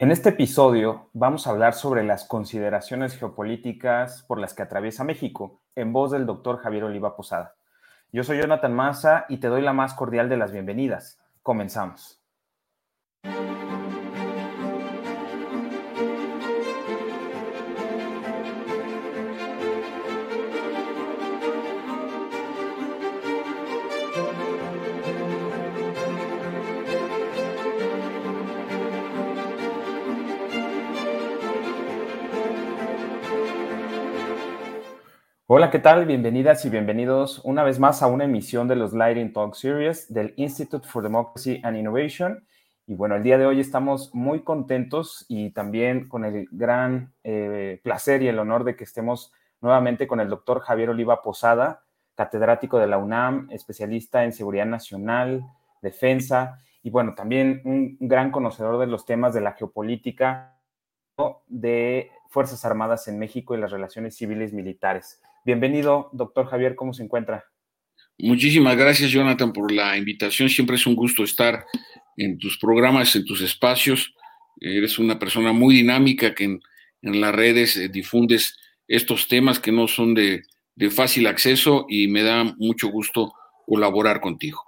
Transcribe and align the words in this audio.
En 0.00 0.10
este 0.10 0.30
episodio 0.30 1.10
vamos 1.12 1.46
a 1.46 1.50
hablar 1.50 1.74
sobre 1.74 2.02
las 2.02 2.24
consideraciones 2.24 3.18
geopolíticas 3.18 4.22
por 4.22 4.40
las 4.40 4.54
que 4.54 4.62
atraviesa 4.62 5.04
México, 5.04 5.60
en 5.76 5.92
voz 5.92 6.10
del 6.10 6.24
doctor 6.24 6.56
Javier 6.56 6.84
Oliva 6.84 7.14
Posada. 7.14 7.54
Yo 8.10 8.24
soy 8.24 8.40
Jonathan 8.40 8.72
Massa 8.72 9.26
y 9.28 9.36
te 9.36 9.48
doy 9.48 9.60
la 9.60 9.74
más 9.74 9.92
cordial 9.92 10.30
de 10.30 10.38
las 10.38 10.52
bienvenidas. 10.52 11.20
Comenzamos. 11.42 12.18
Hola, 35.52 35.72
¿qué 35.72 35.80
tal? 35.80 36.06
Bienvenidas 36.06 36.64
y 36.64 36.70
bienvenidos 36.70 37.40
una 37.42 37.64
vez 37.64 37.80
más 37.80 38.04
a 38.04 38.06
una 38.06 38.22
emisión 38.22 38.68
de 38.68 38.76
los 38.76 38.92
Lighting 38.92 39.32
Talk 39.32 39.56
Series 39.56 40.14
del 40.14 40.32
Institute 40.36 40.86
for 40.86 41.02
Democracy 41.02 41.60
and 41.64 41.76
Innovation. 41.76 42.46
Y 42.86 42.94
bueno, 42.94 43.16
el 43.16 43.24
día 43.24 43.36
de 43.36 43.46
hoy 43.46 43.58
estamos 43.58 44.14
muy 44.14 44.44
contentos 44.44 45.26
y 45.28 45.50
también 45.50 46.08
con 46.08 46.24
el 46.24 46.46
gran 46.52 47.12
eh, 47.24 47.80
placer 47.82 48.22
y 48.22 48.28
el 48.28 48.38
honor 48.38 48.62
de 48.62 48.76
que 48.76 48.84
estemos 48.84 49.32
nuevamente 49.60 50.06
con 50.06 50.20
el 50.20 50.28
doctor 50.28 50.60
Javier 50.60 50.90
Oliva 50.90 51.20
Posada, 51.20 51.82
catedrático 52.14 52.78
de 52.78 52.86
la 52.86 52.98
UNAM, 52.98 53.48
especialista 53.50 54.22
en 54.22 54.32
seguridad 54.32 54.66
nacional, 54.66 55.42
defensa 55.82 56.60
y 56.80 56.90
bueno, 56.90 57.16
también 57.16 57.60
un 57.64 57.96
gran 57.98 58.30
conocedor 58.30 58.78
de 58.78 58.86
los 58.86 59.04
temas 59.04 59.34
de 59.34 59.40
la 59.40 59.54
geopolítica 59.54 60.60
de 61.48 62.12
Fuerzas 62.28 62.64
Armadas 62.64 63.08
en 63.08 63.18
México 63.18 63.56
y 63.56 63.58
las 63.58 63.72
relaciones 63.72 64.14
civiles 64.14 64.52
militares. 64.52 65.20
Bienvenido, 65.42 66.10
doctor 66.12 66.46
Javier, 66.48 66.76
¿cómo 66.76 66.92
se 66.92 67.02
encuentra? 67.02 67.46
Muchísimas 68.18 68.76
gracias, 68.76 69.10
Jonathan, 69.10 69.54
por 69.54 69.72
la 69.72 69.96
invitación. 69.96 70.50
Siempre 70.50 70.76
es 70.76 70.86
un 70.86 70.94
gusto 70.94 71.24
estar 71.24 71.64
en 72.18 72.38
tus 72.38 72.58
programas, 72.58 73.16
en 73.16 73.24
tus 73.24 73.40
espacios. 73.40 74.14
Eres 74.60 74.98
una 74.98 75.18
persona 75.18 75.52
muy 75.54 75.74
dinámica 75.76 76.34
que 76.34 76.44
en, 76.44 76.60
las 77.20 77.34
redes 77.34 77.78
eh, 77.78 77.88
difundes 77.88 78.58
estos 78.86 79.28
temas 79.28 79.58
que 79.58 79.72
no 79.72 79.88
son 79.88 80.12
de, 80.12 80.42
fácil 80.90 81.26
acceso 81.26 81.86
y 81.88 82.08
me 82.08 82.22
da 82.22 82.44
mucho 82.58 82.88
gusto 82.88 83.32
colaborar 83.66 84.20
contigo. 84.20 84.62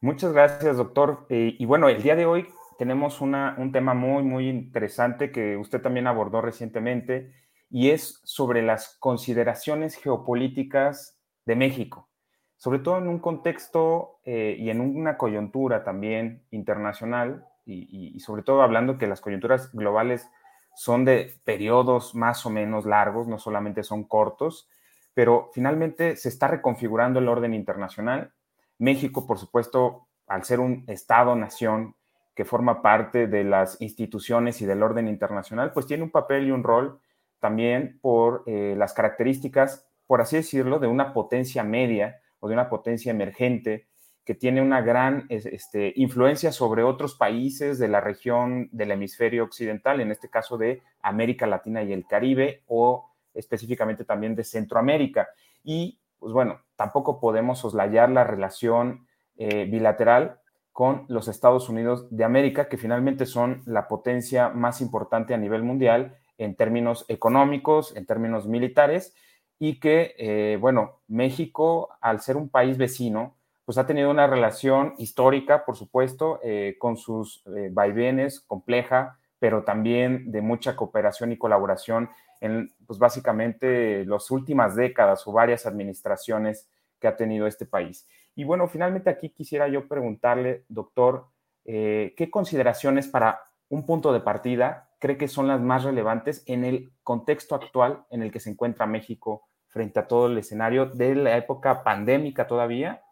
Muchas 0.00 0.32
gracias, 0.32 0.76
doctor. 0.76 1.26
Eh, 1.28 1.56
y 1.58 1.64
bueno, 1.64 1.88
el 1.88 2.00
día 2.00 2.14
de 2.14 2.26
hoy 2.26 2.46
tenemos 2.78 3.20
un 3.20 3.70
tema 3.72 3.94
muy, 3.94 4.22
muy 4.22 4.48
interesante 4.48 5.30
que 5.30 5.56
usted 5.56 5.80
también 5.80 6.06
abordó 6.06 6.40
recientemente 6.40 7.32
y 7.70 7.90
es 7.90 8.20
sobre 8.24 8.62
las 8.62 8.96
consideraciones 8.98 9.96
geopolíticas 9.96 11.18
de 11.44 11.56
México, 11.56 12.08
sobre 12.56 12.78
todo 12.78 12.98
en 12.98 13.08
un 13.08 13.18
contexto 13.18 14.20
eh, 14.24 14.56
y 14.58 14.70
en 14.70 14.80
una 14.80 15.16
coyuntura 15.16 15.84
también 15.84 16.44
internacional 16.50 17.46
y, 17.68 18.20
sobre 18.20 18.44
todo 18.44 18.62
hablando 18.62 18.96
que 18.96 19.08
las 19.08 19.20
coyunturas 19.20 19.72
globales 19.72 20.30
son 20.76 21.04
de 21.04 21.40
periodos 21.42 22.14
más 22.14 22.46
o 22.46 22.50
menos 22.50 22.86
largos, 22.86 23.26
no 23.26 23.38
solamente 23.38 23.82
son 23.82 24.04
cortos, 24.04 24.68
pero 25.14 25.50
finalmente 25.52 26.14
se 26.14 26.28
está 26.28 26.46
reconfigurando 26.46 27.18
el 27.18 27.26
orden 27.26 27.54
internacional. 27.54 28.32
México, 28.78 29.26
por 29.26 29.38
supuesto, 29.38 30.06
al 30.28 30.44
ser 30.44 30.60
un 30.60 30.84
Estado-nación, 30.86 31.95
que 32.36 32.44
forma 32.44 32.82
parte 32.82 33.26
de 33.26 33.44
las 33.44 33.80
instituciones 33.80 34.60
y 34.60 34.66
del 34.66 34.82
orden 34.82 35.08
internacional, 35.08 35.72
pues 35.72 35.86
tiene 35.86 36.04
un 36.04 36.10
papel 36.10 36.46
y 36.46 36.50
un 36.50 36.62
rol 36.62 37.00
también 37.40 37.98
por 38.02 38.42
eh, 38.46 38.74
las 38.76 38.92
características, 38.92 39.88
por 40.06 40.20
así 40.20 40.36
decirlo, 40.36 40.78
de 40.78 40.86
una 40.86 41.14
potencia 41.14 41.64
media 41.64 42.20
o 42.38 42.48
de 42.48 42.54
una 42.54 42.68
potencia 42.68 43.10
emergente 43.10 43.88
que 44.26 44.34
tiene 44.34 44.60
una 44.60 44.82
gran 44.82 45.24
este, 45.30 45.94
influencia 45.96 46.52
sobre 46.52 46.82
otros 46.82 47.14
países 47.14 47.78
de 47.78 47.88
la 47.88 48.02
región 48.02 48.68
del 48.70 48.90
hemisferio 48.90 49.44
occidental, 49.44 50.00
en 50.00 50.10
este 50.10 50.28
caso 50.28 50.58
de 50.58 50.82
América 51.00 51.46
Latina 51.46 51.82
y 51.84 51.92
el 51.92 52.06
Caribe 52.06 52.64
o 52.66 53.08
específicamente 53.32 54.04
también 54.04 54.34
de 54.34 54.44
Centroamérica. 54.44 55.28
Y 55.62 56.00
pues 56.18 56.34
bueno, 56.34 56.60
tampoco 56.74 57.18
podemos 57.18 57.60
soslayar 57.60 58.10
la 58.10 58.24
relación 58.24 59.06
eh, 59.36 59.64
bilateral 59.64 60.40
con 60.76 61.06
los 61.08 61.26
Estados 61.26 61.70
Unidos 61.70 62.06
de 62.10 62.22
América, 62.22 62.68
que 62.68 62.76
finalmente 62.76 63.24
son 63.24 63.62
la 63.64 63.88
potencia 63.88 64.50
más 64.50 64.82
importante 64.82 65.32
a 65.32 65.38
nivel 65.38 65.62
mundial 65.62 66.18
en 66.36 66.54
términos 66.54 67.06
económicos, 67.08 67.96
en 67.96 68.04
términos 68.04 68.46
militares, 68.46 69.14
y 69.58 69.80
que, 69.80 70.14
eh, 70.18 70.58
bueno, 70.60 71.00
México, 71.08 71.88
al 72.02 72.20
ser 72.20 72.36
un 72.36 72.50
país 72.50 72.76
vecino, 72.76 73.36
pues 73.64 73.78
ha 73.78 73.86
tenido 73.86 74.10
una 74.10 74.26
relación 74.26 74.92
histórica, 74.98 75.64
por 75.64 75.78
supuesto, 75.78 76.40
eh, 76.42 76.76
con 76.78 76.98
sus 76.98 77.42
eh, 77.46 77.70
vaivenes, 77.72 78.40
compleja, 78.40 79.18
pero 79.38 79.64
también 79.64 80.30
de 80.30 80.42
mucha 80.42 80.76
cooperación 80.76 81.32
y 81.32 81.38
colaboración 81.38 82.10
en, 82.42 82.74
pues 82.86 82.98
básicamente, 82.98 84.04
las 84.04 84.30
últimas 84.30 84.76
décadas 84.76 85.26
o 85.26 85.32
varias 85.32 85.64
administraciones 85.64 86.68
que 87.00 87.08
ha 87.08 87.16
tenido 87.16 87.46
este 87.46 87.64
país. 87.64 88.06
Y 88.36 88.44
bueno, 88.44 88.68
finalmente 88.68 89.08
aquí 89.08 89.30
quisiera 89.30 89.66
yo 89.66 89.88
preguntarle, 89.88 90.64
doctor, 90.68 91.26
eh, 91.64 92.14
¿qué 92.16 92.30
consideraciones 92.30 93.08
para 93.08 93.40
un 93.70 93.84
punto 93.84 94.12
de 94.12 94.20
partida 94.20 94.90
cree 95.00 95.16
que 95.16 95.26
son 95.26 95.48
las 95.48 95.60
más 95.60 95.84
relevantes 95.84 96.44
en 96.46 96.64
el 96.64 96.92
contexto 97.02 97.54
actual 97.54 98.04
en 98.10 98.22
el 98.22 98.30
que 98.30 98.40
se 98.40 98.50
encuentra 98.50 98.86
México 98.86 99.48
frente 99.68 99.98
a 99.98 100.06
todo 100.06 100.26
el 100.28 100.38
escenario 100.38 100.86
de 100.86 101.14
la 101.14 101.36
época 101.36 101.82
pandémica 101.82 102.46
todavía 102.46 103.02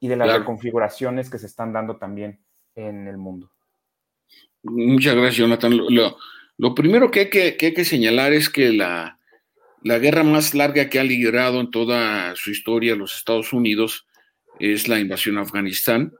y 0.00 0.08
de 0.08 0.16
las 0.16 0.38
reconfiguraciones 0.38 1.30
que 1.30 1.38
se 1.38 1.46
están 1.46 1.72
dando 1.72 1.98
también 1.98 2.40
en 2.74 3.06
el 3.06 3.18
mundo? 3.18 3.50
Muchas 4.62 5.14
gracias, 5.14 5.36
Jonathan. 5.36 5.78
Lo, 6.56 6.74
primero 6.74 7.10
que 7.10 7.20
hay 7.20 7.30
que, 7.30 7.56
que 7.56 7.66
hay 7.66 7.74
que 7.74 7.84
señalar 7.84 8.32
es 8.32 8.48
que 8.48 8.72
la, 8.72 9.18
la 9.82 9.98
guerra 9.98 10.22
más 10.22 10.54
larga 10.54 10.88
que 10.88 10.98
ha 10.98 11.04
liderado 11.04 11.60
en 11.60 11.70
toda 11.70 12.34
su 12.36 12.50
historia 12.50 12.96
los 12.96 13.16
Estados 13.16 13.52
Unidos 13.52 14.06
es 14.62 14.86
la 14.86 15.00
invasión 15.00 15.38
a 15.38 15.40
Afganistán. 15.40 16.12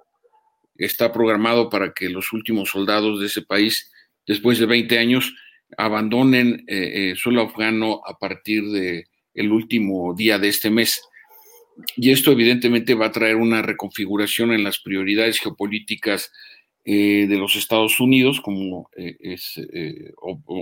Está 0.75 1.13
programado 1.13 1.71
para 1.71 1.93
que 1.93 2.09
los 2.09 2.33
últimos 2.33 2.71
soldados 2.71 3.21
de 3.21 3.27
ese 3.27 3.43
país, 3.43 3.93
después 4.27 4.59
de 4.59 4.67
20 4.67 4.99
años, 4.99 5.33
abandonen 5.79 6.65
eh, 6.67 7.13
eh, 7.13 7.15
suelo 7.17 7.43
afgano 7.43 8.01
a 8.05 8.19
partir 8.19 8.65
del 8.65 9.05
el 9.35 9.53
último 9.53 10.13
día 10.15 10.41
de 10.41 10.49
este 10.49 10.71
mes. 10.71 11.01
Y 11.97 12.11
esto 12.11 12.33
evidentemente 12.33 12.95
va 12.95 13.07
a 13.07 13.13
traer 13.13 13.37
una 13.37 13.63
reconfiguración 13.63 14.53
en 14.53 14.65
las 14.65 14.81
prioridades 14.81 15.39
geopolíticas 15.39 16.33
eh, 16.85 17.27
de 17.29 17.37
los 17.37 17.55
Estados 17.55 18.01
Unidos, 18.01 18.41
como 18.41 18.91
es 18.97 19.59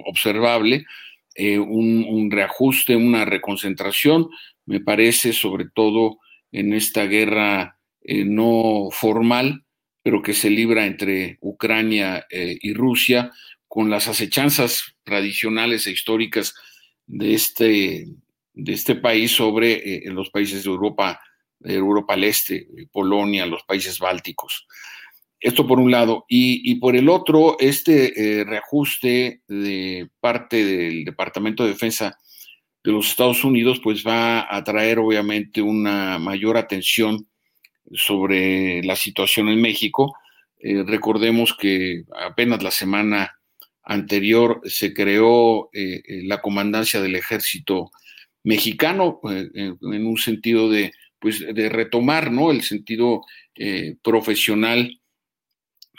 observable, 0.05 0.85
un, 1.37 2.31
reajuste, 2.31 2.95
una 2.95 3.25
reconcentración, 3.25 4.29
me 4.67 4.81
parece, 4.81 5.33
sobre 5.33 5.65
todo 5.75 6.19
en 6.53 6.73
esta 6.73 7.05
guerra 7.07 7.79
eh, 8.03 8.25
no 8.25 8.89
formal, 8.91 9.65
pero 10.03 10.23
que 10.23 10.35
se 10.35 10.51
libra 10.51 10.87
entre 10.87 11.39
Ucrania 11.41 12.27
eh, 12.31 12.59
y 12.61 12.73
Rusia, 12.73 13.33
con 13.69 13.91
las 13.91 14.09
acechanzas 14.09 14.97
tradicionales 15.05 15.87
e 15.87 15.93
históricas 15.93 16.55
de 17.07 17.35
este, 17.35 18.09
de 18.55 18.73
este 18.73 18.97
país 18.97 19.33
sobre 19.33 19.73
eh, 19.75 20.03
los 20.07 20.31
países 20.31 20.65
de 20.65 20.71
Europa, 20.71 21.21
de 21.59 21.75
Europa 21.75 22.15
del 22.15 22.25
Este, 22.25 22.67
Polonia, 22.91 23.47
los 23.47 23.63
países 23.65 23.99
bálticos. 23.99 24.67
Esto 25.39 25.67
por 25.67 25.79
un 25.79 25.91
lado. 25.91 26.27
Y, 26.29 26.75
por 26.77 26.97
el 26.97 27.09
otro, 27.09 27.57
este 27.61 28.45
reajuste 28.47 29.41
de 29.49 30.11
parte 30.21 30.63
del 30.63 31.03
Departamento 31.03 31.65
de 31.65 31.71
Defensa 31.71 32.19
de 32.83 32.93
los 32.93 33.09
Estados 33.09 33.45
Unidos, 33.45 33.81
pues 33.83 34.05
va 34.07 34.55
a 34.55 34.65
traer 34.65 34.99
obviamente 34.99 35.61
una 35.61 36.19
mayor 36.19 36.57
atención 36.57 37.27
sobre 37.93 38.83
la 38.83 38.97
situación 38.97 39.49
en 39.49 39.61
México. 39.61 40.15
Eh, 40.59 40.83
recordemos 40.85 41.55
que 41.57 42.05
apenas 42.19 42.63
la 42.63 42.71
semana 42.71 43.37
anterior 43.83 44.61
se 44.65 44.95
creó 44.95 45.71
eh, 45.73 46.03
eh, 46.07 46.23
la 46.25 46.41
comandancia 46.41 47.01
del 47.01 47.17
ejército 47.17 47.91
mexicano 48.43 49.21
en 49.23 50.07
un 50.07 50.17
sentido 50.17 50.71
de, 50.71 50.93
pues, 51.19 51.41
de 51.41 51.69
retomar 51.69 52.33
¿no? 52.33 52.51
el 52.51 52.63
sentido 52.63 53.21
profesional 54.01 54.99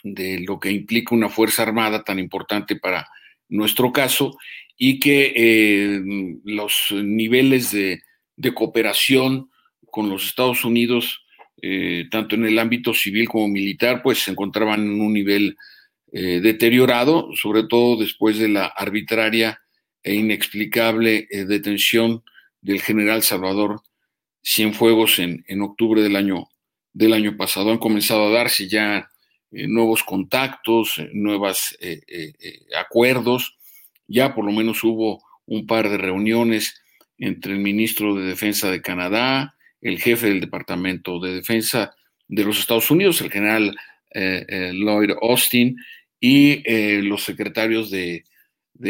de 0.03 0.39
lo 0.39 0.59
que 0.59 0.71
implica 0.71 1.13
una 1.13 1.29
fuerza 1.29 1.61
armada 1.61 2.03
tan 2.03 2.17
importante 2.17 2.77
para 2.77 3.07
nuestro 3.47 3.91
caso 3.91 4.35
y 4.83 4.99
que 4.99 5.31
eh, 5.35 6.01
los 6.43 6.87
niveles 6.91 7.71
de, 7.71 8.01
cooperación 8.55 9.51
con 9.91 10.09
los 10.09 10.25
Estados 10.25 10.65
Unidos 10.65 11.23
eh, 11.61 12.07
tanto 12.09 12.33
en 12.33 12.45
el 12.45 12.57
ámbito 12.57 12.91
civil 12.91 13.29
como 13.29 13.47
militar, 13.47 14.01
pues 14.01 14.23
se 14.23 14.31
encontraban 14.31 14.81
en 14.81 14.99
un 14.99 15.13
nivel 15.13 15.55
eh, 16.11 16.39
deteriorado, 16.41 17.29
sobre 17.35 17.65
todo 17.65 18.01
después 18.01 18.39
de 18.39 18.49
la 18.49 18.65
arbitraria 18.65 19.61
e 20.01 20.15
inexplicable 20.15 21.27
detención 21.29 22.23
del 22.59 22.81
general 22.81 23.21
Salvador 23.21 23.83
Cienfuegos 24.43 25.19
en, 25.19 25.45
en 25.47 25.61
octubre 25.61 26.01
del 26.01 26.15
año, 26.15 26.47
del 26.91 27.13
año 27.13 27.37
pasado. 27.37 27.69
Han 27.69 27.77
comenzado 27.77 28.25
a 28.25 28.31
darse 28.31 28.67
ya 28.67 29.11
nuevos 29.51 30.01
contactos, 30.01 30.99
nuevos 31.13 31.77
acuerdos. 32.75 33.59
Ya 34.11 34.35
por 34.35 34.45
lo 34.45 34.51
menos 34.51 34.83
hubo 34.83 35.23
un 35.45 35.65
par 35.65 35.89
de 35.89 35.97
reuniones 35.97 36.81
entre 37.17 37.53
el 37.53 37.59
ministro 37.59 38.15
de 38.15 38.25
Defensa 38.25 38.69
de 38.69 38.81
Canadá, 38.81 39.55
el 39.79 39.99
jefe 39.99 40.27
del 40.27 40.41
Departamento 40.41 41.19
de 41.19 41.35
Defensa 41.35 41.95
de 42.27 42.43
los 42.43 42.59
Estados 42.59 42.91
Unidos, 42.91 43.21
el 43.21 43.31
general 43.31 43.75
eh, 44.13 44.45
eh, 44.47 44.71
Lloyd 44.73 45.11
Austin, 45.21 45.77
y 46.19 46.61
eh, 46.65 47.01
los 47.01 47.23
secretarios 47.23 47.89
de, 47.89 48.23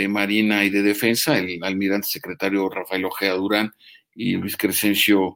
Marina 0.08 0.64
y 0.64 0.70
de 0.70 0.84
Defensa, 0.84 1.38
el 1.38 1.62
almirante 1.64 2.08
secretario 2.08 2.70
Rafael 2.70 3.04
Ojea 3.04 3.34
Durán 3.34 3.74
y 4.16 4.38
Luis 4.38 4.56
Crescencio 4.56 5.36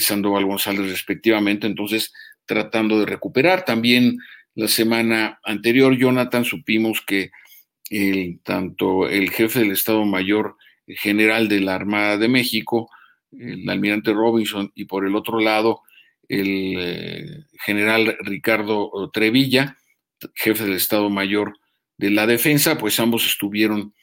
Sandoval 0.00 0.46
González 0.46 0.90
respectivamente, 0.90 1.68
entonces 1.68 2.12
tratando 2.44 2.98
de 2.98 3.06
recuperar. 3.06 3.64
También 3.64 4.18
la 4.56 4.66
semana 4.66 5.38
anterior, 5.44 5.96
Jonathan, 5.96 6.44
supimos 6.44 7.02
que 7.06 7.30
el, 7.90 8.40
tanto 8.42 9.08
el 9.08 9.30
jefe 9.30 9.60
del 9.60 9.72
Estado 9.72 10.04
Mayor 10.04 10.56
General 10.86 11.48
de 11.48 11.60
la 11.60 11.74
Armada 11.74 12.18
de 12.18 12.28
México, 12.28 12.90
el 13.32 13.68
almirante 13.68 14.12
Robinson, 14.12 14.70
y 14.74 14.84
por 14.84 15.06
el 15.06 15.16
otro 15.16 15.40
lado, 15.40 15.82
el 16.28 16.74
eh, 16.78 17.44
general 17.64 18.16
Ricardo 18.20 19.10
Trevilla, 19.12 19.76
jefe 20.34 20.64
del 20.64 20.74
Estado 20.74 21.10
Mayor 21.10 21.58
de 21.96 22.10
la 22.10 22.26
Defensa, 22.26 22.78
pues 22.78 22.98
ambos 23.00 23.26
estuvieron 23.26 23.94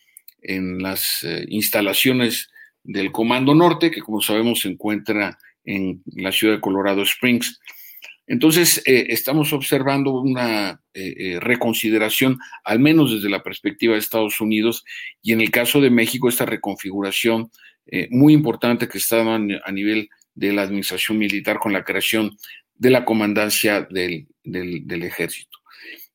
en 0.42 0.80
las 0.82 1.24
eh, 1.24 1.46
instalaciones 1.50 2.50
del 2.84 3.12
Comando 3.12 3.54
Norte, 3.54 3.92
que 3.92 4.02
como 4.02 4.22
sabemos 4.22 4.62
se 4.62 4.70
encuentra 4.70 5.38
en 5.64 6.02
la 6.06 6.32
ciudad 6.32 6.56
de 6.56 6.62
Colorado 6.62 7.04
Springs. 7.04 7.60
Entonces, 8.32 8.82
eh, 8.86 9.08
estamos 9.10 9.52
observando 9.52 10.12
una 10.12 10.82
reconsideración, 11.40 12.38
al 12.66 12.80
menos 12.80 13.14
desde 13.14 13.30
la 13.30 13.44
perspectiva 13.44 13.94
de 13.94 14.00
Estados 14.00 14.42
Unidos, 14.42 14.84
y 15.22 15.32
en 15.32 15.40
el 15.40 15.52
caso 15.52 15.80
de 15.80 15.90
México, 15.90 16.28
esta 16.28 16.46
reconfiguración 16.46 17.50
eh, 17.88 18.08
muy 18.12 18.34
importante 18.34 18.88
que 18.88 18.98
está 18.98 19.22
a 19.22 19.72
nivel 19.72 20.10
de 20.34 20.54
la 20.54 20.62
administración 20.62 21.18
militar 21.18 21.60
con 21.60 21.74
la 21.74 21.84
creación 21.84 22.38
de 22.76 22.90
la 22.90 23.06
comandancia 23.06 23.82
del, 23.82 24.28
ejército. 24.46 25.58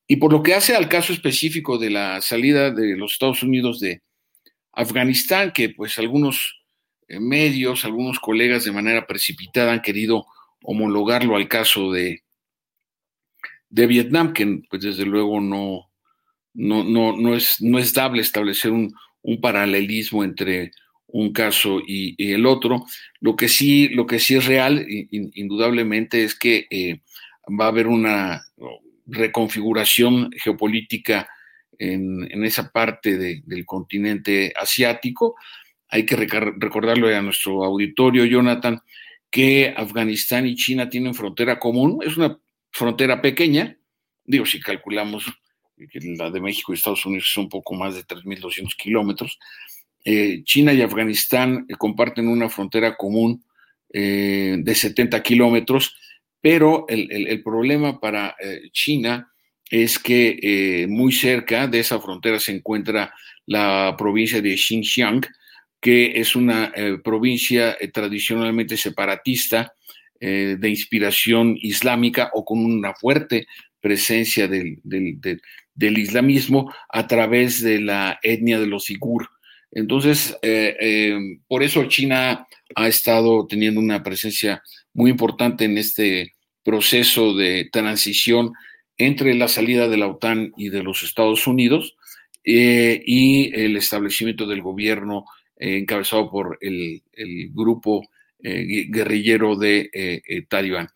Y 0.07 0.15
por 0.15 0.31
lo 0.31 0.41
que 0.41 0.55
hace 0.55 0.75
al 0.75 0.89
caso 0.89 1.13
específico 1.13 1.77
de 1.77 1.89
la 1.89 2.21
salida 2.21 2.71
de 2.71 2.95
los 2.97 3.13
Estados 3.13 3.43
Unidos 3.43 3.79
de 3.79 4.01
Afganistán, 4.73 5.51
que 5.51 5.69
pues 5.69 5.99
algunos 5.99 6.63
eh, 7.07 7.19
medios, 7.19 7.85
algunos 7.85 8.19
colegas 8.19 8.63
de 8.63 8.71
manera 8.71 9.05
precipitada 9.05 9.73
han 9.73 9.81
querido 9.81 10.25
homologarlo 10.63 11.35
al 11.35 11.47
caso 11.47 11.91
de, 11.91 12.23
de 13.69 13.87
Vietnam, 13.87 14.33
que 14.33 14.61
pues 14.69 14.81
desde 14.81 15.05
luego 15.05 15.41
no, 15.41 15.89
no, 16.53 16.83
no, 16.83 17.35
es, 17.35 17.61
no 17.61 17.79
es 17.79 17.93
dable 17.93 18.21
establecer 18.21 18.71
un, 18.71 18.93
un 19.21 19.41
paralelismo 19.41 20.23
entre 20.23 20.71
un 21.07 21.31
caso 21.31 21.79
y, 21.85 22.15
el 22.33 22.45
otro. 22.45 22.85
Lo 23.19 23.35
que 23.35 23.47
sí, 23.47 23.89
lo 23.89 24.05
que 24.05 24.19
sí 24.19 24.35
es 24.35 24.45
real, 24.45 24.85
indudablemente, 24.89 26.23
es 26.23 26.35
que 26.35 26.67
eh, 26.69 27.01
va 27.47 27.65
a 27.65 27.69
haber 27.69 27.87
una 27.87 28.43
reconfiguración 29.05 30.31
geopolítica 30.31 31.29
en, 31.79 32.43
esa 32.43 32.71
parte 32.71 33.17
del 33.17 33.65
continente 33.65 34.53
asiático. 34.55 35.35
Hay 35.89 36.05
que 36.05 36.15
recordarlo 36.15 37.07
a 37.07 37.21
nuestro 37.21 37.63
auditorio, 37.63 38.25
Jonathan, 38.25 38.81
que 39.29 39.73
Afganistán 39.75 40.47
y 40.47 40.55
China 40.55 40.89
tienen 40.89 41.13
frontera 41.13 41.59
común. 41.59 41.99
Es 42.05 42.17
una 42.17 42.39
frontera 42.71 43.21
pequeña, 43.21 43.77
digo, 44.25 44.45
si 44.45 44.59
calculamos 44.59 45.25
la 46.17 46.31
de 46.31 46.41
México 46.41 46.71
y 46.71 46.75
Estados 46.75 47.05
Unidos 47.05 47.27
es 47.29 47.37
un 47.37 47.49
poco 47.49 47.75
más 47.75 47.95
de 47.95 48.03
3.200 48.03 48.75
kilómetros, 48.75 49.37
eh, 50.03 50.43
China 50.43 50.73
y 50.73 50.81
Afganistán 50.81 51.65
eh, 51.67 51.73
comparten 51.77 52.27
una 52.27 52.49
frontera 52.49 52.95
común 52.95 53.43
eh, 53.91 54.55
de 54.57 54.75
70 54.75 55.21
kilómetros, 55.21 55.95
pero 56.41 56.85
el, 56.87 57.43
problema 57.43 57.99
para 57.99 58.35
China 58.71 59.33
es 59.69 59.99
que 59.99 60.85
muy 60.87 61.11
cerca 61.11 61.67
de 61.67 61.79
esa 61.79 61.99
frontera 61.99 62.39
se 62.39 62.53
encuentra 62.53 63.13
la 63.45 63.95
provincia 63.97 64.39
de 64.39 64.55
Xinjiang, 64.55 65.25
que 65.79 66.19
es 66.19 66.35
una 66.35 66.73
provincia 67.03 67.77
tradicionalmente 67.93 68.77
separatista 68.77 69.73
de 70.19 70.69
inspiración 70.69 71.55
islámica 71.61 72.31
o 72.33 72.43
con 72.43 72.65
una 72.65 72.93
fuerte 72.95 73.45
presencia 73.79 74.47
del, 74.47 74.79
del 75.77 75.97
islamismo 75.99 76.73
a 76.89 77.07
través 77.07 77.61
de 77.61 77.79
la 77.79 78.19
etnia 78.23 78.59
de 78.59 78.65
los 78.65 78.89
Igur. 78.89 79.29
Entonces, 79.71 80.35
eh, 80.41 80.75
eh, 80.79 81.39
por 81.47 81.61
eso 81.61 81.85
China 81.85 82.47
ha 82.75 82.87
estado 82.87 83.45
teniendo 83.47 83.79
una 83.79 84.01
presencia 84.01 84.63
muy 84.93 85.11
importante 85.11 85.65
en 85.65 85.77
este 85.77 86.33
proceso 86.63 87.35
de 87.35 87.69
transición 87.71 88.53
entre 88.97 89.35
la 89.35 89.47
salida 89.47 89.87
de 89.87 89.97
la 89.97 90.07
OTAN 90.07 90.51
y 90.57 90.69
de 90.69 90.81
los 90.81 91.03
Estados 91.03 91.45
Unidos 91.45 91.95
eh, 92.43 93.03
y 93.05 93.53
el 93.53 93.77
establecimiento 93.77 94.47
del 94.47 94.63
gobierno 94.63 95.25
encabezado 95.59 96.29
por 96.29 96.57
el, 96.61 97.01
grupo 97.53 98.07
guerrillero 98.39 99.55
de 99.55 100.45
Talibán. 100.47 100.87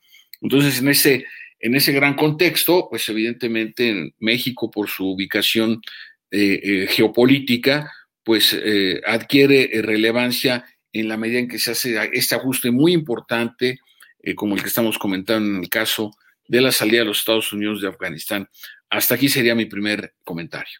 Entonces, 0.41 0.79
en 0.79 0.89
ese, 0.89 1.25
en 1.59 1.75
ese 1.75 1.91
gran 1.91 2.15
contexto, 2.15 2.87
pues 2.89 3.07
evidentemente 3.09 4.13
México, 4.19 4.69
por 4.69 4.89
su 4.89 5.11
ubicación 5.11 5.81
geopolítica, 6.29 7.91
pues 8.23 8.53
eh, 8.53 9.01
adquiere 9.05 9.69
eh, 9.73 9.81
relevancia 9.81 10.65
en 10.93 11.07
la 11.07 11.17
medida 11.17 11.39
en 11.39 11.47
que 11.47 11.59
se 11.59 11.71
hace 11.71 11.97
este 12.13 12.35
ajuste 12.35 12.71
muy 12.71 12.93
importante, 12.93 13.79
eh, 14.21 14.35
como 14.35 14.55
el 14.55 14.61
que 14.61 14.67
estamos 14.67 14.97
comentando 14.97 15.57
en 15.57 15.63
el 15.63 15.69
caso 15.69 16.11
de 16.47 16.61
la 16.61 16.71
salida 16.71 16.99
de 16.99 17.05
los 17.05 17.19
Estados 17.19 17.51
Unidos 17.53 17.81
de 17.81 17.87
Afganistán. 17.87 18.49
Hasta 18.89 19.15
aquí 19.15 19.29
sería 19.29 19.55
mi 19.55 19.65
primer 19.65 20.15
comentario. 20.23 20.79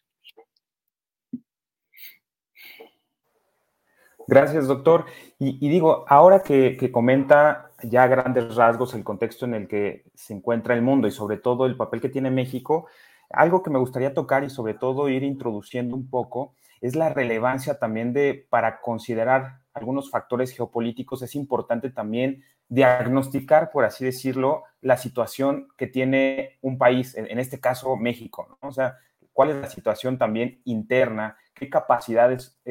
Gracias, 4.31 4.66
doctor. 4.66 5.07
Y, 5.40 5.68
digo, 5.68 6.06
ahora 6.07 6.42
que, 6.42 6.90
comenta 6.90 7.71
ya 7.83 8.07
grandes 8.07 8.56
rasgos 8.56 8.94
el 8.94 9.04
contexto 9.04 9.44
en 9.44 9.54
el 9.54 9.68
que 9.68 10.06
se 10.16 10.33
encuentra 10.33 10.73
el 10.73 10.81
mundo 10.81 11.06
y 11.09 11.11
sobre 11.11 11.35
todo 11.35 11.66
el 11.66 11.76
papel 11.76 12.00
que 12.00 12.07
tiene 12.07 12.31
México, 12.31 12.88
algo 13.30 13.61
que 13.61 13.69
me 13.69 13.78
gustaría 13.78 14.14
tocar 14.14 14.45
y 14.45 14.50
sobre 14.50 14.73
todo 14.73 15.09
ir 15.09 15.23
introduciendo 15.23 15.97
un 15.97 16.09
poco 16.09 16.54
es 16.80 16.95
la 16.95 17.09
relevancia 17.09 17.78
también 17.78 18.14
de, 18.14 18.47
para 18.50 18.80
considerar 18.80 19.59
algunos 19.73 20.09
factores 20.09 20.52
geopolíticos, 20.52 21.21
es 21.23 21.35
importante 21.35 21.90
también 21.90 22.42
diagnosticar, 22.69 23.69
por 23.69 23.83
así 23.83 24.06
decirlo, 24.06 24.64
la 24.80 24.95
situación 24.95 25.68
que 25.76 25.88
tiene 25.88 26.57
un 26.61 26.78
país, 26.78 27.18
en, 27.18 27.38
este 27.38 27.59
caso 27.59 27.97
México, 27.97 28.47
¿no? 28.61 28.69
O 28.69 28.71
sea, 28.71 28.97
cuál 29.42 29.50
es 29.50 29.56
la 29.56 29.69
situación 29.69 30.19
también 30.19 30.62
interna, 30.66 31.36
qué 31.56 31.68
capacidades 31.68 32.62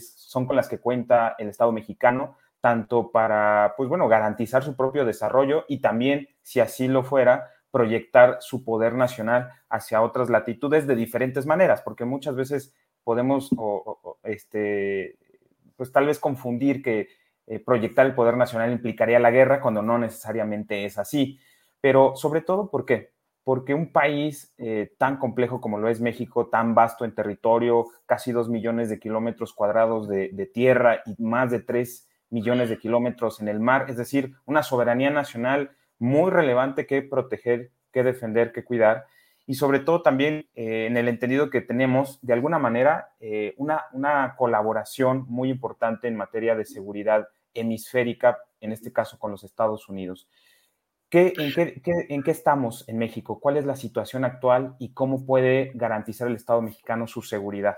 son 0.00 0.46
con 0.48 0.56
las 0.56 0.68
que 0.68 0.80
cuenta 0.80 1.36
el 1.38 1.46
Estado 1.46 1.70
mexicano, 1.70 2.38
tanto 2.60 3.12
para, 3.12 3.74
pues 3.76 3.88
bueno, 3.88 4.08
garantizar 4.08 4.64
su 4.64 4.74
propio 4.74 5.04
desarrollo 5.04 5.64
y 5.68 5.80
también, 5.80 6.28
si 6.42 6.58
así 6.58 6.88
lo 6.88 7.04
fuera, 7.04 7.52
proyectar 7.70 8.38
su 8.40 8.64
poder 8.64 8.94
nacional 8.94 9.52
hacia 9.68 10.02
otras 10.02 10.28
latitudes 10.28 10.88
de 10.88 10.96
diferentes 10.96 11.46
maneras, 11.46 11.82
porque 11.82 12.04
muchas 12.04 12.34
veces 12.34 12.74
podemos, 13.04 13.50
este, 14.24 15.16
pues 15.76 15.92
tal 15.92 16.06
vez 16.06 16.18
confundir 16.18 16.82
que 16.82 17.10
eh, 17.46 17.60
proyectar 17.60 18.06
el 18.06 18.16
poder 18.16 18.36
nacional 18.36 18.72
implicaría 18.72 19.20
la 19.20 19.30
guerra 19.30 19.60
cuando 19.60 19.82
no 19.82 19.98
necesariamente 19.98 20.84
es 20.84 20.98
así. 20.98 21.38
Pero 21.80 22.16
sobre 22.16 22.40
todo, 22.40 22.72
¿por 22.72 22.84
qué? 22.86 23.12
Porque 23.44 23.74
un 23.74 23.92
país 23.92 24.54
eh, 24.58 24.94
tan 24.98 25.18
complejo 25.18 25.60
como 25.60 25.78
lo 25.78 25.88
es 25.88 26.00
México, 26.00 26.46
tan 26.46 26.74
vasto 26.74 27.04
en 27.04 27.14
territorio, 27.14 27.86
casi 28.06 28.32
dos 28.32 28.48
millones 28.48 28.88
de 28.88 29.00
kilómetros 29.00 29.52
cuadrados 29.52 30.08
de, 30.08 30.50
tierra 30.52 31.02
y 31.06 31.20
más 31.22 31.50
de 31.50 31.60
tres 31.60 32.08
millones 32.30 32.68
de 32.70 32.78
kilómetros 32.78 33.40
en 33.40 33.48
el 33.48 33.60
mar, 33.60 33.86
es 33.88 33.96
decir, 33.96 34.34
una 34.46 34.62
soberanía 34.62 35.10
nacional 35.10 35.72
muy 35.98 36.30
relevante 36.30 36.86
que 36.86 37.02
proteger, 37.02 37.72
que 37.92 38.02
defender, 38.02 38.52
que 38.52 38.64
cuidar 38.64 39.06
y 39.46 39.54
sobre 39.54 39.80
todo 39.80 40.02
también 40.02 40.46
eh, 40.54 40.86
en 40.86 40.96
el 40.96 41.08
entendido 41.08 41.50
que 41.50 41.60
tenemos 41.60 42.20
de 42.22 42.32
alguna 42.32 42.58
manera 42.58 43.10
eh, 43.20 43.54
una 43.56 44.34
colaboración 44.38 45.26
muy 45.28 45.50
importante 45.50 46.08
en 46.08 46.16
materia 46.16 46.54
de 46.54 46.64
seguridad 46.64 47.28
hemisférica, 47.54 48.38
en 48.60 48.72
este 48.72 48.92
caso 48.92 49.18
con 49.18 49.30
los 49.30 49.44
Estados 49.44 49.88
Unidos. 49.88 50.28
En, 51.12 52.22
qué, 52.22 52.30
estamos 52.30 52.84
en 52.88 52.98
México? 52.98 53.38
¿Cuál 53.40 53.58
es 53.58 53.66
la 53.66 53.76
situación 53.76 54.24
actual 54.24 54.74
y 54.78 54.92
cómo 54.92 55.26
puede 55.26 55.72
garantizar 55.74 56.28
el 56.28 56.36
Estado 56.36 56.62
mexicano 56.62 57.06
su 57.06 57.22
seguridad? 57.22 57.76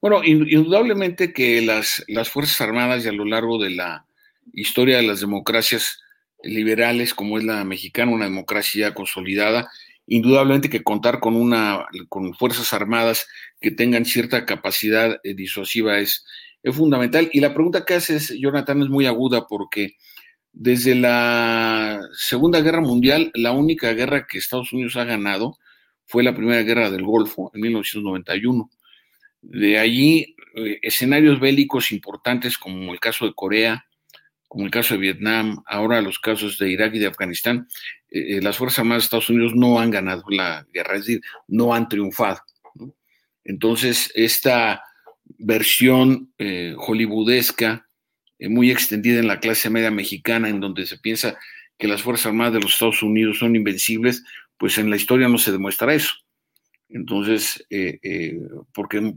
Bueno, 0.00 0.22
indudablemente 0.24 1.32
que 1.32 1.60
las, 1.60 2.04
las 2.08 2.30
Fuerzas 2.30 2.60
Armadas 2.60 3.04
y 3.04 3.08
a 3.08 3.12
lo 3.12 3.24
largo 3.24 3.58
de 3.58 3.70
la 3.70 4.06
historia 4.52 4.96
de 4.96 5.02
las 5.02 5.20
democracias 5.20 6.00
liberales, 6.42 7.14
como 7.14 7.38
es 7.38 7.44
la 7.44 7.64
mexicana, 7.64 8.12
una 8.12 8.26
democracia 8.26 8.94
consolidada, 8.94 9.68
indudablemente 10.06 10.70
que 10.70 10.82
contar 10.82 11.20
con 11.20 11.34
una 11.34 11.86
con 12.08 12.32
fuerzas 12.34 12.72
armadas 12.72 13.26
que 13.60 13.70
tengan 13.70 14.04
cierta 14.04 14.46
capacidad 14.46 15.18
eh, 15.24 15.34
disuasiva 15.34 15.98
es, 15.98 16.24
es 16.62 16.74
fundamental. 16.74 17.28
Y 17.32 17.40
la 17.40 17.52
pregunta 17.52 17.84
que 17.84 17.94
haces, 17.94 18.32
Jonathan, 18.38 18.82
es 18.82 18.88
muy 18.88 19.06
aguda 19.06 19.46
porque 19.46 19.96
desde 20.58 20.94
la 20.94 22.00
Segunda 22.14 22.62
Guerra 22.62 22.80
Mundial, 22.80 23.30
la 23.34 23.52
única 23.52 23.92
guerra 23.92 24.26
que 24.26 24.38
Estados 24.38 24.72
Unidos 24.72 24.96
ha 24.96 25.04
ganado 25.04 25.58
fue 26.06 26.24
la 26.24 26.34
Primera 26.34 26.62
Guerra 26.62 26.90
del 26.90 27.04
Golfo 27.04 27.50
en 27.52 27.60
1991. 27.60 28.70
De 29.42 29.78
allí, 29.78 30.34
eh, 30.54 30.78
escenarios 30.80 31.40
bélicos 31.40 31.92
importantes 31.92 32.56
como 32.56 32.94
el 32.94 33.00
caso 33.00 33.26
de 33.26 33.34
Corea, 33.34 33.84
como 34.48 34.64
el 34.64 34.70
caso 34.70 34.94
de 34.94 35.00
Vietnam, 35.00 35.62
ahora 35.66 36.00
los 36.00 36.18
casos 36.18 36.58
de 36.58 36.70
Irak 36.70 36.94
y 36.94 37.00
de 37.00 37.08
Afganistán, 37.08 37.68
eh, 38.10 38.36
eh, 38.36 38.40
las 38.40 38.56
Fuerzas 38.56 38.78
Armadas 38.78 39.02
de 39.02 39.04
Estados 39.04 39.28
Unidos 39.28 39.52
no 39.54 39.78
han 39.78 39.90
ganado 39.90 40.24
la 40.30 40.66
guerra, 40.72 40.94
es 40.94 41.02
decir, 41.02 41.20
no 41.48 41.74
han 41.74 41.86
triunfado. 41.86 42.40
Entonces, 43.44 44.10
esta 44.14 44.82
versión 45.38 46.32
hollywoodesca 46.78 47.85
eh, 47.85 47.85
muy 48.40 48.70
extendida 48.70 49.18
en 49.18 49.28
la 49.28 49.40
clase 49.40 49.70
media 49.70 49.90
mexicana, 49.90 50.48
en 50.48 50.60
donde 50.60 50.86
se 50.86 50.98
piensa 50.98 51.38
que 51.78 51.88
las 51.88 52.02
Fuerzas 52.02 52.26
Armadas 52.26 52.54
de 52.54 52.60
los 52.60 52.72
Estados 52.72 53.02
Unidos 53.02 53.38
son 53.38 53.56
invencibles, 53.56 54.24
pues 54.56 54.78
en 54.78 54.90
la 54.90 54.96
historia 54.96 55.28
no 55.28 55.38
se 55.38 55.52
demuestra 55.52 55.94
eso. 55.94 56.12
Entonces, 56.88 57.66
eh, 57.70 57.98
eh, 58.02 58.38
porque 58.72 59.14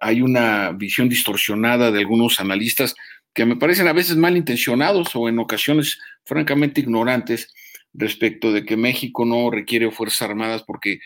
hay 0.00 0.20
una 0.22 0.72
visión 0.72 1.08
distorsionada 1.08 1.90
de 1.90 1.98
algunos 1.98 2.40
analistas 2.40 2.94
que 3.32 3.46
me 3.46 3.56
parecen 3.56 3.88
a 3.88 3.92
veces 3.92 4.16
malintencionados 4.16 5.14
o 5.14 5.28
en 5.28 5.38
ocasiones 5.38 5.98
francamente 6.24 6.80
ignorantes 6.80 7.52
respecto 7.94 8.52
de 8.52 8.64
que 8.64 8.76
México 8.76 9.24
no 9.24 9.50
requiere 9.50 9.90
Fuerzas 9.90 10.22
Armadas 10.22 10.62
porque, 10.66 11.00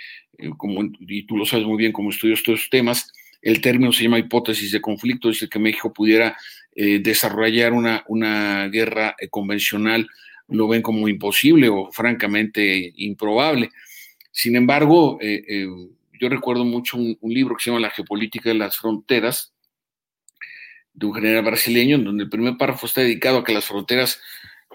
como, 0.57 0.83
y 1.01 1.27
tú 1.27 1.37
lo 1.37 1.47
sabes 1.47 1.67
muy 1.67 1.77
bien 1.77 1.93
como 1.93 2.11
estudias 2.11 2.41
estos 2.41 2.69
temas, 2.71 3.13
el 3.41 3.61
término 3.61 3.93
se 3.93 4.05
llama 4.05 4.19
hipótesis 4.19 4.73
de 4.73 4.81
conflicto, 4.81 5.29
dice 5.29 5.49
que 5.49 5.59
México 5.59 5.93
pudiera 5.93 6.37
eh, 6.75 7.01
desarrollar 7.01 7.75
una, 7.75 8.03
una 8.09 8.67
guerra 8.69 9.15
eh, 9.19 9.29
convencional 9.29 10.09
lo 10.49 10.69
ven 10.69 10.81
como 10.81 11.07
imposible 11.07 11.69
o 11.69 11.91
francamente 11.93 12.93
improbable. 12.97 13.71
Sin 14.31 14.57
embargo, 14.57 15.19
eh, 15.21 15.67
yo 16.19 16.29
recuerdo 16.29 16.65
mucho 16.65 16.97
un, 16.97 17.19
libro 17.23 17.57
que 17.57 17.65
se 17.65 17.71
llama 17.71 17.81
La 17.81 17.91
geopolítica 17.91 18.51
de 18.51 18.57
las 18.57 18.77
fronteras, 18.77 19.55
de 20.95 21.07
un 21.07 21.15
general 21.15 21.45
brasileño, 21.45 21.97
en 21.97 22.05
donde 22.05 22.25
el 22.25 22.31
primer 22.31 22.57
párrafo 22.57 22.87
está 22.87 23.03
dedicado 23.03 23.39
a 23.39 23.45
que 23.45 23.55
las 23.55 23.65
fronteras 23.65 24.21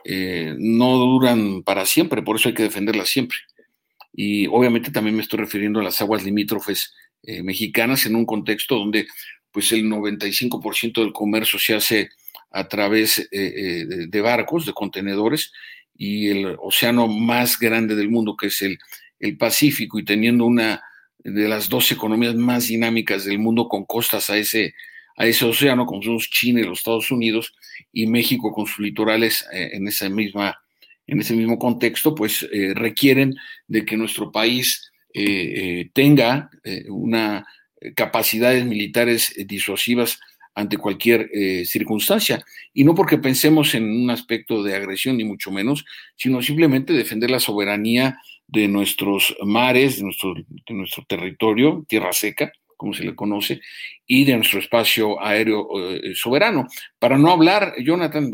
no 0.05 0.95
duran 0.95 1.63
para 1.63 1.85
siempre, 1.85 2.21
por 2.21 2.37
eso 2.37 2.49
hay 2.49 2.55
que 2.55 2.63
defenderlas 2.63 3.09
siempre. 3.09 3.37
Y 4.13 4.47
obviamente 4.47 4.89
también 4.89 5.15
me 5.15 5.21
estoy 5.21 5.39
refiriendo 5.39 5.79
a 5.79 5.83
las 5.83 6.01
aguas 6.01 6.23
limítrofes 6.23 6.95
mexicanas 7.43 8.05
en 8.05 8.15
un 8.15 8.25
contexto 8.25 8.77
donde 8.77 9.05
pues 9.57 9.71
el 9.71 9.85
95% 9.85 11.01
del 11.01 11.11
comercio 11.11 11.57
se 11.57 11.73
hace 11.73 12.09
a 12.51 12.67
través 12.67 13.17
eh, 13.17 13.27
eh, 13.31 13.85
de 14.07 14.21
barcos, 14.21 14.67
de 14.67 14.73
contenedores, 14.73 15.51
y 15.95 16.27
el 16.27 16.55
océano 16.59 17.07
más 17.07 17.57
grande 17.57 17.95
del 17.95 18.07
mundo, 18.07 18.37
que 18.37 18.49
es 18.49 18.61
el, 18.61 18.77
el 19.19 19.35
Pacífico, 19.35 19.97
y 19.97 20.05
teniendo 20.05 20.45
una 20.45 20.83
de 21.17 21.47
las 21.47 21.69
dos 21.69 21.91
economías 21.91 22.35
más 22.35 22.67
dinámicas 22.67 23.25
del 23.25 23.39
mundo 23.39 23.67
con 23.67 23.85
costas 23.85 24.29
a 24.29 24.37
ese, 24.37 24.75
a 25.15 25.25
ese 25.25 25.45
océano, 25.45 25.87
como 25.87 26.03
son 26.03 26.19
China 26.19 26.59
y 26.59 26.65
los 26.65 26.77
Estados 26.77 27.09
Unidos, 27.09 27.55
y 27.91 28.05
México 28.05 28.51
con 28.51 28.67
sus 28.67 28.77
litorales 28.77 29.43
eh, 29.51 29.71
en, 29.73 29.87
esa 29.87 30.07
misma, 30.07 30.55
en 31.07 31.19
ese 31.19 31.33
mismo 31.33 31.57
contexto, 31.57 32.13
pues 32.13 32.47
requieren 32.75 33.33
de 33.67 33.83
que 33.85 33.97
nuestro 33.97 34.31
país 34.31 34.91
tenga 35.93 36.51
una 36.89 37.43
capacidades 37.96 38.65
militares 38.65 39.34
eh, 39.38 39.46
disuasivas 39.46 40.19
ante 40.55 40.77
cualquier 40.77 41.29
eh, 41.34 41.65
circunstancia. 41.65 42.43
Y 42.74 42.84
no 42.84 42.96
porque 42.96 43.17
pensemos 43.17 43.75
en 43.75 43.84
un 43.84 44.10
aspecto 44.10 44.63
de 44.63 44.75
agresión, 44.75 45.17
ni 45.17 45.24
mucho 45.24 45.51
menos, 45.51 45.86
sino 46.15 46.41
simplemente 46.41 46.93
defender 46.93 47.29
la 47.29 47.39
soberanía 47.39 48.17
de 48.48 48.67
nuestros 48.67 49.36
mares, 49.43 49.98
de 49.98 50.03
nuestro, 50.03 50.34
de 50.34 50.74
nuestro 50.74 51.03
territorio, 51.07 51.86
tierra 51.88 52.12
seca, 52.12 52.51
como 52.75 52.93
se 52.93 53.03
le 53.03 53.15
conoce, 53.15 53.62
y 54.05 54.24
de 54.24 54.36
nuestro 54.36 54.60
espacio 54.60 55.22
aéreo 55.22 55.67
soberano. 56.15 56.67
Para 56.98 57.17
no 57.17 57.31
hablar, 57.31 57.74
Jonathan, 57.84 58.31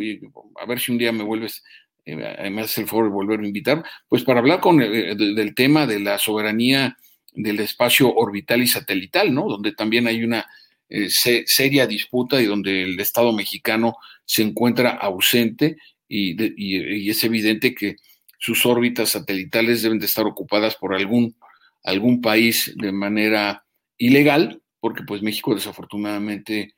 a 0.62 0.66
ver 0.66 0.80
si 0.80 0.92
un 0.92 0.98
día 0.98 1.12
me 1.12 1.24
vuelves, 1.24 1.64
me 2.06 2.62
haces 2.62 2.80
el 2.80 2.88
favor 2.88 3.06
de 3.06 3.12
volver 3.12 3.40
a 3.40 3.48
invitar, 3.48 3.84
pues 4.08 4.24
para 4.24 4.40
hablar 4.40 4.60
con, 4.60 4.78
del 4.78 5.56
tema 5.56 5.88
de 5.88 6.00
la 6.00 6.18
soberanía 6.20 6.96
del 7.36 7.60
espacio 7.60 8.14
orbital 8.14 8.62
y 8.62 8.68
satelital, 8.68 9.34
¿no? 9.34 9.48
Donde 9.48 9.74
también 9.74 10.08
hay 10.08 10.24
una 10.24 10.46
eh, 10.90 11.10
seria 11.10 11.88
disputa 11.88 12.42
y 12.42 12.46
donde 12.46 12.84
el 12.84 13.00
Estado 13.00 13.34
mexicano 13.34 13.96
se 14.26 14.44
encuentra 14.44 14.92
ausente 14.92 15.78
y, 16.08 17.10
es 17.10 17.24
evidente 17.24 17.74
que 17.74 17.96
sus 18.38 18.66
órbitas 18.66 19.10
satelitales 19.10 19.82
deben 19.82 20.00
de 20.00 20.06
estar 20.06 20.26
ocupadas 20.26 20.76
por 20.76 20.94
algún, 20.94 21.36
algún 21.84 22.22
país 22.22 22.74
de 22.76 22.92
manera 22.92 23.66
ilegal, 23.98 24.62
porque 24.80 25.04
pues 25.04 25.22
México 25.22 25.56
desafortunadamente 25.56 26.76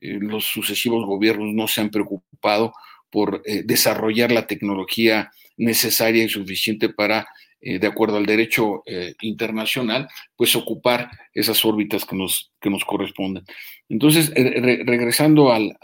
eh, 0.00 0.18
los 0.20 0.44
sucesivos 0.44 1.04
gobiernos 1.06 1.52
no 1.54 1.66
se 1.66 1.80
han 1.80 1.90
preocupado 1.90 2.72
por 3.10 3.42
eh, 3.46 3.62
desarrollar 3.64 4.30
la 4.30 4.46
tecnología 4.46 5.32
necesaria 5.56 6.22
y 6.22 6.28
suficiente 6.28 6.90
para 6.90 7.26
eh, 7.60 7.78
de 7.78 7.86
acuerdo 7.86 8.16
al 8.16 8.26
derecho 8.26 8.82
eh, 8.86 9.14
internacional, 9.20 10.08
pues 10.36 10.54
ocupar 10.56 11.10
esas 11.32 11.64
órbitas 11.64 12.04
que 12.04 12.16
nos, 12.16 12.52
que 12.60 12.70
nos 12.70 12.84
corresponden. 12.84 13.44
Entonces, 13.88 14.32
eh, 14.36 14.82
regresando 14.84 15.52
al, 15.52 15.76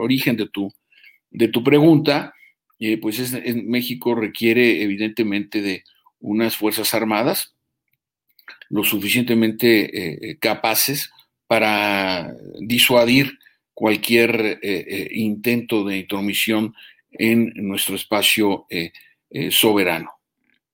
origen 0.00 0.36
de 0.36 0.48
tu, 0.48 0.72
de 1.30 1.48
tu 1.48 1.64
pregunta, 1.64 2.32
pues 3.02 3.18
es, 3.18 3.34
México 3.64 4.14
requiere 4.14 4.82
evidentemente 4.82 5.62
de 5.62 5.82
unas 6.20 6.56
Fuerzas 6.56 6.94
Armadas 6.94 7.54
lo 8.68 8.84
suficientemente 8.84 10.38
capaces 10.40 11.10
para 11.48 12.34
disuadir 12.60 13.36
cualquier 13.74 14.60
intento 15.10 15.84
de 15.84 15.98
intromisión 15.98 16.72
en 17.10 17.52
nuestro 17.56 17.96
espacio 17.96 18.66
eh, 18.70 18.92
soberano. 19.50 20.12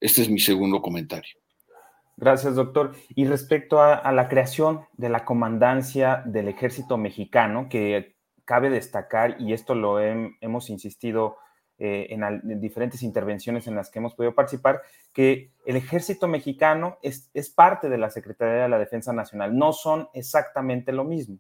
Este 0.00 0.23
es 0.23 0.28
mi 0.28 0.38
segundo 0.38 0.82
comentario. 0.82 1.34
Gracias, 2.16 2.54
doctor. 2.54 2.94
Y 3.14 3.26
respecto 3.26 3.80
a, 3.80 4.12
la 4.12 4.28
creación 4.28 4.87
de 4.96 5.08
la 5.08 5.25
comandancia 5.25 6.23
del 6.26 6.49
ejército 6.49 6.96
mexicano, 6.96 7.68
que 7.68 8.14
cabe 8.44 8.70
destacar, 8.70 9.37
y 9.40 9.52
esto 9.52 9.75
lo 9.75 9.99
hemos 10.00 10.70
insistido 10.70 11.38
eh, 11.78 12.08
en, 12.11 12.61
diferentes 12.61 13.02
intervenciones 13.02 13.66
en 13.66 13.75
las 13.75 13.90
que 13.90 13.99
hemos 13.99 14.14
podido 14.14 14.34
participar, 14.34 14.82
que 15.12 15.50
el 15.66 15.76
ejército 15.76 16.28
mexicano 16.28 16.99
es, 17.02 17.30
parte 17.50 17.88
de 17.88 17.99
la 17.99 18.11
Secretaría 18.11 18.62
de 18.62 18.68
la 18.68 18.78
Defensa 18.78 19.12
Nacional, 19.12 19.56
no 19.56 19.73
son 19.73 20.08
exactamente 20.14 20.92
lo 20.92 21.02
mismo. 21.02 21.38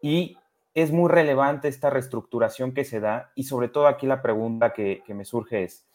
Y 0.00 0.36
es 0.74 0.90
muy 0.90 1.08
relevante 1.10 1.68
esta 1.68 1.90
reestructuración 1.90 2.72
que 2.72 2.84
se 2.84 2.98
da, 2.98 3.30
y 3.36 3.44
sobre 3.44 3.68
todo 3.68 3.86
aquí 3.86 4.06
la 4.06 4.22
pregunta 4.22 4.72
que 4.72 5.02
me 5.08 5.24
surge 5.24 5.62
es, 5.62 5.87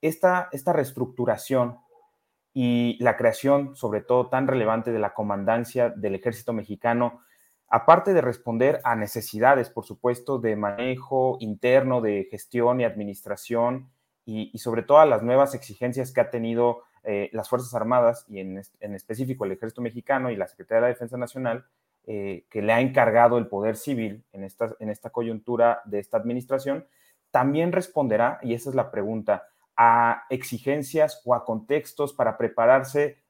esta, 0.00 0.48
esta 0.52 0.72
reestructuración 0.72 1.78
y 2.54 2.96
la 3.00 3.16
creación, 3.16 3.76
sobre 3.76 4.00
todo 4.00 4.28
tan 4.28 4.46
relevante, 4.46 4.92
de 4.92 4.98
la 4.98 5.14
comandancia 5.14 5.90
del 5.90 6.14
ejército 6.14 6.52
mexicano, 6.52 7.20
aparte 7.68 8.14
de 8.14 8.20
responder 8.20 8.80
a 8.84 8.96
necesidades, 8.96 9.70
por 9.70 9.84
supuesto, 9.84 10.38
de 10.38 10.56
manejo 10.56 11.36
interno, 11.40 12.00
de 12.00 12.26
gestión 12.30 12.80
y 12.80 12.84
administración, 12.84 13.90
y, 14.24 14.58
sobre 14.58 14.82
todo 14.82 14.98
a 14.98 15.06
las 15.06 15.22
nuevas 15.22 15.54
exigencias 15.54 16.12
que 16.12 16.20
ha 16.20 16.28
tenido 16.30 16.82
eh, 17.02 17.30
las 17.32 17.48
Fuerzas 17.48 17.72
Armadas 17.72 18.26
y 18.28 18.40
en, 18.40 18.58
específico 18.58 19.46
el 19.46 19.52
ejército 19.52 19.80
mexicano 19.80 20.30
y 20.30 20.36
la 20.36 20.46
Secretaría 20.46 20.80
de 20.80 20.82
la 20.82 20.88
Defensa 20.88 21.16
Nacional, 21.16 21.64
eh, 22.06 22.44
que 22.50 22.60
le 22.60 22.74
ha 22.74 22.80
encargado 22.82 23.38
el 23.38 23.46
poder 23.46 23.76
civil 23.76 24.24
en 24.32 24.44
esta, 24.44 24.74
en 24.80 24.90
esta 24.90 25.08
coyuntura 25.08 25.80
de 25.86 25.98
esta 25.98 26.18
administración, 26.18 26.86
también 27.30 27.72
responderá, 27.72 28.38
y 28.42 28.52
esa 28.52 28.68
es 28.68 28.76
la 28.76 28.90
pregunta, 28.90 29.46
a 29.78 30.24
exigencias 30.28 31.22
o 31.24 31.34
a 31.34 31.44
contextos 31.44 32.12
para 32.12 32.36
prepararse 32.36 33.22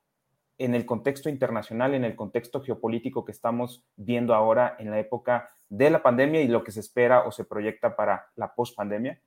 en 0.57 0.75
el 0.75 0.87
contexto 0.87 1.29
internacional, 1.29 1.95
en 1.95 2.05
el 2.05 2.17
contexto 2.17 2.63
geopolítico 2.63 3.25
que 3.25 3.33
estamos 3.33 3.85
viendo 3.97 4.35
ahora 4.35 4.75
en 4.79 4.91
la 4.91 4.99
época 4.99 5.51
de 5.69 5.91
la 5.91 6.03
pandemia 6.03 6.41
y 6.41 6.49
lo 6.49 6.65
que 6.65 6.73
se 6.73 6.81
espera 6.81 7.25
o 7.25 7.31
se 7.31 7.45
proyecta 7.45 7.95
para 7.95 8.27
la 8.35 8.55
pospandemia? 8.55 9.21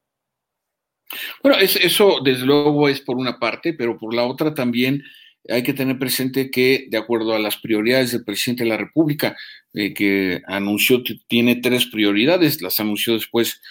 Bueno, 1.44 1.60
eso 1.60 2.18
desde 2.24 2.46
luego 2.46 2.90
es 2.90 3.02
por 3.02 3.18
una 3.18 3.38
parte, 3.38 3.74
pero 3.74 3.98
por 3.98 4.14
la 4.16 4.24
otra 4.24 4.54
también 4.54 5.04
hay 5.48 5.62
que 5.62 5.74
tener 5.74 6.00
presente 6.00 6.50
que, 6.50 6.88
de 6.90 6.98
acuerdo 6.98 7.34
a 7.34 7.40
las 7.40 7.58
prioridades 7.58 8.12
del 8.12 8.24
presidente 8.24 8.64
de 8.64 8.70
la 8.70 8.78
República, 8.78 9.38
eh, 9.74 9.94
que 9.94 10.42
anunció 10.48 11.04
que 11.04 11.20
tiene 11.28 11.58
tres 11.58 11.86
prioridades, 11.86 12.62
las 12.62 12.80
anunció 12.80 13.14
después 13.14 13.62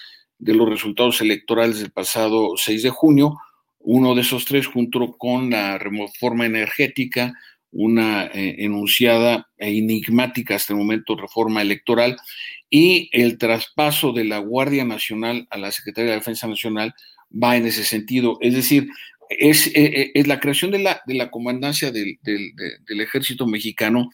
de 0.41 0.55
los 0.55 0.69
resultados 0.69 1.21
electorales 1.21 1.79
del 1.79 1.91
pasado 1.91 2.55
6 2.57 2.83
de 2.83 2.91
junio, 2.91 3.39
uno 3.79 4.15
de 4.15 4.23
esos 4.23 4.45
tres 4.45 4.67
junto 4.67 5.17
con 5.17 5.51
la 5.51 5.79
reforma 5.79 6.47
energética, 6.47 7.33
una 7.73 8.27
eh, 8.27 8.57
enunciada 8.59 9.49
e 9.57 9.79
enigmática 9.79 10.57
hasta 10.57 10.73
el 10.73 10.79
momento 10.79 11.15
reforma 11.15 11.63
electoral 11.63 12.17
y 12.69 13.09
el 13.13 13.39
traspaso 13.39 14.13
de 14.13 14.25
la 14.25 14.39
Guardia 14.39 14.85
Nacional 14.85 15.47
a 15.51 15.59
la 15.59 15.71
Secretaría 15.71 16.11
de 16.11 16.17
Defensa 16.17 16.49
Nacional 16.49 16.95
va 17.31 17.57
en 17.57 17.67
ese 17.67 17.85
sentido. 17.85 18.39
Es 18.41 18.55
decir, 18.55 18.89
es, 19.29 19.69
eh, 19.69 19.73
eh, 19.77 20.11
es 20.15 20.27
la 20.27 20.41
creación 20.41 20.73
de 20.73 20.81
la, 20.81 21.03
de 21.07 21.15
la 21.15 21.31
comandancia 21.31 21.93
del, 21.93 22.19
del, 22.23 23.01
ejército 23.01 23.47
mexicano, 23.47 24.11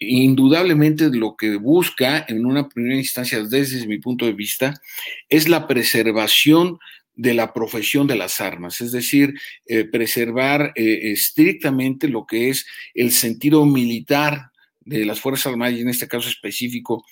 indudablemente 0.00 1.10
lo 1.10 1.36
que 1.36 1.56
busca 1.56 2.24
en 2.26 2.46
una 2.46 2.68
primera 2.68 2.96
instancia, 2.96 3.42
desde 3.44 3.86
mi 3.86 3.98
punto 3.98 4.24
de 4.24 4.32
vista, 4.32 4.80
es 5.28 5.48
la 5.48 5.66
preservación 5.66 6.78
de 7.14 7.34
la 7.34 7.52
profesión 7.52 8.06
de 8.06 8.16
las 8.16 8.40
armas, 8.40 8.80
es 8.80 8.92
decir, 8.92 9.34
eh, 9.66 9.84
preservar 9.84 10.72
eh, 10.74 11.12
estrictamente 11.12 12.08
lo 12.08 12.24
que 12.24 12.48
es 12.48 12.66
el 12.94 13.10
sentido 13.10 13.66
militar 13.66 14.50
de 14.80 15.04
las 15.04 15.20
Fuerzas 15.20 15.52
Armadas 15.52 15.74
y 15.74 15.82
en 15.82 15.90
este 15.90 16.08
caso 16.08 16.30
específico 16.30 17.04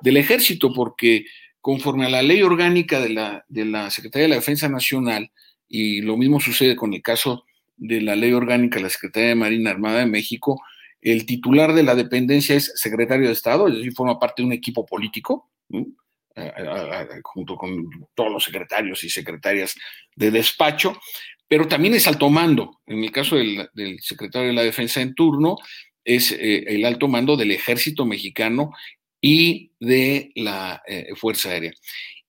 del 0.00 0.18
ejército, 0.18 0.72
porque 0.72 1.26
conforme 1.60 2.06
a 2.06 2.10
la 2.10 2.22
ley 2.22 2.42
orgánica 2.42 3.00
de 3.00 3.08
la, 3.08 3.44
de 3.48 3.64
la 3.64 3.90
Secretaría 3.90 4.26
de 4.26 4.28
la 4.28 4.36
Defensa 4.36 4.68
Nacional, 4.68 5.32
y 5.68 6.00
lo 6.00 6.16
mismo 6.16 6.40
sucede 6.40 6.76
con 6.76 6.94
el 6.94 7.02
caso 7.02 7.44
de 7.76 8.00
la 8.00 8.14
ley 8.14 8.32
orgánica 8.32 8.76
de 8.76 8.84
la 8.84 8.90
Secretaría 8.90 9.30
de 9.30 9.34
Marina 9.34 9.70
Armada 9.70 9.98
de 9.98 10.06
México, 10.06 10.62
el 11.12 11.24
titular 11.24 11.72
de 11.72 11.84
la 11.84 11.94
dependencia 11.94 12.56
es 12.56 12.72
secretario 12.74 13.26
de 13.26 13.32
Estado, 13.32 13.68
es 13.68 13.76
decir, 13.76 13.92
forma 13.92 14.18
parte 14.18 14.42
de 14.42 14.46
un 14.46 14.52
equipo 14.52 14.84
político, 14.84 15.50
junto 17.22 17.56
con 17.56 17.88
todos 18.14 18.32
los 18.32 18.44
secretarios 18.44 19.04
y 19.04 19.08
secretarias 19.08 19.74
de 20.16 20.30
despacho, 20.30 20.98
pero 21.48 21.68
también 21.68 21.94
es 21.94 22.06
alto 22.08 22.28
mando. 22.28 22.80
En 22.86 23.04
el 23.04 23.12
caso 23.12 23.36
del, 23.36 24.00
secretario 24.00 24.48
de 24.48 24.54
la 24.54 24.64
Defensa 24.64 25.00
en 25.00 25.14
turno, 25.14 25.56
es 26.04 26.32
eh, 26.32 26.64
el 26.66 26.84
alto 26.84 27.08
mando 27.08 27.36
del 27.36 27.52
ejército 27.52 28.04
mexicano 28.04 28.72
y 29.20 29.72
de 29.78 30.32
la 30.34 30.82
eh, 30.86 31.14
Fuerza 31.14 31.50
Aérea. 31.50 31.72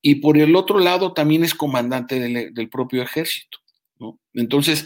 Y 0.02 0.16
por 0.16 0.38
el 0.38 0.56
otro 0.56 0.80
lado 0.80 1.14
también 1.14 1.44
es 1.44 1.56
comandante 1.56 2.20
del, 2.20 2.70
propio 2.70 3.02
ejército. 3.02 3.58
Entonces, 4.34 4.86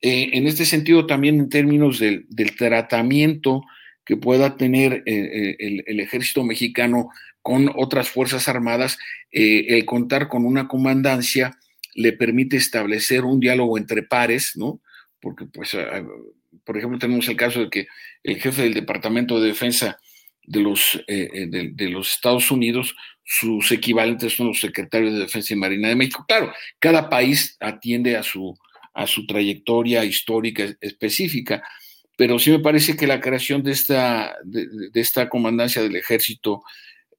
eh, 0.00 0.30
en 0.32 0.46
este 0.46 0.64
sentido 0.64 1.06
también 1.06 1.38
en 1.38 1.48
términos 1.48 1.98
del, 1.98 2.26
del 2.28 2.56
tratamiento 2.56 3.64
que 4.04 4.16
pueda 4.16 4.56
tener 4.56 5.02
eh, 5.06 5.56
el, 5.58 5.84
el, 5.86 6.00
ejército 6.00 6.42
mexicano 6.44 7.10
con 7.42 7.70
otras 7.74 8.08
fuerzas 8.08 8.48
armadas, 8.48 8.98
eh, 9.32 9.66
el 9.68 9.84
contar 9.84 10.28
con 10.28 10.46
una 10.46 10.68
comandancia 10.68 11.58
le 11.94 12.12
permite 12.12 12.56
establecer 12.56 13.24
un 13.24 13.40
diálogo 13.40 13.76
entre 13.76 14.02
pares, 14.02 14.52
¿no? 14.54 14.80
Porque, 15.20 15.46
pues, 15.46 15.76
por 16.64 16.78
ejemplo, 16.78 16.98
tenemos 16.98 17.26
el 17.28 17.36
caso 17.36 17.60
de 17.60 17.70
que 17.70 17.86
el 18.22 18.40
jefe 18.40 18.62
del 18.62 18.74
Departamento 18.74 19.40
de 19.40 19.48
Defensa 19.48 19.98
de 20.48 20.60
los, 20.60 21.02
eh, 21.06 21.46
de, 21.48 21.70
de, 21.72 21.88
los 21.90 22.10
Estados 22.10 22.50
Unidos, 22.50 22.96
sus 23.24 23.70
equivalentes 23.72 24.34
son 24.34 24.48
los 24.48 24.60
secretarios 24.60 25.12
de 25.12 25.20
Defensa 25.20 25.52
y 25.52 25.56
Marina 25.56 25.88
de 25.88 25.96
México. 25.96 26.24
Claro, 26.26 26.52
cada 26.78 27.10
país 27.10 27.56
atiende 27.60 28.16
a 28.16 28.22
su, 28.22 28.58
a 28.98 29.06
su 29.06 29.26
trayectoria 29.26 30.04
histórica 30.04 30.64
específica, 30.80 31.62
pero 32.16 32.36
sí 32.40 32.50
me 32.50 32.58
parece 32.58 32.96
que 32.96 33.06
la 33.06 33.20
creación 33.20 33.62
de 33.62 33.70
esta, 33.70 34.34
de, 34.42 34.90
esta 34.94 35.28
comandancia 35.28 35.80
del 35.80 35.94
ejército 35.94 36.64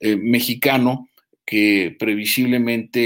eh, 0.01 0.17
mexicano, 0.17 1.07
que 1.45 1.95
previsiblemente, 1.97 2.99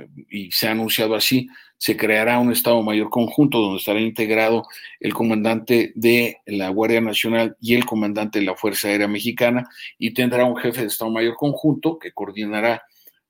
eh, 0.00 0.08
y 0.30 0.50
se 0.50 0.66
ha 0.66 0.70
anunciado 0.70 1.14
así, 1.14 1.46
se 1.76 1.94
creará 1.94 2.38
un 2.38 2.52
Estado 2.52 2.82
Mayor 2.82 3.10
conjunto 3.10 3.58
donde 3.58 3.80
estará 3.80 4.00
integrado 4.00 4.66
el 4.98 5.12
comandante 5.12 5.92
de 5.94 6.38
la 6.46 6.70
Guardia 6.70 7.02
Nacional 7.02 7.54
y 7.60 7.74
el 7.74 7.84
comandante 7.84 8.38
de 8.38 8.46
la 8.46 8.56
Fuerza 8.56 8.88
Aérea 8.88 9.08
Mexicana 9.08 9.68
y 9.98 10.14
tendrá 10.14 10.46
un 10.46 10.56
jefe 10.56 10.80
de 10.80 10.86
Estado 10.86 11.10
Mayor 11.10 11.36
conjunto 11.36 11.98
que 11.98 12.12
coordinará 12.12 12.82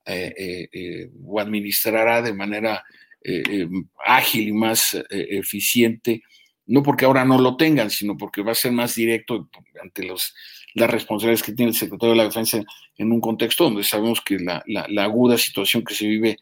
eh 0.08 1.10
o 1.26 1.40
administrará 1.40 2.22
de 2.22 2.32
manera 2.32 2.84
eh, 3.26 3.68
ágil 4.04 4.48
y 4.48 4.52
más 4.52 4.96
eficiente, 5.10 6.22
no 6.66 6.82
porque 6.82 7.04
ahora 7.04 7.24
no 7.24 7.38
lo 7.38 7.56
tengan, 7.56 7.90
sino 7.90 8.16
porque 8.16 8.42
va 8.42 8.52
a 8.52 8.56
ser 8.56 8.72
más 8.72 8.94
directo 8.94 9.48
ante 9.80 10.04
los, 10.04 10.34
las 10.76 10.90
responsabilidades 10.90 11.42
que 11.42 11.52
tiene 11.52 11.70
el 11.70 11.76
secretario 11.76 12.12
de 12.12 12.18
la 12.18 12.24
Defensa 12.24 12.62
en 12.98 13.12
un 13.12 13.20
contexto 13.20 13.64
donde 13.64 13.82
sabemos 13.82 14.20
que 14.20 14.38
la, 14.38 14.62
aguda 15.02 15.38
situación 15.38 15.82
que 15.82 15.94
se 15.94 16.06
vive 16.06 16.36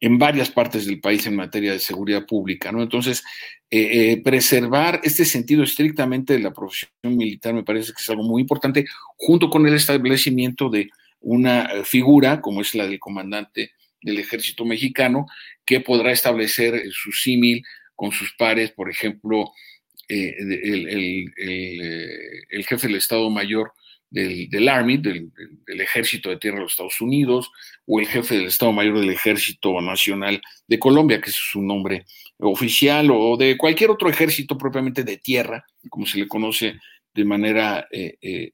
en 0.00 0.16
varias 0.16 0.48
partes 0.50 0.86
del 0.86 1.00
país 1.00 1.26
en 1.26 1.34
materia 1.34 1.72
de 1.72 1.80
seguridad 1.80 2.24
pública, 2.24 2.70
¿no? 2.70 2.82
Entonces, 2.82 3.24
eh, 3.70 4.12
eh, 4.12 4.22
preservar 4.22 5.00
este 5.02 5.24
sentido 5.24 5.64
estrictamente 5.64 6.34
de 6.34 6.38
la 6.38 6.52
profesión 6.52 6.90
militar 7.02 7.52
me 7.52 7.64
parece 7.64 7.92
que 7.92 8.00
es 8.00 8.10
algo 8.10 8.22
muy 8.22 8.42
importante, 8.42 8.86
junto 9.16 9.50
con 9.50 9.66
el 9.66 9.74
establecimiento 9.74 10.68
de 10.68 10.90
una 11.20 11.64
eh, 11.64 11.84
figura 11.84 12.40
como 12.40 12.60
es 12.60 12.74
la 12.76 12.86
del 12.86 13.00
comandante 13.00 13.72
del 14.04 14.18
ejército 14.18 14.64
mexicano, 14.64 15.26
que 15.64 15.80
podrá 15.80 16.12
establecer 16.12 16.84
su 16.92 17.12
símil 17.12 17.64
con 17.96 18.12
sus 18.12 18.34
pares, 18.34 18.70
por 18.72 18.90
ejemplo, 18.90 19.52
eh, 20.08 20.34
el, 20.38 21.32
el, 22.50 22.64
jefe 22.66 22.86
del 22.86 22.96
Estado 22.96 23.30
Mayor 23.30 23.72
del, 24.10 24.68
Army, 24.68 24.98
del, 24.98 25.32
Ejército 25.66 26.30
de 26.30 26.36
Tierra 26.36 26.58
de 26.58 26.62
los 26.64 26.72
Estados 26.72 27.00
Unidos, 27.00 27.50
o 27.86 28.00
el 28.00 28.06
jefe 28.06 28.36
del 28.36 28.46
Estado 28.46 28.72
Mayor 28.72 29.00
del 29.00 29.10
Ejército 29.10 29.80
Nacional 29.80 30.40
de 30.68 30.78
Colombia, 30.78 31.20
que 31.20 31.30
es 31.30 31.36
su 31.36 31.62
nombre 31.62 32.04
oficial, 32.38 33.10
o 33.10 33.36
de 33.36 33.56
cualquier 33.56 33.90
otro 33.90 34.08
ejército 34.08 34.56
propiamente 34.56 35.02
de 35.02 35.16
tierra, 35.16 35.64
como 35.88 36.06
se 36.06 36.18
le 36.18 36.28
conoce 36.28 36.78
de 37.14 37.24
manera 37.24 37.86
eh, 37.90 38.16
eh, 38.20 38.52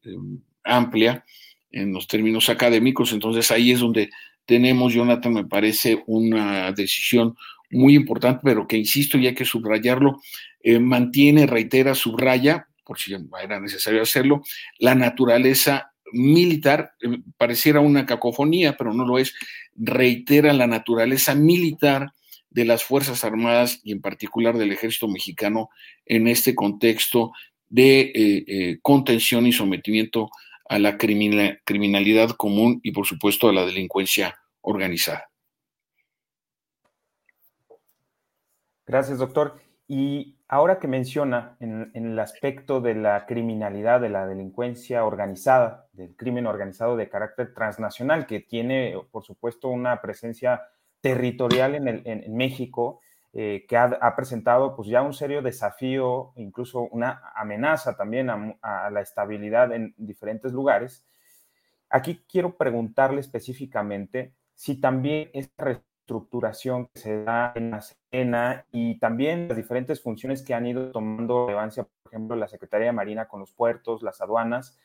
amplia 0.65 1.25
en 1.71 1.93
los 1.93 2.07
términos 2.07 2.49
académicos. 2.49 3.13
Entonces 3.13 3.51
ahí 3.51 3.73
es 3.73 3.81
donde 3.81 4.11
tenemos, 4.51 4.93
Jonathan, 4.93 5.33
me 5.33 5.45
parece 5.45 6.03
una 6.09 6.73
decisión 6.73 7.37
muy 7.71 7.95
importante, 7.95 8.41
pero 8.43 8.67
que, 8.67 8.77
insisto, 8.77 9.17
y 9.17 9.29
hay 9.29 9.35
que 9.37 9.45
subrayarlo, 9.45 10.21
eh, 10.61 10.81
mantiene, 10.81 11.47
reitera, 11.47 11.95
subraya 11.95 12.67
por 12.85 12.99
si 12.99 13.15
era 13.41 13.61
necesario 13.61 14.03
hacerlo, 14.03 14.43
la 14.81 14.97
naturaleza 14.97 15.93
militar, 16.13 16.95
eh, 17.01 17.19
pareciera 17.37 17.79
una 17.79 18.07
cacofonía, 18.07 18.77
pero 18.77 18.93
no 18.93 19.07
lo 19.07 19.21
es, 19.21 19.35
reitera 19.77 20.53
la 20.53 20.67
naturaleza 20.67 21.37
militar 21.37 22.11
de 22.51 22.65
las 22.65 22.83
Fuerzas 22.83 23.23
Armadas 23.23 23.81
y 23.85 23.93
en 23.93 24.01
particular 24.01 24.59
del 24.59 24.73
ejército 24.73 25.07
mexicano 25.07 25.71
en 26.07 26.27
este 26.27 26.57
contexto 26.57 27.31
de 27.69 28.11
eh, 28.17 28.79
contención 28.83 29.47
y 29.47 29.53
sometimiento 29.53 30.29
a 30.71 30.79
la 30.79 30.97
criminal, 30.97 31.61
criminalidad 31.65 32.31
común 32.31 32.79
y 32.85 32.93
por 32.93 33.05
supuesto 33.05 33.49
a 33.49 33.53
la 33.53 33.67
delincuencia 33.67 34.37
organizada. 34.61 35.29
Gracias, 38.87 39.19
doctor. 39.19 39.61
Y 39.89 40.37
ahora 40.47 40.79
que 40.79 40.87
menciona 40.87 41.57
en, 41.59 41.91
el 41.93 42.17
aspecto 42.21 42.81
de 42.81 42.95
la 42.95 43.27
criminalidad, 43.27 44.01
de 44.01 44.11
la 44.11 44.29
delincuencia 44.29 45.05
organizada, 45.05 45.89
del 45.93 46.15
crimen 46.15 46.47
organizado 46.47 46.97
de 46.97 47.09
carácter 47.09 47.53
transnacional, 47.53 48.27
que 48.27 48.39
tiene, 48.39 48.95
por 49.11 49.25
supuesto, 49.25 49.69
una 49.69 50.01
presencia 50.01 50.63
territorial 51.01 51.75
en, 51.75 51.89
el, 51.89 52.03
en 52.05 52.37
México, 52.37 53.01
eh, 53.33 53.65
que 53.69 53.77
ha, 53.77 54.17
presentado 54.17 54.75
pues 54.75 54.89
ya 54.89 55.03
un 55.03 55.15
serio 55.15 55.41
desafío, 55.41 56.33
incluso 56.35 56.81
una 56.91 57.23
amenaza 57.37 57.97
también 57.97 58.29
a, 58.29 58.91
la 58.91 59.01
estabilidad 59.01 59.73
en 59.73 59.95
diferentes 59.97 60.53
lugares. 60.53 61.07
Aquí 61.89 62.25
quiero 62.29 62.57
preguntarle 62.57 63.21
específicamente 63.21 64.35
si 64.55 64.81
también 64.81 65.31
esta 65.33 65.71
estructuración 65.71 66.89
que 66.89 67.01
se 67.01 67.23
da 67.23 67.53
en 67.55 67.71
la 67.71 67.79
escena 67.79 68.67
y 68.73 68.99
también 68.99 69.47
las 69.47 69.57
diferentes 69.57 70.03
funciones 70.03 70.43
que 70.43 70.55
han 70.55 70.67
ido 70.67 70.91
tomando 70.91 71.47
relevancia, 71.47 71.85
por 71.85 72.13
ejemplo, 72.13 72.37
la 72.37 72.49
Secretaría 72.49 72.89
de 72.89 72.93
Marina 72.93 73.29
con 73.29 73.39
los 73.39 73.53
puertos, 73.53 74.03
las 74.03 74.21
aduanas, 74.21 74.77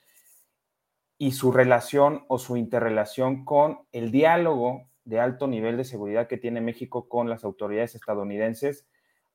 y 1.18 1.32
su 1.32 1.52
relación 1.52 2.26
o 2.28 2.38
su 2.38 2.58
interrelación 2.58 3.44
con 3.44 3.80
el 3.92 4.12
diálogo 4.12 4.88
de 5.06 5.20
alto 5.20 5.48
nivel 5.48 5.78
de 5.78 5.86
seguridad 5.86 6.28
que 6.28 6.38
tiene 6.38 6.62
México 6.62 7.08
con 7.08 7.30
las 7.30 7.44
autoridades 7.44 7.96
estadounidenses. 7.96 8.88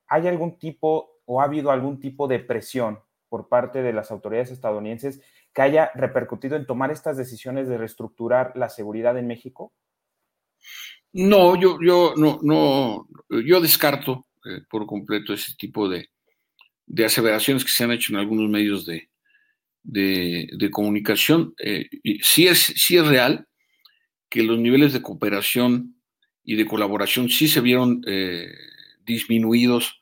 ¿Hay 0.09 0.27
algún 0.27 0.59
tipo 0.59 1.21
o 1.25 1.41
ha 1.41 1.45
habido 1.45 1.71
algún 1.71 2.01
tipo 2.01 2.27
de 2.27 2.41
presión 2.41 2.99
por 3.29 3.49
parte 3.49 3.83
de 3.83 3.93
las 3.93 4.11
autoridades 4.11 4.51
estadounidenses 4.51 5.23
que 5.55 5.63
haya 5.63 5.91
repercutido 5.95 6.57
en 6.57 6.67
tomar 6.67 6.91
estas 6.91 7.17
decisiones 7.17 7.69
de 7.69 7.79
reestructurar 7.79 8.53
la 8.57 8.69
seguridad 8.69 9.17
en 9.17 9.29
México? 9.29 9.73
No, 11.13 11.55
yo, 11.61 11.79
yo 11.81 12.15
no, 12.17 12.41
no, 12.43 13.09
yo 13.29 13.61
descarto 13.61 14.27
eh, 14.45 14.63
por 14.69 14.87
completo 14.87 15.33
ese 15.33 15.55
tipo 15.57 15.89
de, 15.89 16.09
de, 16.87 17.05
aseveraciones 17.05 17.65
que 17.65 17.71
se 17.71 17.85
han 17.85 17.93
hecho 17.93 18.13
en 18.13 18.19
algunos 18.19 18.49
medios 18.49 18.87
de, 18.87 19.09
de, 19.83 20.71
comunicación. 20.71 21.55
Eh, 21.63 21.89
sí, 22.23 22.47
es, 22.47 22.59
sí 22.59 22.97
es 22.97 23.07
real 23.07 23.47
que 24.31 24.43
los 24.43 24.59
niveles 24.59 24.93
de 24.93 25.03
cooperación 25.03 25.97
y 26.45 26.55
de 26.55 26.67
colaboración 26.67 27.29
sí 27.29 27.49
se 27.49 27.61
vieron 27.61 28.03
eh, 28.07 28.51
disminuidos 29.05 30.01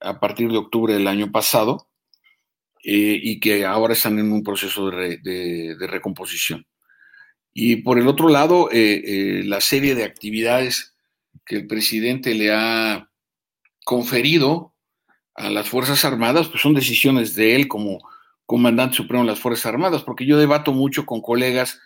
a 0.00 0.18
partir 0.18 0.50
de 0.50 0.58
octubre 0.58 0.94
del 0.94 1.06
año 1.06 1.30
pasado 1.30 1.86
y 2.82 3.38
que 3.40 3.66
ahora 3.66 3.92
están 3.92 4.18
en 4.18 4.32
un 4.32 4.42
proceso 4.42 4.90
de 4.90 5.76
recomposición. 5.80 6.66
Y 7.52 7.76
por 7.76 7.98
el 7.98 8.06
otro 8.06 8.28
lado, 8.28 8.70
eh, 8.70 9.02
eh, 9.04 9.42
la 9.44 9.60
serie 9.60 9.94
de 9.94 10.04
actividades 10.04 10.94
que 11.44 11.56
el 11.56 11.66
presidente 11.66 12.34
le 12.34 12.52
ha 12.52 13.10
conferido 13.84 14.74
a 15.34 15.50
las 15.50 15.68
Fuerzas 15.68 16.04
Armadas, 16.04 16.48
pues 16.48 16.62
son 16.62 16.74
decisiones 16.74 17.34
de 17.34 17.56
él 17.56 17.66
como 17.66 17.98
comandante 18.46 18.96
supremo 18.96 19.24
de 19.24 19.30
las 19.30 19.40
Fuerzas 19.40 19.66
Armadas, 19.66 20.02
porque 20.02 20.26
yo 20.26 20.38
debato 20.38 20.72
mucho 20.72 21.06
con 21.06 21.20
colegas 21.20 21.80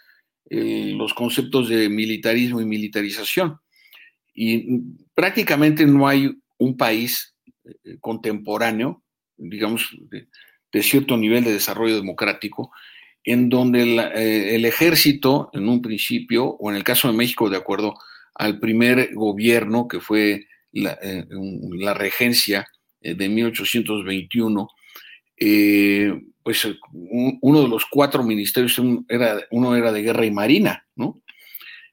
eh, 0.50 0.92
los 0.96 1.14
conceptos 1.14 1.68
de 1.68 1.88
militarismo 1.88 2.60
y 2.60 2.66
militarización. 2.66 3.58
Y 4.34 4.80
prácticamente 5.14 5.86
no 5.86 6.08
hay 6.08 6.30
un 6.58 6.76
país 6.76 7.34
contemporáneo, 8.00 9.02
digamos, 9.36 9.96
de 10.74 10.82
cierto 10.82 11.16
nivel 11.16 11.44
de 11.44 11.52
desarrollo 11.52 11.94
democrático, 11.94 12.72
en 13.24 13.48
donde 13.48 13.96
eh, 13.96 14.54
el 14.54 14.66
ejército, 14.66 15.50
en 15.54 15.68
un 15.68 15.80
principio, 15.80 16.44
o 16.46 16.70
en 16.70 16.76
el 16.76 16.84
caso 16.84 17.08
de 17.08 17.16
México, 17.16 17.48
de 17.48 17.56
acuerdo 17.56 17.94
al 18.34 18.60
primer 18.60 19.14
gobierno, 19.14 19.88
que 19.88 20.00
fue 20.00 20.46
la, 20.72 20.98
eh, 21.00 21.24
regencia 21.94 22.66
eh, 23.00 23.14
de 23.14 23.28
1821, 23.28 24.68
pues 26.44 26.68
uno 26.92 27.62
de 27.62 27.68
los 27.68 27.86
cuatro 27.86 28.22
ministerios, 28.22 28.80
era, 29.08 29.40
uno 29.50 29.74
era 29.74 29.90
de 29.90 30.02
guerra 30.02 30.26
y 30.26 30.30
marina, 30.30 30.86
¿no? 30.94 31.22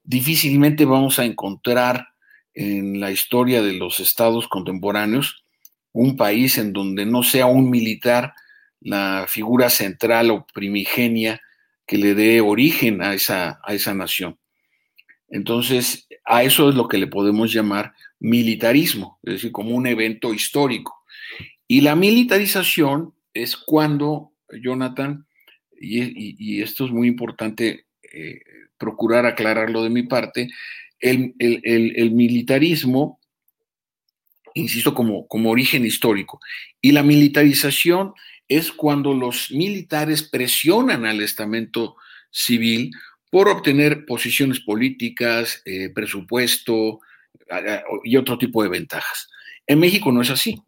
Difícilmente 0.03 0.83
vamos 0.85 1.19
a 1.19 1.25
encontrar 1.25 2.09
en 2.53 2.99
la 2.99 3.11
historia 3.11 3.61
de 3.61 3.73
los 3.73 4.01
estados 4.01 4.49
contemporáneos 4.49 5.45
un 5.93 6.17
país 6.17 6.57
en 6.57 6.73
donde 6.73 7.05
no 7.05 7.23
sea 7.23 7.45
un 7.45 7.69
militar 7.69 8.33
la 8.81 9.25
figura 9.27 9.69
central 9.69 10.31
o 10.31 10.45
primigenia 10.53 11.41
que 11.85 11.97
le 11.97 12.13
dé 12.13 12.41
origen 12.41 13.01
a 13.01 13.13
esa, 13.13 13.59
a 13.63 13.73
esa 13.73 13.93
nación. 13.93 14.37
Entonces, 15.29 16.07
a 16.25 16.43
eso 16.43 16.69
es 16.69 16.75
lo 16.75 16.87
que 16.87 16.97
le 16.97 17.07
podemos 17.07 17.53
llamar 17.53 17.93
militarismo, 18.19 19.19
es 19.23 19.35
decir, 19.35 19.51
como 19.51 19.71
un 19.71 19.87
evento 19.87 20.33
histórico. 20.33 21.03
Y 21.67 21.81
la 21.81 21.95
militarización 21.95 23.13
es 23.33 23.55
cuando, 23.55 24.30
Jonathan, 24.61 25.25
y, 25.79 26.61
esto 26.61 26.85
es 26.85 26.91
muy 26.91 27.07
importante 27.07 27.85
eh, 28.13 28.41
procurar 28.77 29.25
aclararlo 29.25 29.83
de 29.83 29.89
mi 29.89 30.03
parte, 30.03 30.49
el, 30.99 31.33
el 31.39 32.11
militarismo, 32.11 33.19
insisto, 34.53 34.93
como, 34.93 35.27
como 35.27 35.49
origen 35.49 35.85
histórico, 35.85 36.39
y 36.79 36.91
la 36.91 37.01
militarización 37.01 38.13
es 38.47 38.71
cuando 38.71 39.13
los 39.13 39.49
militares 39.51 40.23
presionan 40.23 41.05
al 41.05 41.21
estamento 41.21 41.95
civil 42.31 42.91
por 43.31 43.47
obtener 43.47 44.05
posiciones 44.05 44.59
políticas, 44.59 45.61
eh, 45.65 45.89
presupuesto 45.89 46.99
y 48.03 48.17
otro 48.17 48.37
tipo 48.37 48.61
de 48.61 48.69
ventajas. 48.69 49.29
En 49.65 49.79
México 49.79 50.11
no 50.11 50.21
es 50.21 50.29
así, 50.29 50.61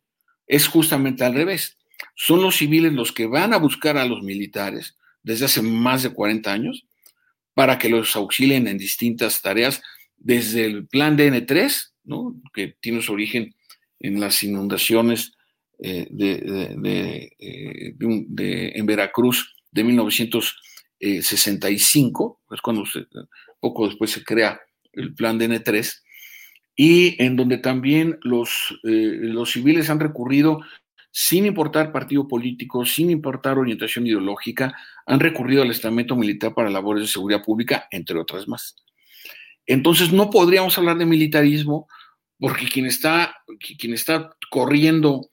es 0.48 0.68
justamente 0.68 1.26
al 1.26 1.34
revés. 1.34 1.78
Son 2.16 2.42
los 2.42 2.58
civiles 2.58 2.94
los 2.94 3.12
que 3.12 3.28
van 3.28 3.54
a 3.54 3.58
buscar 3.58 3.98
a 3.98 4.06
los 4.06 4.22
militares 4.22 4.98
desde 5.24 5.46
hace 5.46 5.62
más 5.62 6.04
de 6.04 6.14
40 6.14 6.52
años 6.52 6.86
para 7.54 7.78
que 7.78 7.88
los 7.90 8.16
auxilien 8.16 8.68
en 8.68 8.78
distintas 8.78 9.42
tareas, 9.42 9.82
desde 10.18 10.66
el 10.66 10.88
plan 10.88 11.18
DN3, 11.18 11.92
¿no? 12.06 12.36
que 12.54 12.78
tiene 12.80 13.02
su 13.02 13.12
origen 13.14 13.54
en 14.00 14.20
las 14.20 14.42
inundaciones 14.44 15.34
eh, 15.80 16.08
eh, 16.20 16.76
de, 16.78 17.32
en 18.76 18.86
Veracruz 18.86 19.56
de 19.72 19.84
1965, 19.84 22.42
es 22.52 22.62
cuando 22.62 22.84
poco 23.60 23.88
después 23.88 24.12
se 24.12 24.24
crea 24.24 24.62
el 24.94 25.14
plan 25.14 25.38
de 25.38 25.50
N3, 25.50 26.02
y 26.76 27.22
en 27.24 27.36
donde 27.36 27.60
también 27.60 28.18
los, 28.24 28.80
eh, 28.84 29.20
los 29.22 29.52
civiles 29.52 29.90
han 29.90 30.00
recurrido, 30.00 30.62
sin 31.16 31.46
importar 31.46 31.92
partido 31.92 32.28
político, 32.28 32.88
sin 32.88 33.12
importar 33.12 33.60
orientación 33.60 34.08
ideológica, 34.08 34.74
han 35.06 35.20
recurrido 35.20 35.62
al 35.62 35.70
estamento 35.70 36.16
militar 36.16 36.56
para 36.56 36.72
labores 36.72 37.04
de 37.04 37.08
seguridad 37.08 37.44
pública, 37.44 37.88
entre 37.92 38.18
otras 38.18 38.48
más. 38.48 38.76
Entonces 39.68 40.12
no 40.12 40.32
podríamos 40.32 40.76
hablar 40.76 40.98
de 40.98 41.06
militarismo 41.06 41.88
porque 42.40 42.66
quien 42.66 42.88
está, 42.88 43.36
quien 43.78 43.94
está 43.94 44.36
corriendo 44.50 45.30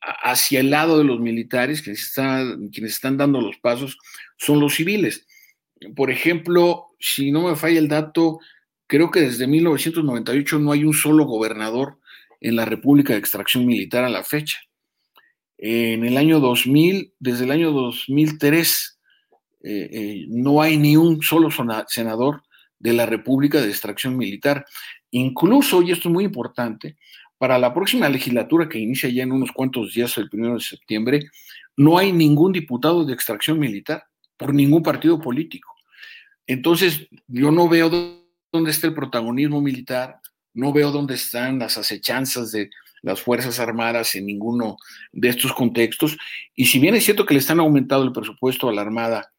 hacia 0.00 0.60
el 0.60 0.70
lado 0.70 0.98
de 0.98 1.04
los 1.04 1.18
militares, 1.18 1.82
quienes 1.82 2.04
están, 2.04 2.68
quienes 2.68 2.92
están 2.92 3.16
dando 3.16 3.40
los 3.40 3.56
pasos, 3.56 3.98
son 4.36 4.60
los 4.60 4.76
civiles. 4.76 5.26
Por 5.96 6.12
ejemplo, 6.12 6.86
si 7.00 7.32
no 7.32 7.48
me 7.48 7.56
falla 7.56 7.80
el 7.80 7.88
dato, 7.88 8.38
creo 8.86 9.10
que 9.10 9.22
desde 9.22 9.48
1998 9.48 10.60
no 10.60 10.70
hay 10.70 10.84
un 10.84 10.94
solo 10.94 11.24
gobernador 11.24 11.98
en 12.40 12.54
la 12.54 12.66
República 12.66 13.14
de 13.14 13.18
Extracción 13.18 13.66
Militar 13.66 14.04
a 14.04 14.08
la 14.08 14.22
fecha. 14.22 14.60
En 15.58 16.04
el 16.04 16.16
año 16.16 16.40
2000, 16.40 17.14
desde 17.18 17.44
el 17.44 17.50
año 17.50 17.72
2003, 17.72 18.98
eh, 19.62 19.88
eh, 19.92 20.26
no 20.28 20.60
hay 20.60 20.76
ni 20.76 20.96
un 20.96 21.22
solo 21.22 21.48
senador 21.88 22.42
de 22.78 22.92
la 22.92 23.06
República 23.06 23.60
de 23.60 23.68
Extracción 23.68 24.16
Militar. 24.16 24.64
Incluso, 25.10 25.80
y 25.82 25.92
esto 25.92 26.08
es 26.08 26.12
muy 26.12 26.24
importante, 26.24 26.96
para 27.38 27.58
la 27.58 27.72
próxima 27.72 28.08
legislatura 28.08 28.68
que 28.68 28.78
inicia 28.78 29.08
ya 29.08 29.22
en 29.22 29.32
unos 29.32 29.52
cuantos 29.52 29.94
días, 29.94 30.16
el 30.18 30.28
primero 30.28 30.54
de 30.54 30.60
septiembre, 30.60 31.30
no 31.76 31.98
hay 31.98 32.12
ningún 32.12 32.52
diputado 32.52 33.04
de 33.04 33.12
extracción 33.12 33.58
militar 33.58 34.04
por 34.36 34.52
ningún 34.52 34.82
partido 34.82 35.20
político. 35.20 35.74
Entonces, 36.46 37.08
yo 37.26 37.50
no 37.50 37.68
veo 37.68 37.90
dónde 38.52 38.70
está 38.70 38.86
el 38.86 38.94
protagonismo 38.94 39.60
militar, 39.60 40.20
no 40.52 40.72
veo 40.72 40.90
dónde 40.90 41.14
están 41.14 41.58
las 41.58 41.78
acechanzas 41.78 42.52
de 42.52 42.70
las 43.04 43.20
Fuerzas 43.20 43.60
Armadas 43.60 44.14
en 44.14 44.26
ninguno 44.26 44.78
de 45.12 45.28
estos 45.28 45.52
contextos. 45.52 46.16
Y 46.54 46.66
si 46.66 46.78
bien 46.78 46.94
es 46.94 47.04
cierto 47.04 47.26
que 47.26 47.34
le 47.34 47.40
están 47.40 47.60
aumentando 47.60 48.04
el 48.04 48.12
presupuesto 48.12 48.68
a 48.68 48.72
la 48.72 48.80
Armada 48.80 49.30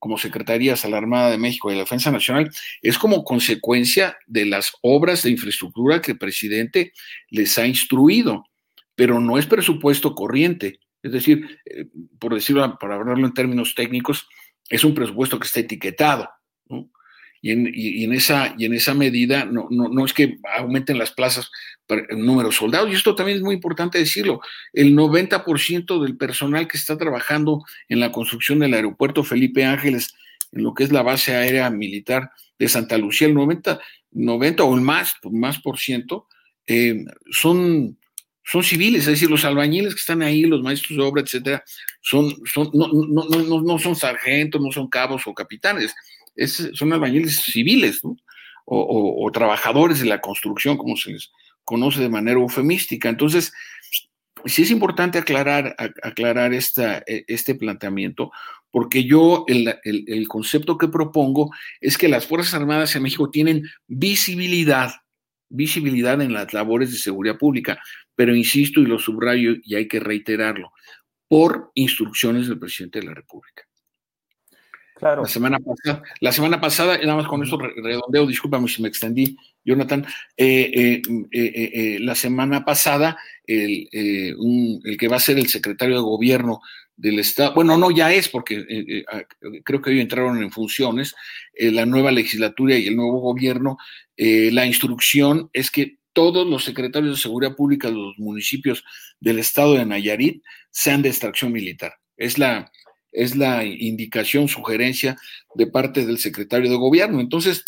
como 0.00 0.18
secretarías 0.18 0.84
a 0.84 0.88
la 0.88 0.98
Armada 0.98 1.30
de 1.30 1.38
México 1.38 1.70
y 1.70 1.74
a 1.74 1.76
la 1.76 1.82
Defensa 1.82 2.10
Nacional 2.10 2.50
es 2.82 2.98
como 2.98 3.24
consecuencia 3.24 4.16
de 4.26 4.46
las 4.46 4.72
obras 4.82 5.22
de 5.22 5.30
infraestructura 5.30 6.00
que 6.00 6.12
el 6.12 6.18
presidente 6.18 6.92
les 7.30 7.56
ha 7.58 7.66
instruido, 7.66 8.44
pero 8.94 9.20
no 9.20 9.38
es 9.38 9.46
presupuesto 9.46 10.14
corriente. 10.14 10.80
Es 11.02 11.12
decir, 11.12 11.60
eh, 11.66 11.86
por 12.18 12.34
decirlo, 12.34 12.78
para 12.78 12.96
hablarlo 12.96 13.26
en 13.26 13.34
términos 13.34 13.74
técnicos, 13.74 14.28
es 14.68 14.82
un 14.84 14.94
presupuesto 14.94 15.38
que 15.38 15.46
está 15.46 15.60
etiquetado. 15.60 16.28
Y, 17.40 17.52
en, 18.04 18.12
esa, 18.12 18.54
y 18.58 18.64
en 18.64 18.74
esa 18.74 18.94
medida 18.94 19.44
no, 19.44 20.04
es 20.04 20.12
que 20.12 20.38
aumenten 20.56 20.98
las 20.98 21.12
plazas 21.12 21.50
el 21.88 22.24
número 22.24 22.48
de 22.48 22.54
soldados, 22.54 22.90
y 22.90 22.94
esto 22.94 23.14
también 23.14 23.38
es 23.38 23.42
muy 23.42 23.54
importante 23.54 23.98
decirlo, 23.98 24.40
el 24.72 24.94
90% 24.94 26.02
del 26.02 26.16
personal 26.16 26.68
que 26.68 26.76
está 26.76 26.98
trabajando 26.98 27.64
en 27.88 28.00
la 28.00 28.12
construcción 28.12 28.58
del 28.58 28.74
aeropuerto 28.74 29.24
Felipe 29.24 29.64
Ángeles, 29.64 30.14
en 30.52 30.64
lo 30.64 30.74
que 30.74 30.84
es 30.84 30.92
la 30.92 31.02
base 31.02 31.34
aérea 31.34 31.70
militar 31.70 32.30
de 32.58 32.68
Santa 32.68 32.98
Lucía, 32.98 33.28
el 33.28 33.34
90, 33.34 33.80
90 34.10 34.64
o 34.64 34.74
el 34.74 34.80
más, 34.80 35.14
más 35.30 35.60
por 35.60 35.78
ciento, 35.78 36.26
eh, 36.66 37.04
son, 37.30 37.98
son 38.44 38.62
civiles, 38.62 39.02
es 39.02 39.06
decir, 39.06 39.30
los 39.30 39.44
albañiles 39.44 39.94
que 39.94 40.00
están 40.00 40.22
ahí, 40.22 40.42
los 40.42 40.62
maestros 40.62 40.98
de 40.98 41.04
obra, 41.04 41.22
etcétera, 41.22 41.64
son, 42.02 42.34
no, 42.74 43.62
no 43.62 43.78
son 43.78 43.96
sargentos, 43.96 44.60
no 44.60 44.72
son 44.72 44.88
cabos 44.88 45.22
o 45.26 45.34
capitanes, 45.34 45.94
son 46.46 46.92
albañiles 46.92 47.40
civiles, 47.42 48.02
o, 48.70 49.30
trabajadores 49.32 50.00
de 50.00 50.06
la 50.06 50.20
construcción, 50.20 50.76
como 50.76 50.96
se 50.96 51.12
les 51.12 51.32
conoce 51.64 52.00
de 52.00 52.08
manera 52.08 52.38
eufemística. 52.38 53.08
Entonces, 53.08 53.52
sí 54.44 54.62
es 54.62 54.70
importante 54.70 55.18
aclarar, 55.18 55.74
aclarar 56.02 56.52
esta, 56.52 56.98
e, 57.06 57.24
este 57.28 57.54
planteamiento, 57.54 58.30
porque 58.70 59.04
yo 59.04 59.44
el, 59.48 59.74
el, 59.84 60.28
concepto 60.28 60.76
que 60.76 60.88
propongo 60.88 61.50
es 61.80 61.96
que 61.96 62.08
las 62.08 62.26
Fuerzas 62.26 62.54
Armadas 62.54 62.94
en 62.94 63.02
México 63.02 63.30
tienen 63.30 63.64
visibilidad, 63.86 64.92
visibilidad 65.48 66.20
en 66.20 66.34
las 66.34 66.52
labores 66.52 66.92
de 66.92 66.98
seguridad 66.98 67.38
pública, 67.38 67.80
pero 68.14 68.36
insisto 68.36 68.80
y 68.80 68.86
lo 68.86 68.98
subrayo 68.98 69.54
y 69.62 69.76
hay 69.76 69.88
que 69.88 70.00
reiterarlo, 70.00 70.72
por 71.28 71.70
instrucciones 71.74 72.48
del 72.48 72.58
presidente 72.58 73.00
de 73.00 73.06
la 73.06 73.14
República. 73.14 73.67
Claro. 74.98 75.22
La 75.22 75.28
semana 75.28 75.58
pasada, 75.60 76.02
la 76.20 76.32
semana 76.32 76.60
pasada, 76.60 76.98
nada 76.98 77.16
más 77.16 77.28
con 77.28 77.42
eso 77.42 77.56
redondeo, 77.56 78.26
discúlpame 78.26 78.68
si 78.68 78.82
me 78.82 78.88
extendí, 78.88 79.36
Jonathan, 79.64 80.04
eh, 80.36 80.72
eh, 80.74 81.02
eh, 81.30 81.98
la 82.00 82.14
semana 82.14 82.64
pasada 82.64 83.16
el, 83.46 83.88
el, 83.92 84.96
que 84.98 85.08
va 85.08 85.16
a 85.16 85.20
ser 85.20 85.38
el 85.38 85.48
secretario 85.48 85.96
de 85.96 86.02
gobierno 86.02 86.60
del 86.96 87.20
Estado, 87.20 87.54
bueno, 87.54 87.78
no, 87.78 87.92
ya 87.92 88.12
es 88.12 88.28
porque 88.28 89.04
ah, 89.12 89.22
creo 89.64 89.80
que 89.80 89.90
hoy 89.90 90.00
entraron 90.00 90.42
en 90.42 90.50
funciones 90.50 91.14
la 91.56 91.86
nueva 91.86 92.10
legislatura 92.10 92.76
y 92.76 92.88
el 92.88 92.96
nuevo 92.96 93.20
gobierno, 93.20 93.78
la 94.16 94.66
instrucción 94.66 95.48
es 95.52 95.70
que 95.70 95.98
todos 96.12 96.44
los 96.44 96.64
secretarios 96.64 97.16
de 97.16 97.22
seguridad 97.22 97.54
pública 97.54 97.88
de 97.88 97.94
los 97.94 98.18
municipios 98.18 98.84
del 99.20 99.38
estado 99.38 99.74
de 99.74 99.86
Nayarit 99.86 100.42
sean 100.70 101.02
de 101.02 101.10
extracción 101.10 101.52
militar. 101.52 101.94
Es 102.16 102.38
la, 102.38 102.72
es 103.12 103.36
la 103.36 103.64
indicación, 103.64 104.48
sugerencia 104.48 105.16
de 105.54 105.66
parte 105.66 106.06
del 106.06 106.18
secretario 106.18 106.70
de 106.70 106.76
gobierno. 106.76 107.20
Entonces, 107.20 107.64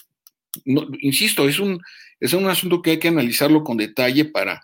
insisto, 0.64 1.48
es 1.48 1.59
un, 1.59 1.81
es 2.18 2.33
un 2.33 2.48
asunto 2.48 2.83
que 2.83 2.92
hay 2.92 2.98
que 2.98 3.09
analizarlo 3.09 3.64
con 3.64 3.76
detalle 3.76 4.24
para 4.24 4.62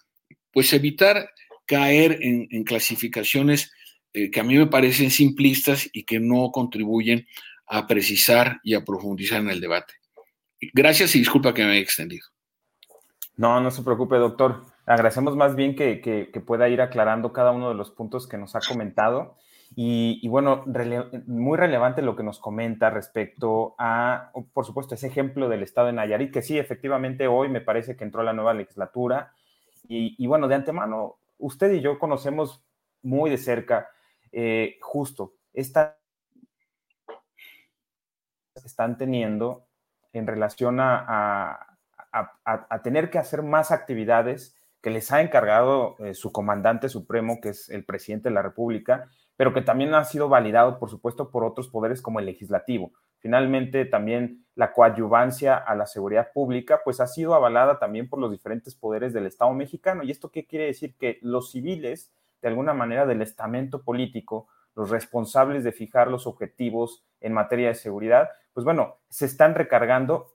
pues 0.53 0.73
evitar 0.73 1.31
caer 1.67 2.19
en, 2.23 2.65
clasificaciones 2.65 3.73
eh, 4.13 4.31
que 4.31 4.41
a 4.41 4.45
mí 4.45 4.57
me 4.57 4.67
parecen 4.67 5.11
simplistas 5.11 5.89
y 5.93 6.05
que 6.05 6.21
no 6.21 6.51
contribuyen 6.51 7.27
a 7.67 7.87
precisar 7.87 8.61
y 8.63 8.75
a 8.75 8.85
profundizar 8.85 9.41
en 9.41 9.51
el 9.51 9.61
debate. 9.61 9.95
Gracias 10.73 11.15
y 11.17 11.19
disculpa 11.19 11.53
que 11.53 11.65
me 11.65 11.73
haya 11.73 11.81
extendido. 11.81 12.25
No, 13.37 13.61
no 13.61 13.71
se 13.71 13.83
preocupe, 13.83 14.17
doctor. 14.17 14.65
Agradecemos 14.87 15.37
más 15.37 15.57
bien 15.57 15.75
que, 15.75 16.01
que 16.01 16.41
pueda 16.41 16.69
ir 16.69 16.81
aclarando 16.81 17.33
cada 17.33 17.51
uno 17.51 17.69
de 17.69 17.75
los 17.75 17.91
puntos 17.91 18.27
que 18.27 18.39
nos 18.39 18.55
ha 18.55 18.61
comentado. 18.61 19.37
Y, 19.75 20.27
bueno, 20.29 20.65
muy 21.27 21.59
relevante 21.59 22.01
lo 22.01 22.17
que 22.17 22.23
nos 22.23 22.39
comenta 22.39 22.89
respecto 22.89 23.75
a, 23.79 24.31
por 24.53 24.65
supuesto, 24.65 24.95
ese 24.95 25.09
ejemplo 25.09 25.49
del 25.49 25.63
estado 25.63 25.89
de 25.89 25.93
Nayarit, 25.95 26.33
que 26.33 26.43
sí, 26.43 26.59
efectivamente 26.59 27.27
hoy 27.27 27.49
me 27.49 27.61
parece 27.61 27.97
que 27.97 28.05
entró 28.05 28.23
la 28.23 28.33
nueva 28.33 28.55
legislatura. 28.55 29.33
Y, 29.89 30.27
bueno, 30.27 30.49
de 30.49 30.55
antemano, 30.55 31.17
usted 31.39 31.73
y 31.73 31.81
yo 31.81 31.99
conocemos 31.99 32.65
muy 33.03 33.31
de 33.31 33.39
cerca 33.39 33.89
eh, 34.33 34.79
justo 34.81 35.35
esta 35.57 35.97
están 38.65 38.99
teniendo 38.99 39.67
en 40.13 40.27
relación 40.27 40.81
a, 40.81 41.79
a, 42.13 42.83
tener 42.83 43.11
que 43.11 43.19
hacer 43.19 43.43
más 43.43 43.71
actividades 43.71 44.57
que 44.81 44.91
les 44.91 45.13
ha 45.13 45.21
encargado 45.21 45.97
eh, 45.99 46.15
su 46.15 46.33
comandante 46.33 46.89
supremo, 46.89 47.41
que 47.41 47.51
es 47.51 47.69
el 47.69 47.85
presidente 47.85 48.29
de 48.29 48.35
la 48.35 48.43
República, 48.43 49.11
pero 49.37 49.53
que 49.53 49.63
también 49.63 49.95
ha 49.95 50.05
sido 50.05 50.29
validado, 50.29 50.79
por 50.79 50.91
supuesto, 50.91 51.31
por 51.31 51.45
otros 51.45 51.69
poderes 51.69 52.01
como 52.01 52.21
el 52.21 52.27
legislativo. 52.27 52.93
Finalmente, 53.19 53.85
también 53.85 54.45
la 54.55 54.73
coadyuvancia 54.73 55.57
a 55.57 55.75
la 55.75 55.87
seguridad 55.87 56.33
pública, 56.33 56.81
pues 56.85 57.01
ha 57.01 57.07
sido 57.07 57.35
avalada 57.35 57.79
también 57.79 58.09
por 58.09 58.19
los 58.19 58.31
diferentes 58.31 58.75
poderes 58.75 59.13
del 59.13 59.27
Estado 59.27 59.53
mexicano. 59.53 60.03
¿Y 60.03 60.11
esto 60.11 60.31
qué 60.31 60.47
quiere 60.47 60.67
decir? 60.67 60.97
Que 60.97 61.19
los 61.23 61.51
civiles, 61.51 62.13
de 62.41 62.49
alguna 62.49 62.73
manera, 62.73 63.05
del 63.05 63.23
estamento 63.23 63.83
político, 63.83 64.49
los 64.75 64.91
responsables 64.91 65.65
de 65.65 65.73
fijar 65.73 66.09
los 66.09 66.27
objetivos 66.27 67.05
en 67.21 67.33
materia 67.33 67.69
de 67.69 67.75
seguridad, 67.75 68.31
pues 68.53 68.65
bueno, 68.65 68.97
se 69.09 69.27
están 69.27 69.55
recargando 69.55 70.33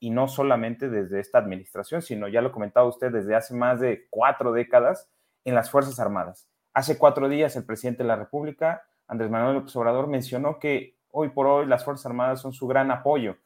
y 0.00 0.10
no 0.10 0.26
solamente 0.26 0.88
desde 0.88 1.20
esta 1.20 1.38
administración, 1.38 2.02
sino 2.02 2.26
ya 2.26 2.40
lo 2.40 2.52
comentaba 2.52 2.88
usted 2.88 3.12
desde 3.12 3.36
hace 3.36 3.54
más 3.54 3.80
de 3.80 4.06
cuatro 4.08 4.52
décadas 4.52 5.08
en 5.44 5.54
las 5.54 5.70
Fuerzas 5.70 6.00
Armadas. 6.00 6.49
Hace 6.72 6.98
cuatro 6.98 7.28
días 7.28 7.56
el 7.56 7.64
presidente 7.64 8.04
de 8.04 8.08
la 8.08 8.16
República, 8.16 8.84
Andrés 9.08 9.28
Manuel 9.28 9.56
López 9.56 9.74
Obrador, 9.74 10.06
mencionó 10.06 10.60
que 10.60 10.96
hoy 11.10 11.30
por 11.30 11.48
hoy 11.48 11.66
las 11.66 11.84
Fuerzas 11.84 12.06
Armadas 12.06 12.40
son 12.40 12.52
su 12.52 12.68
gran 12.68 12.92
apoyo 12.92 13.38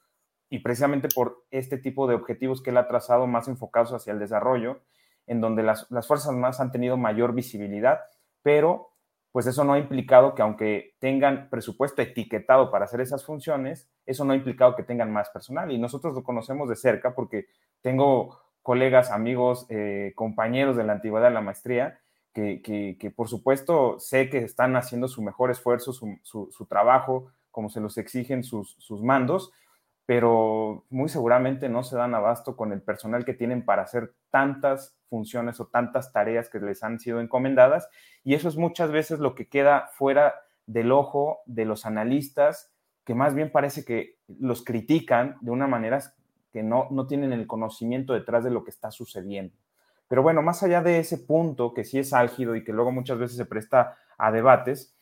y 0.51 0.59
precisamente 0.59 1.09
por 1.09 1.43
este 1.51 1.79
tipo 1.79 2.07
de 2.07 2.15
objetivos 2.15 2.63
que 2.63 2.69
él 2.69 2.77
ha 2.77 2.87
trazado 2.87 3.27
más 3.27 3.49
enfocados 3.49 3.95
hacia 3.95 4.13
el 4.13 4.19
desarrollo, 4.19 4.83
en 5.27 5.41
donde 5.41 5.63
las, 5.63 5.89
Fuerzas 5.89 6.29
Armadas 6.29 6.61
han 6.61 6.71
tenido 6.71 6.99
mayor 6.99 7.33
visibilidad, 7.33 8.01
pero 8.43 8.91
pues 9.33 9.47
eso 9.47 9.65
no 9.65 9.73
ha 9.73 9.79
implicado 9.79 10.35
que 10.35 10.43
aunque 10.43 10.95
tengan 10.99 11.49
presupuesto 11.49 12.03
etiquetado 12.03 12.71
para 12.71 12.85
hacer 12.85 13.01
esas 13.01 13.25
funciones, 13.25 13.91
eso 14.05 14.27
no 14.27 14.35
ha 14.35 14.37
implicado 14.37 14.77
que 14.77 14.83
tengan 14.83 15.11
más 15.11 15.31
personal. 15.31 15.73
Y 15.73 15.79
nosotros 15.79 16.15
lo 16.15 16.23
conocemos 16.23 16.69
de 16.69 16.77
cerca 16.77 17.15
porque 17.15 17.47
tengo 17.81 18.39
colegas, 18.63 19.11
amigos, 19.11 19.67
eh, 19.71 20.13
compañeros 20.15 20.77
de 20.77 20.85
la 20.85 20.93
antigüedad 20.93 21.29
de 21.29 21.35
la 21.35 21.41
maestría 21.41 21.99
que, 22.35 23.13
por 23.15 23.29
supuesto 23.29 23.99
sé 24.01 24.29
que 24.29 24.39
están 24.39 24.77
haciendo 24.77 25.07
su 25.07 25.23
mejor 25.23 25.51
esfuerzo, 25.51 25.93
su, 25.93 26.67
trabajo, 26.69 27.31
como 27.51 27.71
se 27.71 27.81
los 27.81 27.97
exigen 27.97 28.43
sus, 28.43 28.77
mandos, 29.03 29.53
pero 30.05 30.85
muy 30.91 31.09
seguramente 31.09 31.69
no 31.69 31.85
se 31.85 31.97
dan 31.97 32.15
abasto 32.15 32.57
con 32.57 32.73
el 32.73 32.83
personal 32.83 33.25
que 33.25 33.35
tienen 33.35 33.65
para 33.65 33.83
hacer 33.83 34.15
tantas 34.31 34.97
funciones 35.09 35.61
o 35.61 35.69
tantas 35.69 36.13
tareas 36.13 36.51
que 36.51 36.59
les 36.59 36.83
han 36.83 36.99
sido 36.99 37.21
encomendadas. 37.21 37.89
Y 38.25 38.35
eso 38.35 38.49
es 38.49 38.57
muchas 38.57 38.91
veces 38.91 39.21
lo 39.21 39.35
que 39.35 39.49
queda 39.49 39.89
fuera 39.95 40.35
del 40.67 40.93
ojo 40.93 41.39
de 41.47 41.65
los 41.65 41.87
analistas, 41.87 42.73
que 43.05 43.15
más 43.15 43.35
bien 43.35 43.53
parece 43.53 43.85
que 43.85 44.17
los 44.27 44.65
critican 44.65 45.37
de 45.41 45.53
una 45.53 45.69
manera 45.69 46.01
que 46.53 46.63
no, 46.63 46.89
no 46.91 47.07
tienen 47.07 47.33
el 47.33 47.47
conocimiento 47.47 48.13
detrás 48.13 48.45
de 48.45 48.51
lo 48.51 48.65
que 48.65 48.71
está 48.71 48.91
sucediendo. 48.91 49.57
Pero 50.15 50.23
bueno, 50.23 50.43
más 50.43 50.63
allá 50.63 50.81
de 50.81 51.01
ese 51.01 51.19
punto 51.19 51.75
que 51.75 51.83
sí 51.83 51.99
es 51.99 52.13
álgido 52.13 52.55
y 52.55 52.63
que 52.63 52.73
luego 52.73 52.93
muchas 52.93 53.19
veces 53.19 53.37
se 53.37 53.47
presta 53.47 53.99
a 54.17 54.31
debates, 54.31 54.95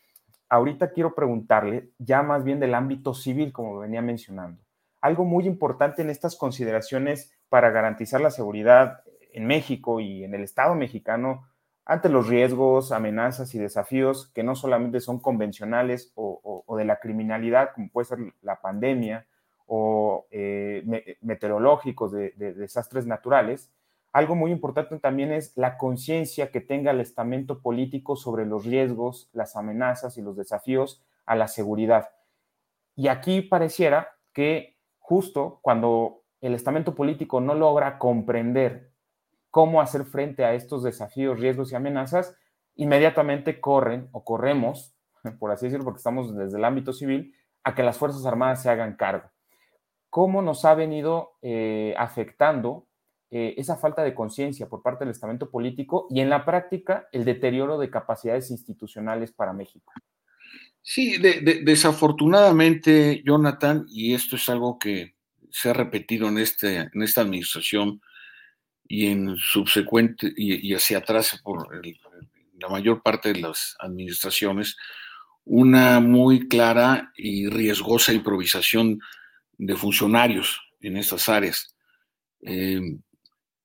ahorita 0.48 0.92
quiero 0.92 1.14
preguntarle 1.14 1.90
ya 1.98 2.22
más 2.22 2.44
bien 2.44 2.59
del 2.61 2.75
ámbito 2.75 3.12
civil, 3.12 3.53
como 3.53 3.79
venía 3.79 4.01
mencionando. 4.01 4.62
Algo 5.03 5.27
muy 5.27 5.46
importante 5.46 6.01
en 6.01 6.09
estas 6.09 6.35
consideraciones 6.35 7.31
para 7.51 7.68
garantizar 7.68 8.22
la 8.22 8.31
seguridad 8.31 9.03
en 9.35 9.46
México 9.46 10.01
y 10.01 10.25
en 10.25 10.35
el 10.35 10.44
Estado 10.44 10.75
mexicano 10.75 11.46
ante 11.85 12.09
los 12.09 12.27
riesgos, 12.27 12.90
amenazas 12.90 13.55
y 13.55 13.59
desafíos 13.59 14.33
que 14.33 14.42
no 14.42 14.55
solamente 14.55 14.98
son 15.01 15.20
convencionales 15.20 16.11
o, 16.14 16.75
de 16.75 16.87
la 16.87 17.01
criminalidad, 17.01 17.75
como 17.75 17.90
puede 17.90 18.07
ser 18.07 18.18
la 18.40 18.62
pandemia 18.62 19.27
o 19.66 20.27
eh, 20.31 21.18
meteorológicos 21.20 22.12
de 22.12 22.31
desastres 22.55 23.07
naturales, 23.07 23.70
algo 24.12 24.35
muy 24.35 24.51
importante 24.51 24.98
también 24.98 25.33
es 25.33 25.57
la 25.57 25.79
conciencia 25.79 26.51
que 26.51 26.61
tenga 26.61 26.90
el 26.90 27.01
estamento 27.01 27.62
político 27.62 28.14
sobre 28.14 28.44
los 28.44 28.66
riesgos, 28.66 29.31
las 29.33 29.57
amenazas 29.57 30.18
y 30.18 30.22
los 30.22 30.37
desafíos 30.37 31.03
a 31.25 31.35
la 31.35 31.48
seguridad. 31.48 32.11
Y 32.94 33.09
aquí 33.09 33.40
pareciera 33.40 34.16
que 34.35 34.77
justo 34.98 35.61
cuando 35.62 36.25
el 36.42 36.55
estamento 36.55 36.94
político 36.94 37.40
no 37.40 37.55
logra 37.55 37.98
comprender 37.98 38.92
cómo 39.51 39.81
hacer 39.81 40.05
frente 40.05 40.44
a 40.44 40.55
estos 40.55 40.83
desafíos, 40.83 41.40
riesgos 41.40 41.72
y 41.72 41.77
amenazas, 41.77 42.37
inmediatamente 42.75 43.61
corren 43.61 44.09
o 44.12 44.25
corremos, 44.25 44.94
por 45.38 45.53
así 45.53 45.66
decirlo, 45.66 45.85
porque 45.85 45.98
estamos 45.98 46.37
desde 46.37 46.59
el 46.59 46.64
ámbito 46.64 46.92
civil, 46.92 47.35
a 47.64 47.75
que 47.75 47.83
las 47.83 47.96
Fuerzas 47.96 48.27
Armadas 48.27 48.62
se 48.62 48.68
hagan 48.68 48.96
cargo. 48.96 49.31
¿Cómo 50.11 50.42
nos 50.42 50.66
ha 50.66 50.75
venido 50.75 51.38
eh, 51.40 51.94
afectando 51.96 52.87
eh, 53.35 53.55
esa 53.57 53.79
falta 53.79 54.05
de 54.05 54.14
conciencia 54.14 54.68
por 54.68 54.83
parte 54.83 55.07
del 55.07 55.12
estamento 55.12 55.51
político 55.51 56.07
y 56.11 56.21
en 56.21 56.29
la 56.29 56.45
práctica 56.45 57.09
el 57.12 57.25
deterioro 57.25 57.79
de 57.79 57.88
capacidades 57.88 58.51
institucionales 58.51 59.33
para 59.33 59.55
México. 59.55 59.90
Sí, 60.83 61.16
desafortunadamente, 61.16 63.23
Jonathan, 63.25 63.87
y 63.88 64.12
esto 64.12 64.37
es 64.37 64.47
algo 64.51 64.79
que 64.79 65.14
se 65.51 65.71
ha 65.71 65.73
repetido 65.73 66.29
en, 66.29 66.37
este, 66.37 66.90
en 66.92 67.03
esta 67.03 67.23
administración 67.23 68.03
y 68.87 69.07
en 69.07 69.35
subsecuente 69.38 70.31
y, 70.37 70.75
hacia 70.75 70.99
atrás 70.99 71.40
por 71.42 71.71
la 72.61 72.68
mayor 72.68 73.03
parte 73.03 73.33
de 73.33 73.40
las 73.40 73.77
administraciones, 73.79 74.77
una 75.47 76.01
muy 76.01 76.49
clara 76.49 77.11
y 77.16 77.49
riesgosa 77.49 78.12
improvisación 78.12 79.01
de 79.57 79.75
funcionarios 79.75 80.61
en 80.83 80.99
estas 80.99 81.31
áreas. 81.31 81.75
Eh, 82.42 82.99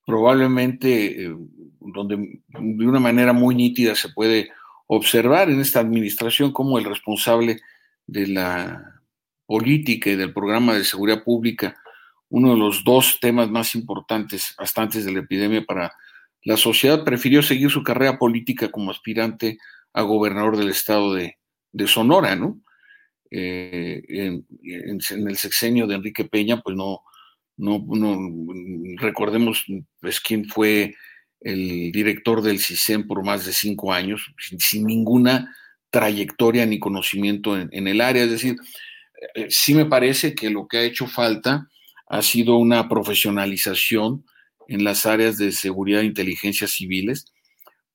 probablemente 0.07 1.25
eh, 1.25 1.35
donde 1.81 2.39
de 2.47 2.87
una 2.87 3.01
manera 3.01 3.33
muy 3.33 3.53
nítida 3.55 3.93
se 3.93 4.07
puede 4.07 4.49
observar 4.87 5.49
en 5.49 5.59
esta 5.59 5.81
administración 5.81 6.53
como 6.53 6.79
el 6.79 6.85
responsable 6.85 7.59
de 8.05 8.27
la 8.27 9.01
política 9.45 10.09
y 10.09 10.15
del 10.15 10.31
programa 10.31 10.75
de 10.75 10.85
seguridad 10.85 11.25
pública, 11.25 11.77
uno 12.29 12.51
de 12.51 12.57
los 12.57 12.85
dos 12.85 13.19
temas 13.19 13.49
más 13.49 13.75
importantes 13.75 14.55
hasta 14.57 14.81
antes 14.81 15.03
de 15.03 15.11
la 15.11 15.19
epidemia 15.19 15.65
para 15.65 15.93
la 16.41 16.55
sociedad, 16.55 17.03
prefirió 17.03 17.43
seguir 17.43 17.69
su 17.69 17.83
carrera 17.83 18.17
política 18.17 18.71
como 18.71 18.91
aspirante 18.91 19.57
a 19.91 20.03
gobernador 20.03 20.55
del 20.55 20.69
estado 20.69 21.13
de, 21.15 21.35
Sonora, 21.85 22.35
¿no? 22.37 22.61
Eh, 23.29 24.01
en, 24.07 24.47
en, 24.63 25.27
el 25.27 25.35
sexenio 25.35 25.85
de 25.85 25.95
Enrique 25.95 26.23
Peña, 26.23 26.61
pues 26.61 26.77
no, 26.77 27.01
no, 27.57 27.85
recordemos 28.97 29.65
pues, 29.99 30.19
quién 30.19 30.45
fue 30.45 30.95
el 31.41 31.91
director 31.91 32.41
del 32.41 32.59
CISEN 32.59 33.07
por 33.07 33.23
más 33.23 33.45
de 33.45 33.53
cinco 33.53 33.91
años, 33.91 34.33
sin, 34.59 34.85
ninguna 34.85 35.55
trayectoria 35.89 36.65
ni 36.65 36.79
conocimiento 36.79 37.57
en, 37.57 37.87
el 37.87 38.01
área. 38.01 38.23
Es 38.23 38.31
decir, 38.31 38.55
sí 39.49 39.73
me 39.73 39.85
parece 39.85 40.35
que 40.35 40.49
lo 40.49 40.67
que 40.67 40.77
ha 40.77 40.83
hecho 40.83 41.07
falta 41.07 41.67
ha 42.07 42.21
sido 42.21 42.57
una 42.57 42.87
profesionalización 42.87 44.23
en 44.67 44.83
las 44.83 45.05
áreas 45.05 45.37
de 45.37 45.51
seguridad 45.51 46.01
e 46.01 46.05
inteligencia 46.05 46.67
civiles 46.67 47.25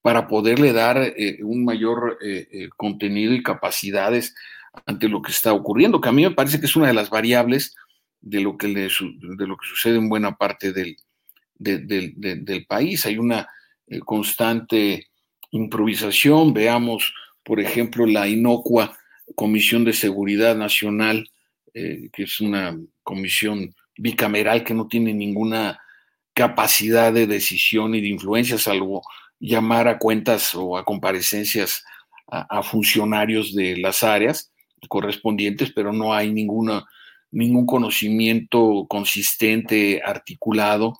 para 0.03 0.27
poderle 0.27 0.73
dar 0.73 0.99
eh, 0.99 1.39
un 1.43 1.65
mayor 1.65 2.19
eh, 2.23 2.49
eh, 2.51 2.69
contenido 2.77 3.33
y 3.33 3.43
capacidades 3.43 4.35
ante 4.87 5.09
lo 5.09 5.23
que 5.23 5.33
está 5.33 5.53
ocurriendo, 5.53 6.01
que 6.01 6.09
a 6.09 6.13
mí 6.13 6.23
me 6.23 6.31
parece 6.33 6.59
que 6.59 6.67
es 6.67 6.77
una 6.77 6.89
de 6.89 6.95
las 6.95 7.11
variables 7.11 7.75
de 8.23 8.41
lo 8.41 8.57
que, 8.57 8.69
le, 8.69 8.83
de 8.83 9.47
lo 9.47 9.57
que 9.57 9.69
sucede 9.69 9.97
en 9.97 10.09
buena 10.09 10.37
parte 10.37 10.73
del, 10.73 10.97
del 11.59 12.67
país. 12.67 13.05
Hay 13.05 13.19
una 13.19 13.47
constante 14.05 15.09
improvisación. 15.51 16.55
Veamos, 16.55 17.13
por 17.43 17.61
ejemplo, 17.61 18.07
la 18.07 18.27
inocua 18.27 18.97
Comisión 19.35 19.85
de 19.85 19.93
Seguridad 19.93 20.57
Nacional, 20.57 21.29
que 21.75 22.11
es 22.17 22.41
una 22.41 22.79
comisión 23.03 23.75
bicameral 23.97 24.65
que 24.65 24.75
no 24.75 24.89
tiene 24.89 25.13
ninguna 25.13 25.81
capacidad 26.35 27.13
de 27.13 27.27
decisión 27.27 27.95
y 27.95 28.01
de 28.01 28.09
influencia, 28.09 28.59
salvo 28.59 29.03
llamar 29.39 29.89
a 29.89 29.99
cuentas 29.99 30.55
o 30.55 30.77
a 30.77 30.85
comparecencias 30.85 31.85
a, 32.29 32.63
funcionarios 32.63 33.55
de 33.55 33.77
las 33.77 34.03
áreas 34.03 34.53
correspondientes, 34.89 35.73
pero 35.75 35.93
no 35.93 36.15
hay 36.15 36.33
ninguna, 36.33 36.85
ningún 37.33 37.67
conocimiento 37.67 38.87
consistente, 38.89 40.01
articulado, 40.05 40.99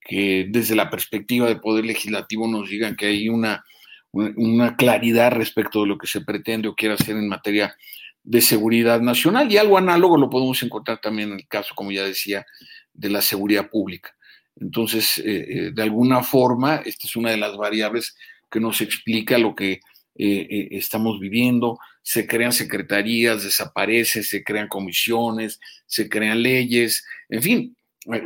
que 0.00 0.46
desde 0.50 0.74
la 0.74 0.90
perspectiva 0.90 1.46
del 1.46 1.60
Poder 1.60 1.84
Legislativo 1.84 2.48
nos 2.48 2.68
digan 2.68 2.96
que 2.96 3.06
hay 3.06 3.28
una, 3.28 3.64
una 4.12 4.76
claridad 4.76 5.32
respecto 5.32 5.82
de 5.82 5.86
lo 5.86 5.96
que 5.96 6.08
se 6.08 6.20
pretende 6.20 6.68
o 6.68 6.74
quiere 6.74 6.94
hacer 6.94 7.16
en 7.16 7.28
materia 7.28 7.74
de 8.22 8.40
seguridad 8.40 9.00
nacional. 9.00 9.50
Y 9.50 9.56
algo 9.56 9.78
análogo 9.78 10.18
lo 10.18 10.28
podemos 10.28 10.62
encontrar 10.62 11.00
también 11.00 11.30
en 11.30 11.38
el 11.38 11.48
caso, 11.48 11.74
como 11.74 11.92
ya 11.92 12.04
decía, 12.04 12.44
de 12.92 13.08
la 13.08 13.22
seguridad 13.22 13.70
pública. 13.70 14.14
Entonces, 14.56 15.18
eh, 15.18 15.46
eh, 15.48 15.70
de 15.72 15.82
alguna 15.82 16.22
forma, 16.22 16.76
esta 16.84 17.06
es 17.06 17.16
una 17.16 17.30
de 17.30 17.38
las 17.38 17.56
variables 17.56 18.16
que 18.50 18.60
nos 18.60 18.80
explica 18.80 19.38
lo 19.38 19.54
que 19.54 19.80
eh, 20.22 20.68
estamos 20.72 21.18
viviendo. 21.20 21.78
Se 22.02 22.26
crean 22.26 22.52
secretarías, 22.52 23.42
desaparece, 23.42 24.22
se 24.22 24.42
crean 24.42 24.68
comisiones, 24.68 25.60
se 25.86 26.08
crean 26.08 26.42
leyes, 26.42 27.04
en 27.28 27.42
fin, 27.42 27.76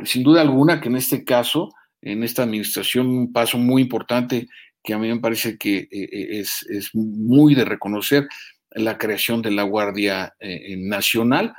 sin 0.05 0.23
duda 0.23 0.41
alguna 0.41 0.81
que 0.81 0.89
en 0.89 0.97
este 0.97 1.25
caso, 1.25 1.73
en 2.01 2.23
esta 2.23 2.43
administración, 2.43 3.09
un 3.09 3.33
paso 3.33 3.59
muy 3.59 3.83
importante 3.83 4.49
que 4.83 4.95
a 4.95 4.99
mí 4.99 5.09
me 5.09 5.21
parece 5.21 5.57
que 5.57 5.89
es, 5.91 6.65
es 6.69 6.95
muy 6.95 7.55
de 7.55 7.65
reconocer 7.65 8.29
la 8.71 8.99
creación 8.99 9.41
de 9.41 9.51
la 9.51 9.63
Guardia 9.63 10.35
Nacional 10.77 11.55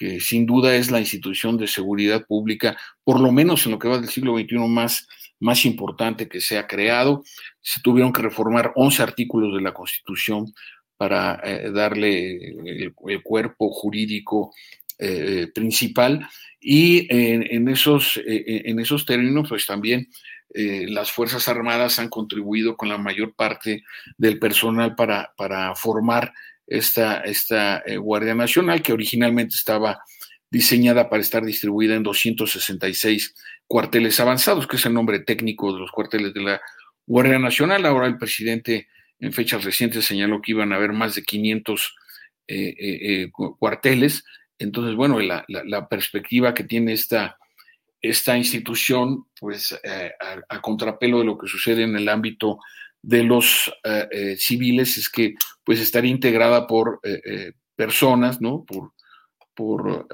que 0.00 0.18
sin 0.18 0.46
duda 0.46 0.74
es 0.76 0.90
la 0.90 0.98
institución 0.98 1.58
de 1.58 1.66
seguridad 1.66 2.24
pública, 2.26 2.74
por 3.04 3.20
lo 3.20 3.32
menos 3.32 3.66
en 3.66 3.72
lo 3.72 3.78
que 3.78 3.86
va 3.86 3.98
del 3.98 4.08
siglo 4.08 4.34
XXI 4.34 4.56
más, 4.66 5.06
más 5.40 5.64
importante 5.64 6.28
que 6.28 6.40
se 6.40 6.58
ha 6.58 6.66
creado. 6.66 7.22
Se 7.60 7.80
tuvieron 7.80 8.12
que 8.12 8.22
reformar 8.22 8.72
11 8.76 9.02
artículos 9.02 9.54
de 9.54 9.62
la 9.62 9.74
Constitución 9.74 10.52
para 10.96 11.40
eh, 11.42 11.70
darle 11.72 12.36
el, 12.36 12.94
cuerpo 13.22 13.70
jurídico 13.70 14.52
eh, 14.98 15.48
principal 15.54 16.28
y 16.60 17.06
en, 17.08 17.68
esos, 17.68 18.18
eh, 18.18 18.62
en 18.66 18.78
esos 18.80 19.06
términos, 19.06 19.48
pues 19.48 19.66
también 19.66 20.08
las 20.52 21.12
Fuerzas 21.12 21.46
Armadas 21.46 22.00
han 22.00 22.08
contribuido 22.08 22.76
con 22.76 22.88
la 22.88 22.98
mayor 22.98 23.34
parte 23.36 23.84
del 24.18 24.40
personal 24.40 24.96
para, 24.96 25.32
para 25.36 25.76
formar 25.76 26.32
esta, 26.70 27.20
esta 27.20 27.82
eh, 27.84 27.96
Guardia 27.98 28.34
Nacional, 28.34 28.80
que 28.80 28.92
originalmente 28.92 29.56
estaba 29.56 30.00
diseñada 30.50 31.10
para 31.10 31.22
estar 31.22 31.44
distribuida 31.44 31.96
en 31.96 32.02
266 32.02 33.34
cuarteles 33.70 34.18
avanzados, 34.18 34.66
que 34.66 34.74
es 34.74 34.84
el 34.86 34.94
nombre 34.94 35.20
técnico 35.20 35.72
de 35.72 35.78
los 35.78 35.92
cuarteles 35.92 36.34
de 36.34 36.42
la 36.42 36.60
Guardia 37.06 37.38
Nacional. 37.38 37.86
Ahora 37.86 38.08
el 38.08 38.18
presidente 38.18 38.88
en 39.20 39.32
fechas 39.32 39.62
recientes 39.62 40.04
señaló 40.04 40.42
que 40.42 40.50
iban 40.50 40.72
a 40.72 40.76
haber 40.76 40.92
más 40.92 41.14
de 41.14 41.22
500 41.22 41.96
eh, 42.48 42.74
eh, 42.78 43.30
cuarteles. 43.30 44.24
Entonces, 44.58 44.96
bueno, 44.96 45.20
la, 45.20 45.88
perspectiva 45.88 46.52
que 46.52 46.64
tiene 46.64 46.94
esta, 46.94 47.38
esta 48.02 48.36
institución, 48.36 49.26
pues 49.38 49.78
a, 50.48 50.60
contrapelo 50.60 51.20
de 51.20 51.26
lo 51.26 51.38
que 51.38 51.46
sucede 51.46 51.84
en 51.84 51.94
el 51.94 52.08
ámbito 52.08 52.58
de 53.02 53.22
los 53.22 53.72
eh, 53.84 54.08
eh, 54.10 54.36
civiles 54.36 54.98
es 54.98 55.08
que 55.08 55.34
pues 55.64 55.78
estaría 55.78 56.10
integrada 56.10 56.66
por 56.66 56.98
eh, 57.04 57.52
personas, 57.76 58.40
¿no? 58.40 58.64
Por, 58.64 58.92
por 59.54 60.08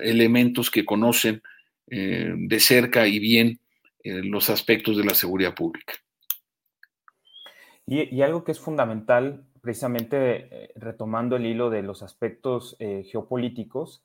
elementos 0.00 0.70
que 0.70 0.84
conocen 0.86 1.42
de 1.90 2.60
cerca 2.60 3.06
y 3.06 3.18
bien 3.18 3.58
los 4.04 4.48
aspectos 4.48 4.96
de 4.96 5.04
la 5.04 5.14
seguridad 5.14 5.54
pública. 5.54 5.94
Y, 7.86 8.22
algo 8.22 8.44
que 8.44 8.52
es 8.52 8.60
fundamental, 8.60 9.44
precisamente 9.60 10.72
retomando 10.76 11.36
el 11.36 11.46
hilo 11.46 11.70
de 11.70 11.82
los 11.82 12.02
aspectos 12.02 12.76
geopolíticos, 12.78 14.04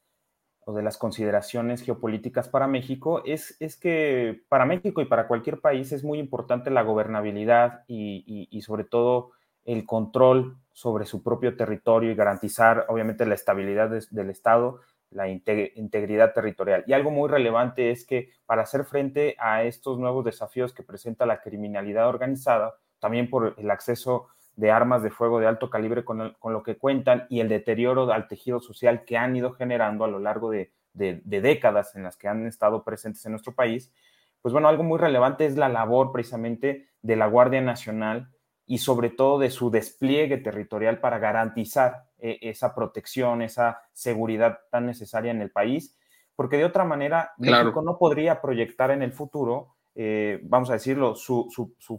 o 0.65 0.73
de 0.73 0.81
las 0.81 0.97
consideraciones 0.97 1.83
geopolíticas 1.83 2.49
para 2.49 2.67
México 2.67 3.21
es, 3.23 3.55
es 3.59 3.77
que 3.77 4.43
para 4.49 4.65
México 4.65 4.99
y 4.99 5.05
para 5.05 5.27
cualquier 5.27 5.61
país 5.61 5.91
es 5.91 6.03
muy 6.03 6.17
importante 6.17 6.71
la 6.71 6.81
gobernabilidad 6.81 7.83
y, 7.87 8.47
y, 8.49 8.61
sobre 8.61 8.83
todo 8.83 9.31
el 9.63 9.85
control 9.85 10.57
sobre 10.71 11.05
su 11.05 11.21
propio 11.21 11.55
territorio 11.55 12.11
y 12.11 12.15
garantizar 12.15 12.85
obviamente 12.89 13.27
la 13.27 13.35
estabilidad 13.35 13.91
del 14.09 14.29
Estado, 14.31 14.81
la 15.15 15.29
integridad 15.29 16.33
territorial. 16.33 16.83
Y 16.87 16.93
algo 16.93 17.09
muy 17.09 17.29
relevante 17.29 17.89
es 17.89 18.05
que 18.05 18.33
para 18.45 18.63
hacer 18.63 18.83
frente 18.83 19.35
a 19.39 19.63
estos 19.63 19.97
nuevos 19.97 20.25
desafíos 20.25 20.73
que 20.73 20.83
presenta 20.83 21.25
la 21.25 21.41
criminalidad 21.41 22.09
organizada, 22.09 22.75
también 22.99 23.29
por 23.29 23.55
el 23.57 23.71
acceso 23.71 24.27
de 24.57 24.71
armas 24.71 25.03
de 25.03 25.11
fuego 25.11 25.39
de 25.39 25.47
alto 25.47 25.69
calibre 25.69 26.03
con, 26.03 26.35
lo 26.43 26.63
que 26.63 26.77
cuentan 26.77 27.27
y 27.29 27.39
el 27.39 27.47
deterioro 27.47 28.11
al 28.11 28.27
tejido 28.27 28.59
social 28.59 29.05
que 29.05 29.17
han 29.17 29.35
ido 29.35 29.53
generando 29.53 30.03
a 30.03 30.09
lo 30.09 30.19
largo 30.19 30.51
de, 30.51 30.73
décadas 30.93 31.95
en 31.95 32.03
las 32.03 32.17
que 32.17 32.27
han 32.27 32.45
estado 32.45 32.83
presentes 32.83 33.25
en 33.25 33.31
nuestro 33.31 33.53
país, 33.53 33.93
pues 34.41 34.51
bueno, 34.51 34.67
algo 34.67 34.83
muy 34.83 34.99
relevante 34.99 35.45
es 35.45 35.55
la 35.55 35.69
labor 35.69 36.11
precisamente 36.11 36.89
de 37.01 37.15
la 37.15 37.27
Guardia 37.27 37.61
Nacional 37.61 38.29
y 38.65 38.79
sobre 38.79 39.09
todo 39.09 39.39
de 39.39 39.49
su 39.49 39.69
despliegue 39.69 40.37
territorial 40.37 40.99
para 40.99 41.19
garantizar 41.19 42.05
eh, 42.17 42.39
esa 42.41 42.73
protección, 42.73 43.41
esa 43.41 43.81
seguridad 43.93 44.59
tan 44.71 44.85
necesaria 44.85 45.31
en 45.31 45.41
el 45.41 45.51
país, 45.51 45.97
porque 46.35 46.57
de 46.57 46.65
otra 46.65 46.83
manera 46.83 47.31
México 47.37 47.81
no 47.81 47.97
podría 47.97 48.41
proyectar 48.41 48.91
en 48.91 49.01
el 49.01 49.13
futuro 49.13 49.75
eh, 49.95 50.41
vamos 50.43 50.69
a 50.69 50.73
decirlo, 50.73 51.15
su, 51.15 51.49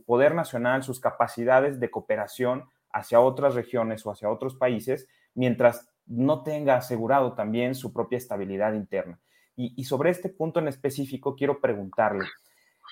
poder 0.05 0.35
nacional, 0.35 0.83
sus 0.83 1.00
capacidades 1.00 1.81
de 1.81 1.90
cooperación 1.90 2.68
hacia 2.92 3.20
otras 3.20 3.55
regiones 3.55 4.05
o 4.05 4.11
hacia 4.11 4.31
otros 4.31 4.55
países, 4.55 5.09
mientras 5.35 5.88
no 6.05 6.42
tenga 6.42 6.76
asegurado 6.76 7.35
también 7.35 7.74
su 7.74 7.92
propia 7.92 8.18
estabilidad 8.18 8.74
interna. 8.74 9.18
Y, 9.59 9.85
sobre 9.85 10.11
este 10.11 10.29
punto 10.29 10.61
en 10.61 10.68
específico 10.68 11.35
quiero 11.35 11.62
preguntarle, 11.62 12.26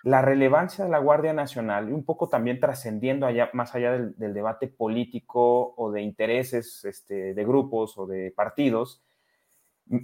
la 0.04 0.20
relevancia 0.20 0.84
de 0.84 0.90
la 0.90 0.98
Guardia 0.98 1.32
Nacional, 1.32 1.90
un 1.90 2.04
poco 2.04 2.28
también 2.28 2.60
trascendiendo 2.60 3.26
allá, 3.26 3.48
más 3.54 3.74
allá 3.74 3.92
del, 3.92 4.34
debate 4.34 4.68
político 4.68 5.74
o 5.76 5.90
de 5.90 6.02
intereses 6.02 6.84
este, 6.84 7.32
de 7.32 7.44
grupos 7.44 7.96
o 7.96 8.06
de 8.06 8.30
partidos, 8.30 9.02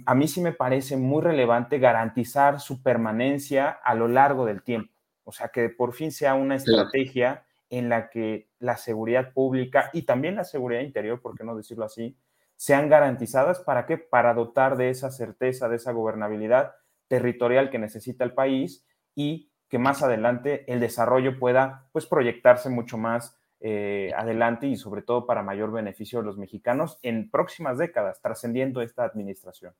a 0.07 0.15
mí 0.15 0.27
sí 0.27 0.41
me 0.41 0.53
parece 0.53 0.97
muy 0.97 1.21
relevante 1.21 1.77
garantizar 1.77 2.59
su 2.59 2.81
permanencia 2.81 3.69
a 3.69 3.93
lo 3.93 4.07
largo 4.07 4.45
del 4.45 4.63
tiempo. 4.63 4.91
O 5.23 5.31
sea, 5.31 5.49
que 5.49 5.69
por 5.69 5.93
fin 5.93 6.11
sea 6.11 6.33
una 6.33 6.55
estrategia 6.55 7.45
en 7.69 7.87
la 7.87 8.09
que 8.09 8.49
la 8.57 8.77
seguridad 8.77 9.33
pública 9.33 9.91
y 9.93 10.03
también 10.03 10.35
la 10.35 10.43
seguridad 10.45 10.81
interior, 10.81 11.21
por 11.21 11.37
qué 11.37 11.43
no 11.43 11.55
decirlo 11.55 11.85
así, 11.85 12.17
sean 12.55 12.89
garantizadas. 12.89 13.59
¿Para 13.59 13.85
qué? 13.85 13.97
Para 13.97 14.33
dotar 14.33 14.77
de 14.77 14.89
esa 14.89 15.11
certeza, 15.11 15.69
de 15.69 15.75
esa 15.75 15.91
gobernabilidad 15.91 16.73
territorial 17.07 17.69
que 17.69 17.77
necesita 17.77 18.23
el 18.23 18.33
país 18.33 18.85
y 19.15 19.50
que 19.71 19.79
más 19.79 20.03
adelante 20.03 20.65
el 20.67 20.81
desarrollo 20.81 21.39
pueda 21.39 21.87
pues 21.93 22.05
proyectarse 22.05 22.69
mucho 22.69 22.97
más 22.97 23.37
eh, 23.61 24.11
adelante 24.17 24.67
y 24.67 24.75
sobre 24.75 25.01
todo 25.01 25.25
para 25.25 25.43
mayor 25.43 25.71
beneficio 25.71 26.19
de 26.19 26.25
los 26.25 26.37
mexicanos 26.37 26.99
en 27.03 27.31
próximas 27.31 27.77
décadas, 27.77 28.21
trascendiendo 28.21 28.81
esta 28.81 29.05
administración. 29.05 29.73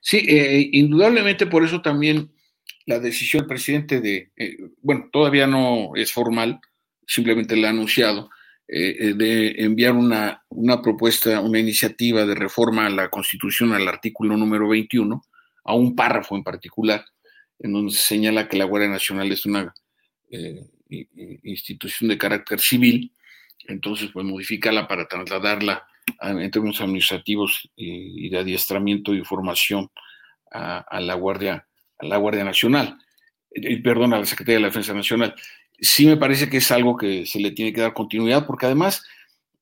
Sí, 0.00 0.24
eh, 0.26 0.70
indudablemente 0.72 1.46
por 1.46 1.64
eso 1.64 1.82
también 1.82 2.32
la 2.86 2.98
decisión 2.98 3.42
del 3.42 3.48
presidente 3.48 4.00
de, 4.00 4.32
eh, 4.36 4.56
bueno, 4.80 5.10
todavía 5.12 5.46
no 5.46 5.94
es 5.94 6.10
formal, 6.10 6.58
simplemente 7.06 7.56
la 7.56 7.68
ha 7.68 7.70
anunciado, 7.70 8.30
de 8.68 9.54
enviar 9.58 9.92
una, 9.92 10.44
una 10.48 10.80
propuesta, 10.80 11.40
una 11.40 11.58
iniciativa 11.58 12.24
de 12.24 12.34
reforma 12.34 12.86
a 12.86 12.90
la 12.90 13.10
Constitución 13.10 13.74
al 13.74 13.86
artículo 13.86 14.34
número 14.34 14.66
21, 14.66 15.22
a 15.64 15.74
un 15.74 15.94
párrafo 15.94 16.36
en 16.36 16.42
particular, 16.42 17.04
en 17.62 17.72
donde 17.72 17.92
se 17.92 18.02
señala 18.02 18.48
que 18.48 18.58
la 18.58 18.64
Guardia 18.64 18.88
Nacional 18.88 19.32
es 19.32 19.46
una 19.46 19.72
institución 21.42 22.10
de 22.10 22.18
carácter 22.18 22.60
civil, 22.60 23.12
entonces 23.68 24.10
pues 24.12 24.26
modificarla 24.26 24.86
para 24.86 25.06
trasladarla 25.06 25.86
en 26.20 26.50
términos 26.50 26.80
administrativos 26.80 27.70
y 27.76 28.28
de 28.28 28.38
adiestramiento 28.38 29.14
y 29.14 29.24
formación 29.24 29.90
a, 30.52 31.00
la 31.00 31.14
Guardia, 31.14 31.66
a 31.98 32.06
la 32.06 32.16
Guardia 32.16 32.44
Nacional, 32.44 32.98
perdón, 33.82 34.14
a 34.14 34.18
la 34.18 34.26
Secretaría 34.26 34.56
de 34.56 34.62
la 34.62 34.68
Defensa 34.68 34.94
Nacional. 34.94 35.34
Sí 35.80 36.06
me 36.06 36.16
parece 36.16 36.48
que 36.48 36.58
es 36.58 36.70
algo 36.70 36.96
que 36.96 37.26
se 37.26 37.40
le 37.40 37.52
tiene 37.52 37.72
que 37.72 37.80
dar 37.80 37.92
continuidad, 37.92 38.46
porque 38.46 38.66
además 38.66 39.04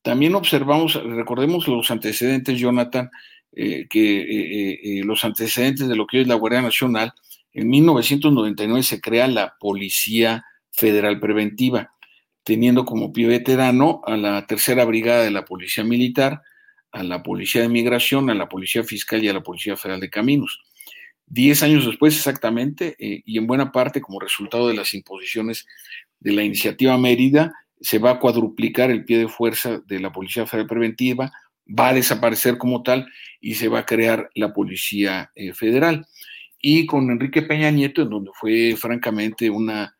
también 0.03 0.35
observamos, 0.35 0.95
recordemos 0.95 1.69
los 1.69 1.91
antecedentes, 1.91 2.59
Jonathan, 2.59 3.11
eh, 3.53 3.87
que 3.89 4.21
eh, 4.21 4.81
eh, 4.83 5.05
los 5.05 5.25
antecedentes 5.25 5.89
de 5.89 5.97
lo 5.97 6.07
que 6.07 6.23
es 6.23 6.27
la 6.27 6.35
Guardia 6.35 6.63
Nacional, 6.63 7.13
en 7.53 7.69
1999 7.69 8.83
se 8.83 9.01
crea 9.01 9.29
la 9.29 9.57
Policía 9.59 10.45
Federal 10.71 11.19
Preventiva, 11.21 11.93
teniendo 12.45 12.85
como 12.85 13.13
pie 13.13 13.27
veterano 13.27 14.03
a 14.07 14.17
la 14.17 14.47
Tercera 14.47 14.85
Brigada 14.85 15.25
de 15.25 15.31
la 15.31 15.45
Policía 15.45 15.85
Militar, 15.85 16.43
a 16.93 17.03
la 17.03 17.23
Policía 17.23 17.63
de 17.63 17.69
Migración, 17.69 18.31
a 18.31 18.35
la 18.35 18.49
Policía 18.49 18.83
Fiscal 18.85 19.23
y 19.23 19.29
a 19.29 19.35
la 19.35 19.43
Policía 19.43 19.77
Federal 19.77 20.01
de 20.01 20.11
Caminos. 20.11 20.61
Diez 21.27 21.63
años 21.63 21.87
después 21.87 22.17
exactamente, 22.17 22.97
y 22.99 23.39
en 23.39 23.47
buena 23.47 23.71
parte 23.71 24.01
como 24.01 24.19
resultado 24.19 24.67
de 24.69 24.75
las 24.75 24.95
imposiciones 24.95 25.67
de 26.19 26.33
la 26.33 26.43
iniciativa 26.43 26.99
Mérida, 26.99 27.53
se 27.81 27.99
va 27.99 28.13
a 28.13 28.19
cuadruplicar 28.19 28.91
el 28.91 29.05
pie 29.05 29.19
de 29.19 29.29
fuerza 29.29 29.81
de 29.87 30.01
la 30.01 30.13
Policía 30.13 30.47
Federal 30.47 30.67
Preventiva, 30.67 31.33
va 31.67 31.89
a 31.89 31.95
desaparecer 31.95 32.59
como 32.59 32.83
tal 32.83 33.07
y 33.41 33.55
se 33.55 33.69
va 33.69 33.81
a 33.81 33.87
crear 33.87 34.31
la 34.35 34.53
Policía 34.53 35.31
eh, 35.35 35.53
Federal. 35.53 36.07
Y 36.61 36.87
con 36.87 37.11
Enrique 37.11 37.43
Peña 37.43 37.71
Nieto, 37.71 38.03
en 38.03 38.11
donde 38.11 38.31
fue 38.35 38.77
francamente 38.77 39.49
una, 39.49 39.97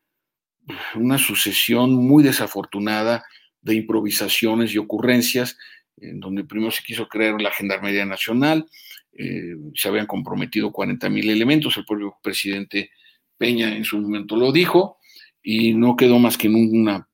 una 0.95 1.19
sucesión 1.19 1.95
muy 1.95 2.23
desafortunada 2.23 3.25
de 3.63 3.75
improvisaciones 3.75 4.75
y 4.75 4.79
ocurrencias, 4.79 5.57
en 5.97 6.21
donde 6.21 6.45
primero 6.45 6.71
se 6.71 6.83
quiso 6.83 7.09
crear 7.09 7.41
la 7.41 7.51
Gendarmería 7.51 8.05
Nacional, 8.05 8.67
eh, 9.13 9.55
se 9.75 9.89
habían 9.89 10.07
comprometido 10.07 10.73
40 10.73 11.09
mil 11.11 11.29
elementos, 11.31 11.77
el 11.77 11.85
propio 11.85 12.17
presidente 12.23 12.91
Peña 13.37 13.75
en 13.75 13.85
su 13.85 13.99
momento 13.99 14.37
lo 14.37 14.53
dijo, 14.53 14.99
y 15.43 15.73
no 15.75 15.97
quedó 15.97 16.19
más 16.19 16.37
que 16.37 16.49
en 16.49 17.07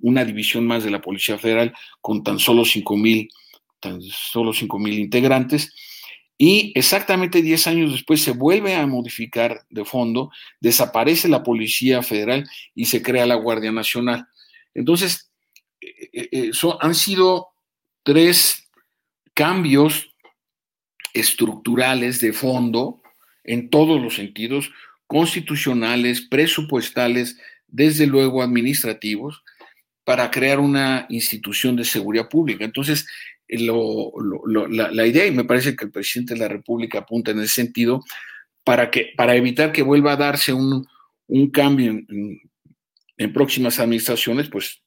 una 0.00 0.24
división 0.24 0.66
más 0.66 0.84
de 0.84 0.90
la 0.90 1.02
Policía 1.02 1.38
Federal 1.38 1.74
con 2.00 2.22
tan 2.22 2.38
solo 2.38 2.64
5 2.64 2.96
mil 2.96 3.28
tan 3.80 4.00
solo 4.02 4.52
cinco 4.52 4.78
mil 4.78 4.98
integrantes. 4.98 5.72
Y 6.38 6.72
exactamente 6.74 7.40
10 7.40 7.66
años 7.66 7.92
después 7.92 8.22
se 8.22 8.32
vuelve 8.32 8.74
a 8.74 8.86
modificar 8.86 9.64
de 9.70 9.84
fondo, 9.84 10.30
desaparece 10.60 11.28
la 11.28 11.42
Policía 11.42 12.02
Federal 12.02 12.48
y 12.74 12.86
se 12.86 13.02
crea 13.02 13.24
la 13.24 13.36
Guardia 13.36 13.72
Nacional. 13.72 14.26
Entonces, 14.74 15.30
eh, 15.80 16.08
eh, 16.12 16.28
eh, 16.32 16.50
han 16.80 16.94
sido 16.94 17.48
tres 18.02 18.68
cambios 19.32 20.14
estructurales 21.14 22.20
de 22.20 22.32
fondo 22.32 23.00
en 23.44 23.70
todos 23.70 24.00
los 24.00 24.16
sentidos, 24.16 24.70
constitucionales, 25.06 26.20
presupuestales, 26.20 27.38
desde 27.68 28.06
luego 28.06 28.42
administrativos, 28.42 29.42
para 30.04 30.30
crear 30.30 30.60
una 30.60 31.06
institución 31.08 31.76
de 31.76 31.84
seguridad 31.84 32.28
pública. 32.28 32.64
Entonces, 32.64 33.06
la, 33.48 35.06
idea, 35.06 35.26
y 35.26 35.30
me 35.30 35.44
parece 35.44 35.76
que 35.76 35.84
el 35.84 35.90
presidente 35.90 36.34
de 36.34 36.40
la 36.40 36.48
República 36.48 36.98
apunta 36.98 37.30
en 37.30 37.40
ese 37.40 37.54
sentido, 37.54 38.02
para, 38.64 38.90
que, 38.90 39.12
para 39.16 39.36
evitar 39.36 39.70
que 39.70 39.82
vuelva 39.82 40.12
a 40.12 40.16
darse 40.16 40.52
un, 40.52 40.86
cambio 41.52 41.92
en, 43.16 43.32
próximas 43.32 43.78
administraciones, 43.78 44.48
pues 44.48 44.82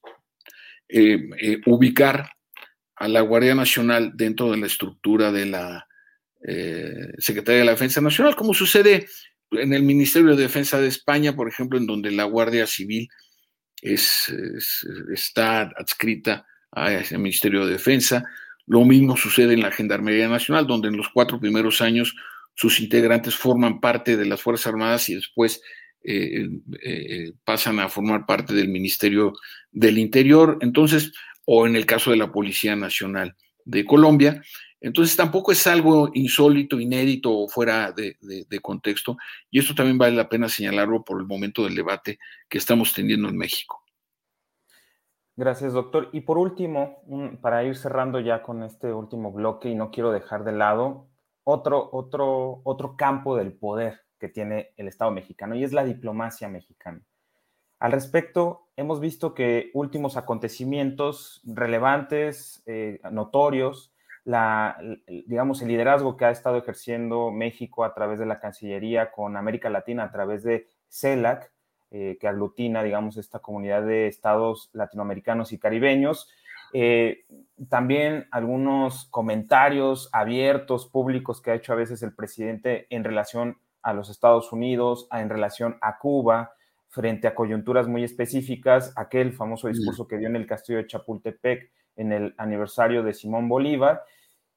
eh, 0.88 1.18
eh, 1.40 1.60
ubicar 1.66 2.30
a 2.96 3.08
la 3.08 3.22
Guardia 3.22 3.54
Nacional 3.54 4.12
dentro 4.14 4.50
de 4.50 4.58
la 4.58 4.66
estructura 4.66 5.32
de 5.32 5.46
la 5.46 5.86
eh, 6.46 7.12
Secretaría 7.18 7.60
de 7.60 7.64
la 7.64 7.72
Defensa 7.72 8.00
Nacional, 8.00 8.36
como 8.36 8.52
sucede 8.52 9.06
en 9.52 9.72
el 9.72 9.82
Ministerio 9.82 10.36
de 10.36 10.42
Defensa 10.42 10.78
de 10.78 10.88
España, 10.88 11.34
por 11.34 11.48
ejemplo, 11.48 11.78
en 11.78 11.86
donde 11.86 12.10
la 12.10 12.24
Guardia 12.24 12.66
Civil 12.66 13.08
es, 13.80 14.32
está 15.12 15.62
adscrita 15.62 16.46
al 16.72 17.04
Ministerio 17.18 17.64
de 17.64 17.72
Defensa. 17.72 18.24
Lo 18.70 18.84
mismo 18.84 19.16
sucede 19.16 19.54
en 19.54 19.62
la 19.62 19.72
Gendarmería 19.72 20.28
Nacional, 20.28 20.64
donde 20.64 20.86
en 20.86 20.96
los 20.96 21.08
cuatro 21.08 21.40
primeros 21.40 21.80
años 21.80 22.14
sus 22.54 22.78
integrantes 22.78 23.34
forman 23.34 23.80
parte 23.80 24.16
de 24.16 24.24
las 24.26 24.40
Fuerzas 24.40 24.68
Armadas 24.68 25.08
y 25.08 25.16
después 25.16 25.60
eh, 26.04 26.48
eh, 26.80 27.32
pasan 27.44 27.80
a 27.80 27.88
formar 27.88 28.26
parte 28.26 28.54
del 28.54 28.68
Ministerio 28.68 29.32
del 29.72 29.98
Interior. 29.98 30.56
Entonces, 30.60 31.10
o 31.46 31.66
en 31.66 31.74
el 31.74 31.84
caso 31.84 32.12
de 32.12 32.18
la 32.18 32.30
Policía 32.30 32.76
Nacional 32.76 33.34
de 33.64 33.84
Colombia. 33.84 34.40
Entonces 34.80 35.16
tampoco 35.16 35.50
es 35.50 35.66
algo 35.66 36.12
insólito, 36.14 36.78
inédito 36.78 37.36
o 37.36 37.48
fuera 37.48 37.90
de, 37.90 38.16
contexto. 38.62 39.16
Y 39.50 39.58
esto 39.58 39.74
también 39.74 39.98
vale 39.98 40.14
la 40.14 40.28
pena 40.28 40.48
señalarlo 40.48 41.02
por 41.02 41.20
el 41.20 41.26
momento 41.26 41.64
del 41.64 41.74
debate 41.74 42.20
que 42.48 42.58
estamos 42.58 42.94
teniendo 42.94 43.28
en 43.28 43.36
México. 43.36 43.82
Gracias, 45.40 45.72
doctor. 45.72 46.10
Y 46.12 46.20
por 46.20 46.36
último, 46.36 46.98
para 47.40 47.64
ir 47.64 47.74
cerrando 47.74 48.20
ya 48.20 48.42
con 48.42 48.62
este 48.62 48.92
último 48.92 49.32
bloque, 49.32 49.70
y 49.70 49.74
no 49.74 49.90
quiero 49.90 50.12
dejar 50.12 50.44
de 50.44 50.52
lado 50.52 51.06
otro, 51.44 51.88
otro, 51.92 52.60
otro 52.62 52.94
campo 52.94 53.34
del 53.38 53.54
poder 53.54 54.02
que 54.18 54.28
tiene 54.28 54.74
el 54.76 54.86
Estado 54.86 55.10
mexicano, 55.12 55.54
y 55.54 55.64
es 55.64 55.72
la 55.72 55.84
diplomacia 55.84 56.46
mexicana. 56.50 57.00
Al 57.78 57.92
respecto, 57.92 58.68
hemos 58.76 59.00
visto 59.00 59.32
que 59.32 59.70
últimos 59.72 60.18
acontecimientos 60.18 61.40
relevantes, 61.46 62.62
eh, 62.66 63.00
notorios, 63.10 63.94
la, 64.24 64.76
digamos, 65.06 65.62
el 65.62 65.68
liderazgo 65.68 66.18
que 66.18 66.26
ha 66.26 66.30
estado 66.32 66.58
ejerciendo 66.58 67.30
México 67.30 67.84
a 67.84 67.94
través 67.94 68.18
de 68.18 68.26
la 68.26 68.40
Cancillería 68.40 69.10
con 69.10 69.38
América 69.38 69.70
Latina, 69.70 70.04
a 70.04 70.12
través 70.12 70.42
de 70.42 70.66
CELAC, 70.90 71.50
eh, 71.90 72.18
que 72.20 72.28
aglutina, 72.28 72.82
digamos, 72.82 73.16
esta 73.16 73.40
comunidad 73.40 73.84
de 73.84 74.06
estados 74.06 74.70
latinoamericanos 74.72 75.52
y 75.52 75.58
caribeños. 75.58 76.28
Eh, 76.72 77.24
también 77.68 78.28
algunos 78.30 79.06
comentarios 79.06 80.08
abiertos, 80.12 80.86
públicos 80.86 81.42
que 81.42 81.50
ha 81.50 81.54
hecho 81.54 81.72
a 81.72 81.76
veces 81.76 82.02
el 82.02 82.14
presidente 82.14 82.86
en 82.90 83.02
relación 83.02 83.58
a 83.82 83.92
los 83.92 84.08
Estados 84.08 84.52
Unidos, 84.52 85.08
en 85.10 85.28
relación 85.28 85.78
a 85.80 85.98
Cuba, 85.98 86.52
frente 86.88 87.26
a 87.26 87.34
coyunturas 87.34 87.88
muy 87.88 88.04
específicas, 88.04 88.92
aquel 88.96 89.32
famoso 89.32 89.68
discurso 89.68 90.06
que 90.06 90.18
dio 90.18 90.28
en 90.28 90.36
el 90.36 90.46
castillo 90.46 90.78
de 90.78 90.86
Chapultepec 90.86 91.70
en 91.96 92.12
el 92.12 92.34
aniversario 92.36 93.02
de 93.02 93.14
Simón 93.14 93.48
Bolívar. 93.48 94.02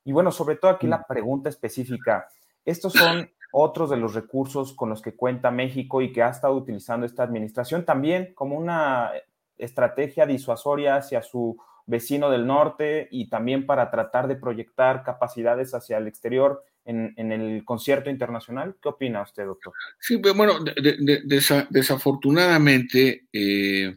Y 0.03 0.11
bueno, 0.11 0.31
sobre 0.31 0.55
todo 0.55 0.71
aquí 0.71 0.87
la 0.87 1.03
pregunta 1.03 1.49
específica, 1.49 2.27
estos 2.65 2.93
son 2.93 3.29
otros 3.55 3.91
de 3.91 3.97
los 3.97 4.15
recursos 4.15 4.73
con 4.73 4.89
los 4.89 5.03
que 5.03 5.15
cuenta 5.15 5.51
México 5.51 6.01
y 6.01 6.11
que 6.11 6.23
ha 6.23 6.29
estado 6.29 6.55
utilizando 6.55 7.05
esta 7.05 7.21
administración 7.21 7.85
también 7.85 8.33
como 8.33 8.57
una 8.57 9.11
estrategia 9.59 10.25
disuasoria 10.25 10.95
hacia 10.95 11.21
su 11.21 11.55
vecino 11.85 12.31
del 12.31 12.47
norte 12.47 13.07
y 13.11 13.29
también 13.29 13.67
para 13.67 13.91
tratar 13.91 14.27
de 14.27 14.37
proyectar 14.37 15.03
capacidades 15.03 15.75
hacia 15.75 15.99
el 15.99 16.07
exterior 16.07 16.63
en, 16.83 17.13
el 17.31 17.63
concierto 17.63 18.09
internacional. 18.09 18.75
¿Qué 18.81 18.89
opina 18.89 19.21
usted, 19.21 19.45
doctor? 19.45 19.73
Sí, 19.99 20.19
bueno, 20.35 20.53
desafortunadamente 21.69 23.27
eh, 23.31 23.95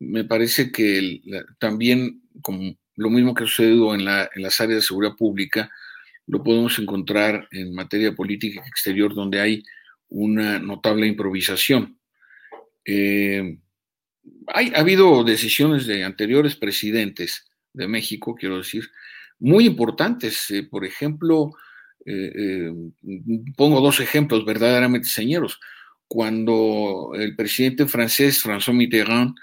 me 0.00 0.24
parece 0.24 0.72
que 0.72 1.20
también, 1.60 2.22
como 2.42 2.74
lo 2.96 3.10
mismo 3.10 3.32
que 3.32 3.44
ha 3.44 3.46
sucedido 3.46 3.94
en, 3.94 4.00
en 4.00 4.42
las 4.42 4.60
áreas 4.60 4.78
de 4.78 4.82
seguridad 4.82 5.14
pública, 5.16 5.70
lo 6.28 6.42
podemos 6.42 6.78
encontrar 6.78 7.48
en 7.50 7.74
materia 7.74 8.14
política 8.14 8.62
exterior, 8.66 9.14
donde 9.14 9.40
hay 9.40 9.62
una 10.10 10.58
notable 10.58 11.06
improvisación. 11.06 11.98
Eh, 12.84 13.58
hay, 14.46 14.72
ha 14.74 14.80
habido 14.80 15.24
decisiones 15.24 15.86
de 15.86 16.04
anteriores 16.04 16.54
presidentes 16.54 17.46
de 17.72 17.88
México, 17.88 18.34
quiero 18.34 18.58
decir, 18.58 18.90
muy 19.38 19.66
importantes. 19.66 20.50
Eh, 20.50 20.64
por 20.64 20.84
ejemplo, 20.84 21.52
eh, 22.04 22.72
pongo 23.56 23.80
dos 23.80 24.00
ejemplos 24.00 24.44
verdaderamente 24.44 25.08
señeros. 25.08 25.58
Cuando 26.06 27.12
el 27.14 27.36
presidente 27.36 27.86
francés 27.86 28.42
François 28.42 28.74
Mitterrand 28.74 29.34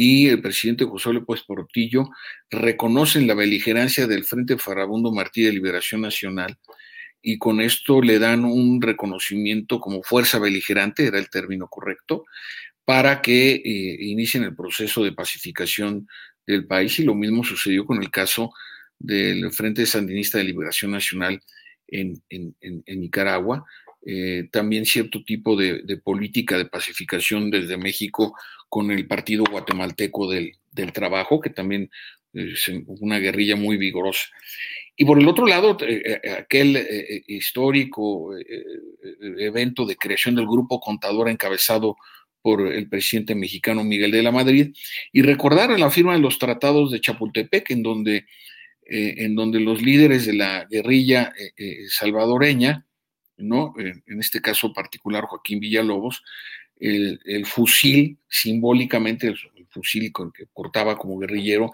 y 0.00 0.28
el 0.28 0.40
presidente 0.40 0.84
José 0.84 1.12
López 1.12 1.42
Portillo 1.42 2.08
reconocen 2.52 3.26
la 3.26 3.34
beligerancia 3.34 4.06
del 4.06 4.22
Frente 4.22 4.56
Farabundo 4.56 5.10
Martí 5.10 5.42
de 5.42 5.52
Liberación 5.52 6.02
Nacional 6.02 6.56
y 7.20 7.36
con 7.38 7.60
esto 7.60 8.00
le 8.00 8.20
dan 8.20 8.44
un 8.44 8.80
reconocimiento 8.80 9.80
como 9.80 10.04
fuerza 10.04 10.38
beligerante, 10.38 11.04
era 11.04 11.18
el 11.18 11.28
término 11.30 11.66
correcto, 11.66 12.26
para 12.84 13.20
que 13.20 13.54
eh, 13.54 13.96
inicien 14.04 14.44
el 14.44 14.54
proceso 14.54 15.02
de 15.02 15.10
pacificación 15.10 16.06
del 16.46 16.64
país. 16.68 16.96
Y 17.00 17.02
lo 17.02 17.16
mismo 17.16 17.42
sucedió 17.42 17.84
con 17.84 18.00
el 18.00 18.12
caso 18.12 18.52
del 19.00 19.50
Frente 19.50 19.84
Sandinista 19.84 20.38
de 20.38 20.44
Liberación 20.44 20.92
Nacional 20.92 21.42
en, 21.88 22.22
Nicaragua, 22.86 23.64
eh, 24.06 24.48
también 24.52 24.86
cierto 24.86 25.24
tipo 25.24 25.56
de, 25.56 25.82
política 26.04 26.56
de 26.56 26.66
pacificación 26.66 27.50
desde 27.50 27.76
México 27.76 28.36
con 28.68 28.90
el 28.90 29.06
Partido 29.06 29.44
Guatemalteco 29.50 30.28
del, 30.30 30.52
Trabajo, 30.92 31.40
que 31.40 31.50
también 31.50 31.90
es 32.32 32.70
una 32.86 33.18
guerrilla 33.18 33.56
muy 33.56 33.76
vigorosa. 33.76 34.26
Y 34.96 35.04
por 35.04 35.18
el 35.18 35.26
otro 35.26 35.44
lado, 35.44 35.76
aquel 36.38 37.24
histórico 37.26 38.30
evento 39.38 39.84
de 39.84 39.96
creación 39.96 40.36
del 40.36 40.46
grupo 40.46 40.78
contador 40.78 41.28
encabezado 41.28 41.96
por 42.42 42.66
el 42.66 42.88
presidente 42.88 43.34
mexicano 43.34 43.82
Miguel 43.82 44.12
de 44.12 44.22
la 44.22 44.30
Madrid, 44.30 44.72
y 45.12 45.22
recordar 45.22 45.76
la 45.78 45.90
firma 45.90 46.14
de 46.14 46.20
los 46.20 46.38
tratados 46.38 46.92
de 46.92 47.00
Chapultepec, 47.00 47.70
en 47.70 47.82
donde, 47.82 48.26
en 48.82 49.34
donde 49.34 49.58
los 49.58 49.82
líderes 49.82 50.26
de 50.26 50.34
la 50.34 50.64
guerrilla 50.70 51.32
salvadoreña, 51.88 52.86
¿no? 53.36 53.74
en 53.78 54.20
este 54.20 54.40
caso 54.40 54.72
particular 54.72 55.24
Joaquín 55.24 55.60
Villalobos, 55.60 56.22
el, 56.80 57.46
fusil, 57.46 58.18
simbólicamente 58.28 59.28
el, 59.28 59.38
fusil 59.70 60.10
con 60.12 60.32
que 60.32 60.46
cortaba 60.52 60.96
como 60.96 61.18
guerrillero, 61.18 61.70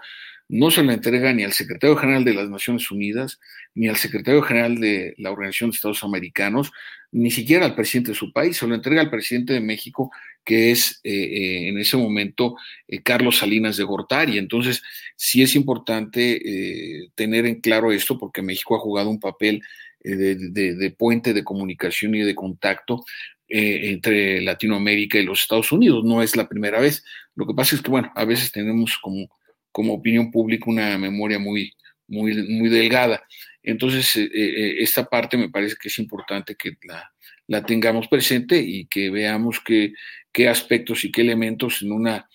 no 0.47 0.69
se 0.69 0.83
lo 0.83 0.91
entrega 0.91 1.33
ni 1.33 1.43
al 1.43 1.53
secretario 1.53 1.95
general 1.95 2.23
de 2.23 2.33
las 2.33 2.49
Naciones 2.49 2.91
Unidas, 2.91 3.39
ni 3.73 3.87
al 3.87 3.95
secretario 3.95 4.41
general 4.43 4.79
de 4.79 5.15
la 5.17 5.31
Organización 5.31 5.71
de 5.71 5.75
Estados 5.75 6.03
Americanos, 6.03 6.71
ni 7.11 7.31
siquiera 7.31 7.65
al 7.65 7.75
presidente 7.75 8.11
de 8.11 8.17
su 8.17 8.31
país, 8.31 8.57
se 8.57 8.67
lo 8.67 8.75
entrega 8.75 9.01
al 9.01 9.09
presidente 9.09 9.53
de 9.53 9.61
México, 9.61 10.11
que 10.43 10.71
es 10.71 10.99
eh, 11.03 11.11
eh, 11.11 11.69
en 11.69 11.79
ese 11.79 11.97
momento 11.97 12.55
eh, 12.87 13.01
Carlos 13.01 13.37
Salinas 13.37 13.77
de 13.77 13.83
Gortari. 13.83 14.37
Entonces, 14.37 14.83
sí 15.15 15.41
es 15.41 15.55
importante 15.55 17.09
tener 17.15 17.45
en 17.45 17.61
claro 17.61 17.91
esto, 17.91 18.19
porque 18.19 18.41
México 18.41 18.75
ha 18.75 18.79
jugado 18.79 19.09
un 19.09 19.19
papel 19.19 19.61
de, 20.03 20.95
puente 20.97 21.33
de 21.33 21.43
comunicación 21.43 22.13
y 22.13 22.21
de 22.21 22.35
contacto 22.35 23.03
eh, 23.47 23.91
entre 23.91 24.41
Latinoamérica 24.41 25.19
y 25.19 25.23
los 25.23 25.41
Estados 25.41 25.71
Unidos. 25.71 26.03
No 26.03 26.21
es 26.21 26.35
la 26.35 26.47
primera 26.47 26.79
vez. 26.79 27.03
Lo 27.35 27.45
que 27.45 27.53
pasa 27.53 27.75
es 27.75 27.81
que, 27.81 27.91
bueno, 27.91 28.11
a 28.15 28.25
veces 28.25 28.51
tenemos 28.51 28.97
como, 29.01 29.27
como 29.71 29.93
opinión 29.93 30.31
pública 30.31 30.65
una 30.67 30.97
memoria 30.97 31.37
muy, 31.37 31.73
muy, 32.07 32.33
muy 32.49 32.69
delgada. 32.69 33.23
Entonces, 33.61 34.15
eh, 34.15 34.29
eh, 34.33 34.75
esta 34.79 35.05
parte 35.05 35.37
me 35.37 35.49
parece 35.49 35.75
que 35.79 35.89
es 35.89 35.99
importante 35.99 36.55
que 36.55 36.77
la, 36.83 37.11
la 37.47 37.63
tengamos 37.63 38.07
presente 38.07 38.57
y 38.57 38.87
que 38.87 39.09
veamos 39.09 39.59
qué, 39.59 39.93
qué 40.31 40.47
aspectos 40.47 41.03
y 41.03 41.11
qué 41.11 41.21
elementos 41.21 41.81
en 41.81 41.91
una, 41.91 42.27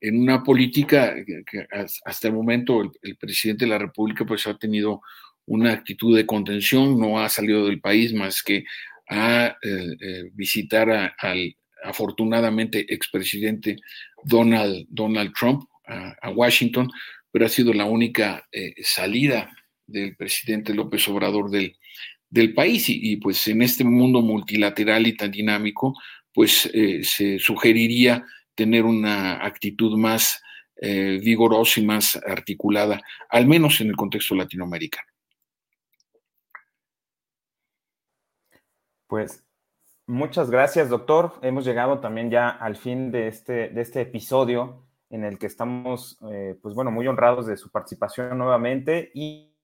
en 0.00 0.20
una 0.20 0.42
política 0.42 1.14
que, 1.24 1.66
hasta 2.04 2.28
el 2.28 2.34
momento 2.34 2.82
el, 2.82 2.90
el, 3.02 3.16
presidente 3.16 3.64
de 3.64 3.70
la 3.70 3.78
República 3.78 4.24
pues 4.24 4.46
ha 4.46 4.56
tenido 4.56 5.02
una 5.46 5.72
actitud 5.72 6.16
de 6.16 6.26
contención, 6.26 6.98
no 6.98 7.20
ha 7.20 7.28
salido 7.28 7.66
del 7.66 7.80
país 7.80 8.12
más 8.12 8.42
que 8.42 8.64
a 9.12 9.58
eh, 9.62 9.96
eh, 10.00 10.30
visitar 10.32 11.14
al 11.18 11.54
afortunadamente 11.84 12.92
expresidente 12.92 13.76
Donald, 14.24 14.86
Donald 14.88 15.32
Trump 15.38 15.64
a, 15.86 16.30
Washington, 16.30 16.90
pero 17.30 17.44
ha 17.44 17.48
sido 17.48 17.74
la 17.74 17.84
única 17.84 18.46
eh, 18.50 18.72
salida 18.82 19.50
del 19.86 20.16
presidente 20.16 20.72
López 20.72 21.06
Obrador 21.08 21.50
del, 21.50 21.76
del 22.30 22.54
país 22.54 22.86
y, 22.88 23.16
pues 23.16 23.46
en 23.48 23.60
este 23.62 23.84
mundo 23.84 24.22
multilateral 24.22 25.06
y 25.06 25.16
tan 25.16 25.30
dinámico, 25.30 25.94
pues 26.32 26.70
se 27.02 27.38
sugeriría 27.38 28.24
tener 28.54 28.84
una 28.84 29.44
actitud 29.44 29.98
más 29.98 30.40
vigorosa 30.80 31.80
y 31.80 31.84
más 31.84 32.16
articulada, 32.26 33.02
al 33.28 33.46
menos 33.46 33.80
en 33.82 33.88
el 33.88 33.96
contexto 33.96 34.34
latinoamericano. 34.34 35.11
Pues 39.12 39.44
muchas 40.06 40.50
gracias, 40.50 40.88
doctor. 40.88 41.34
Hemos 41.42 41.66
llegado 41.66 42.00
también 42.00 42.30
ya 42.30 42.48
al 42.48 42.76
fin 42.76 43.10
de 43.10 43.28
este, 43.28 43.68
de 43.68 43.82
este 43.82 44.00
episodio 44.00 44.86
en 45.10 45.24
el 45.24 45.38
que 45.38 45.44
estamos, 45.44 46.18
eh, 46.30 46.58
pues 46.62 46.74
bueno, 46.74 46.90
muy 46.90 47.06
honrados 47.06 47.44
de 47.46 47.58
su 47.58 47.70
participación 47.70 48.38
nuevamente 48.38 49.10
y 49.12 49.54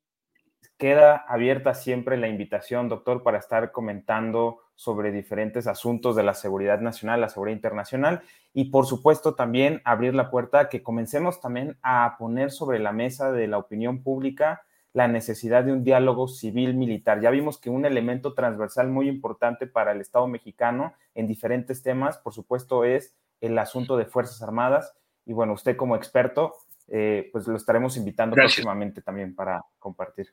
queda 0.77 1.25
abierta 1.27 1.73
siempre 1.73 2.19
la 2.19 2.29
invitación, 2.29 2.91
doctor, 2.91 3.23
para 3.23 3.39
estar 3.39 3.73
comentando 3.73 4.59
sobre 4.75 5.13
diferentes 5.13 5.67
asuntos 5.67 6.15
de 6.15 6.25
la 6.25 6.35
seguridad 6.35 6.81
nacional, 6.81 7.23
la 7.23 7.31
seguridad 7.31 7.57
internacional 7.57 8.21
y 8.53 8.67
por 8.67 8.85
supuesto 8.85 9.35
también 9.35 9.81
abrir 9.87 10.15
la 10.15 10.31
puerta 10.31 10.61
a 10.61 10.69
que 10.69 10.83
comencemos 10.83 11.41
también 11.41 11.79
a 11.81 12.17
poner 12.19 12.51
sobre 12.51 12.81
la 12.81 12.93
mesa 12.93 13.33
de 13.33 13.47
la 13.47 13.57
opinión 13.57 14.03
pública 14.03 14.61
la 14.93 15.09
necesidad 15.09 15.65
de 15.65 15.73
un 15.73 15.85
diálogo 15.85 16.29
civil-militar. 16.29 17.21
Ya 17.21 17.31
vimos 17.31 17.59
que 17.59 17.71
un 17.71 17.85
elemento 17.85 18.35
transversal 18.35 18.89
muy 18.89 19.09
importante 19.09 19.67
para 19.67 19.93
el 19.93 20.01
Estado 20.01 20.27
mexicano 20.27 20.95
en 21.15 21.29
diferentes 21.29 21.83
temas, 21.83 22.19
por 22.19 22.33
supuesto, 22.33 22.85
es 22.85 23.15
el 23.41 23.59
asunto 23.59 23.97
de 23.97 24.07
Fuerzas 24.07 24.43
Armadas. 24.43 24.95
Y 25.27 25.33
bueno, 25.33 25.53
usted 25.53 25.77
como 25.77 25.95
experto, 25.95 26.55
eh, 26.89 27.29
pues 27.33 27.47
lo 27.47 27.57
estaremos 27.57 27.97
invitando 27.97 28.35
próximamente 28.35 29.03
también 29.03 29.35
para 29.35 29.63
compartir. 29.79 30.29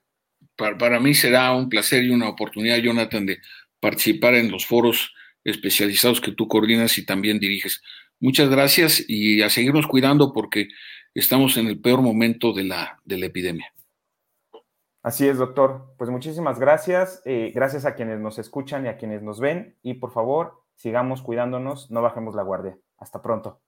Para, 0.56 0.78
para, 0.78 1.00
mí 1.00 1.14
será 1.14 1.54
un 1.54 1.68
placer 1.70 2.04
y 2.04 2.12
una 2.12 2.30
oportunidad, 2.30 2.78
Jonathan, 2.78 3.26
de 3.26 3.40
participar 3.80 4.36
en 4.36 4.52
los 4.52 4.66
foros 4.66 5.14
especializados 5.44 6.22
que 6.22 6.32
tú 6.32 6.48
coordinas 6.48 6.98
y 6.98 7.06
también 7.06 7.40
diriges. 7.40 7.82
Muchas 8.20 8.50
gracias 8.50 9.04
y 9.08 9.42
a 9.42 9.50
seguirnos 9.50 9.88
cuidando 9.88 10.34
porque 10.34 10.70
estamos 11.14 11.58
en 11.58 11.68
el 11.68 11.80
peor 11.80 12.02
momento 12.02 12.54
de 12.54 12.64
la, 12.64 13.00
de 13.04 13.18
la 13.18 13.26
epidemia. 13.28 13.72
Así 15.06 15.28
es, 15.28 15.38
doctor. 15.38 15.94
Pues 16.00 16.10
muchísimas 16.10 16.58
gracias. 16.58 17.22
Eh, 17.26 17.52
gracias 17.54 17.86
a 17.86 17.94
quienes 17.94 18.20
nos 18.20 18.40
escuchan 18.40 18.88
y 18.88 18.90
a 18.90 18.98
quienes 18.98 19.22
nos 19.22 19.40
ven. 19.40 19.78
Y 19.84 19.94
por 19.94 20.10
favor, 20.10 20.64
sigamos 20.74 21.22
cuidándonos, 21.22 21.92
no 21.92 22.02
bajemos 22.02 22.34
la 22.34 22.42
guardia. 22.42 22.80
Hasta 22.98 23.22
pronto. 23.22 23.60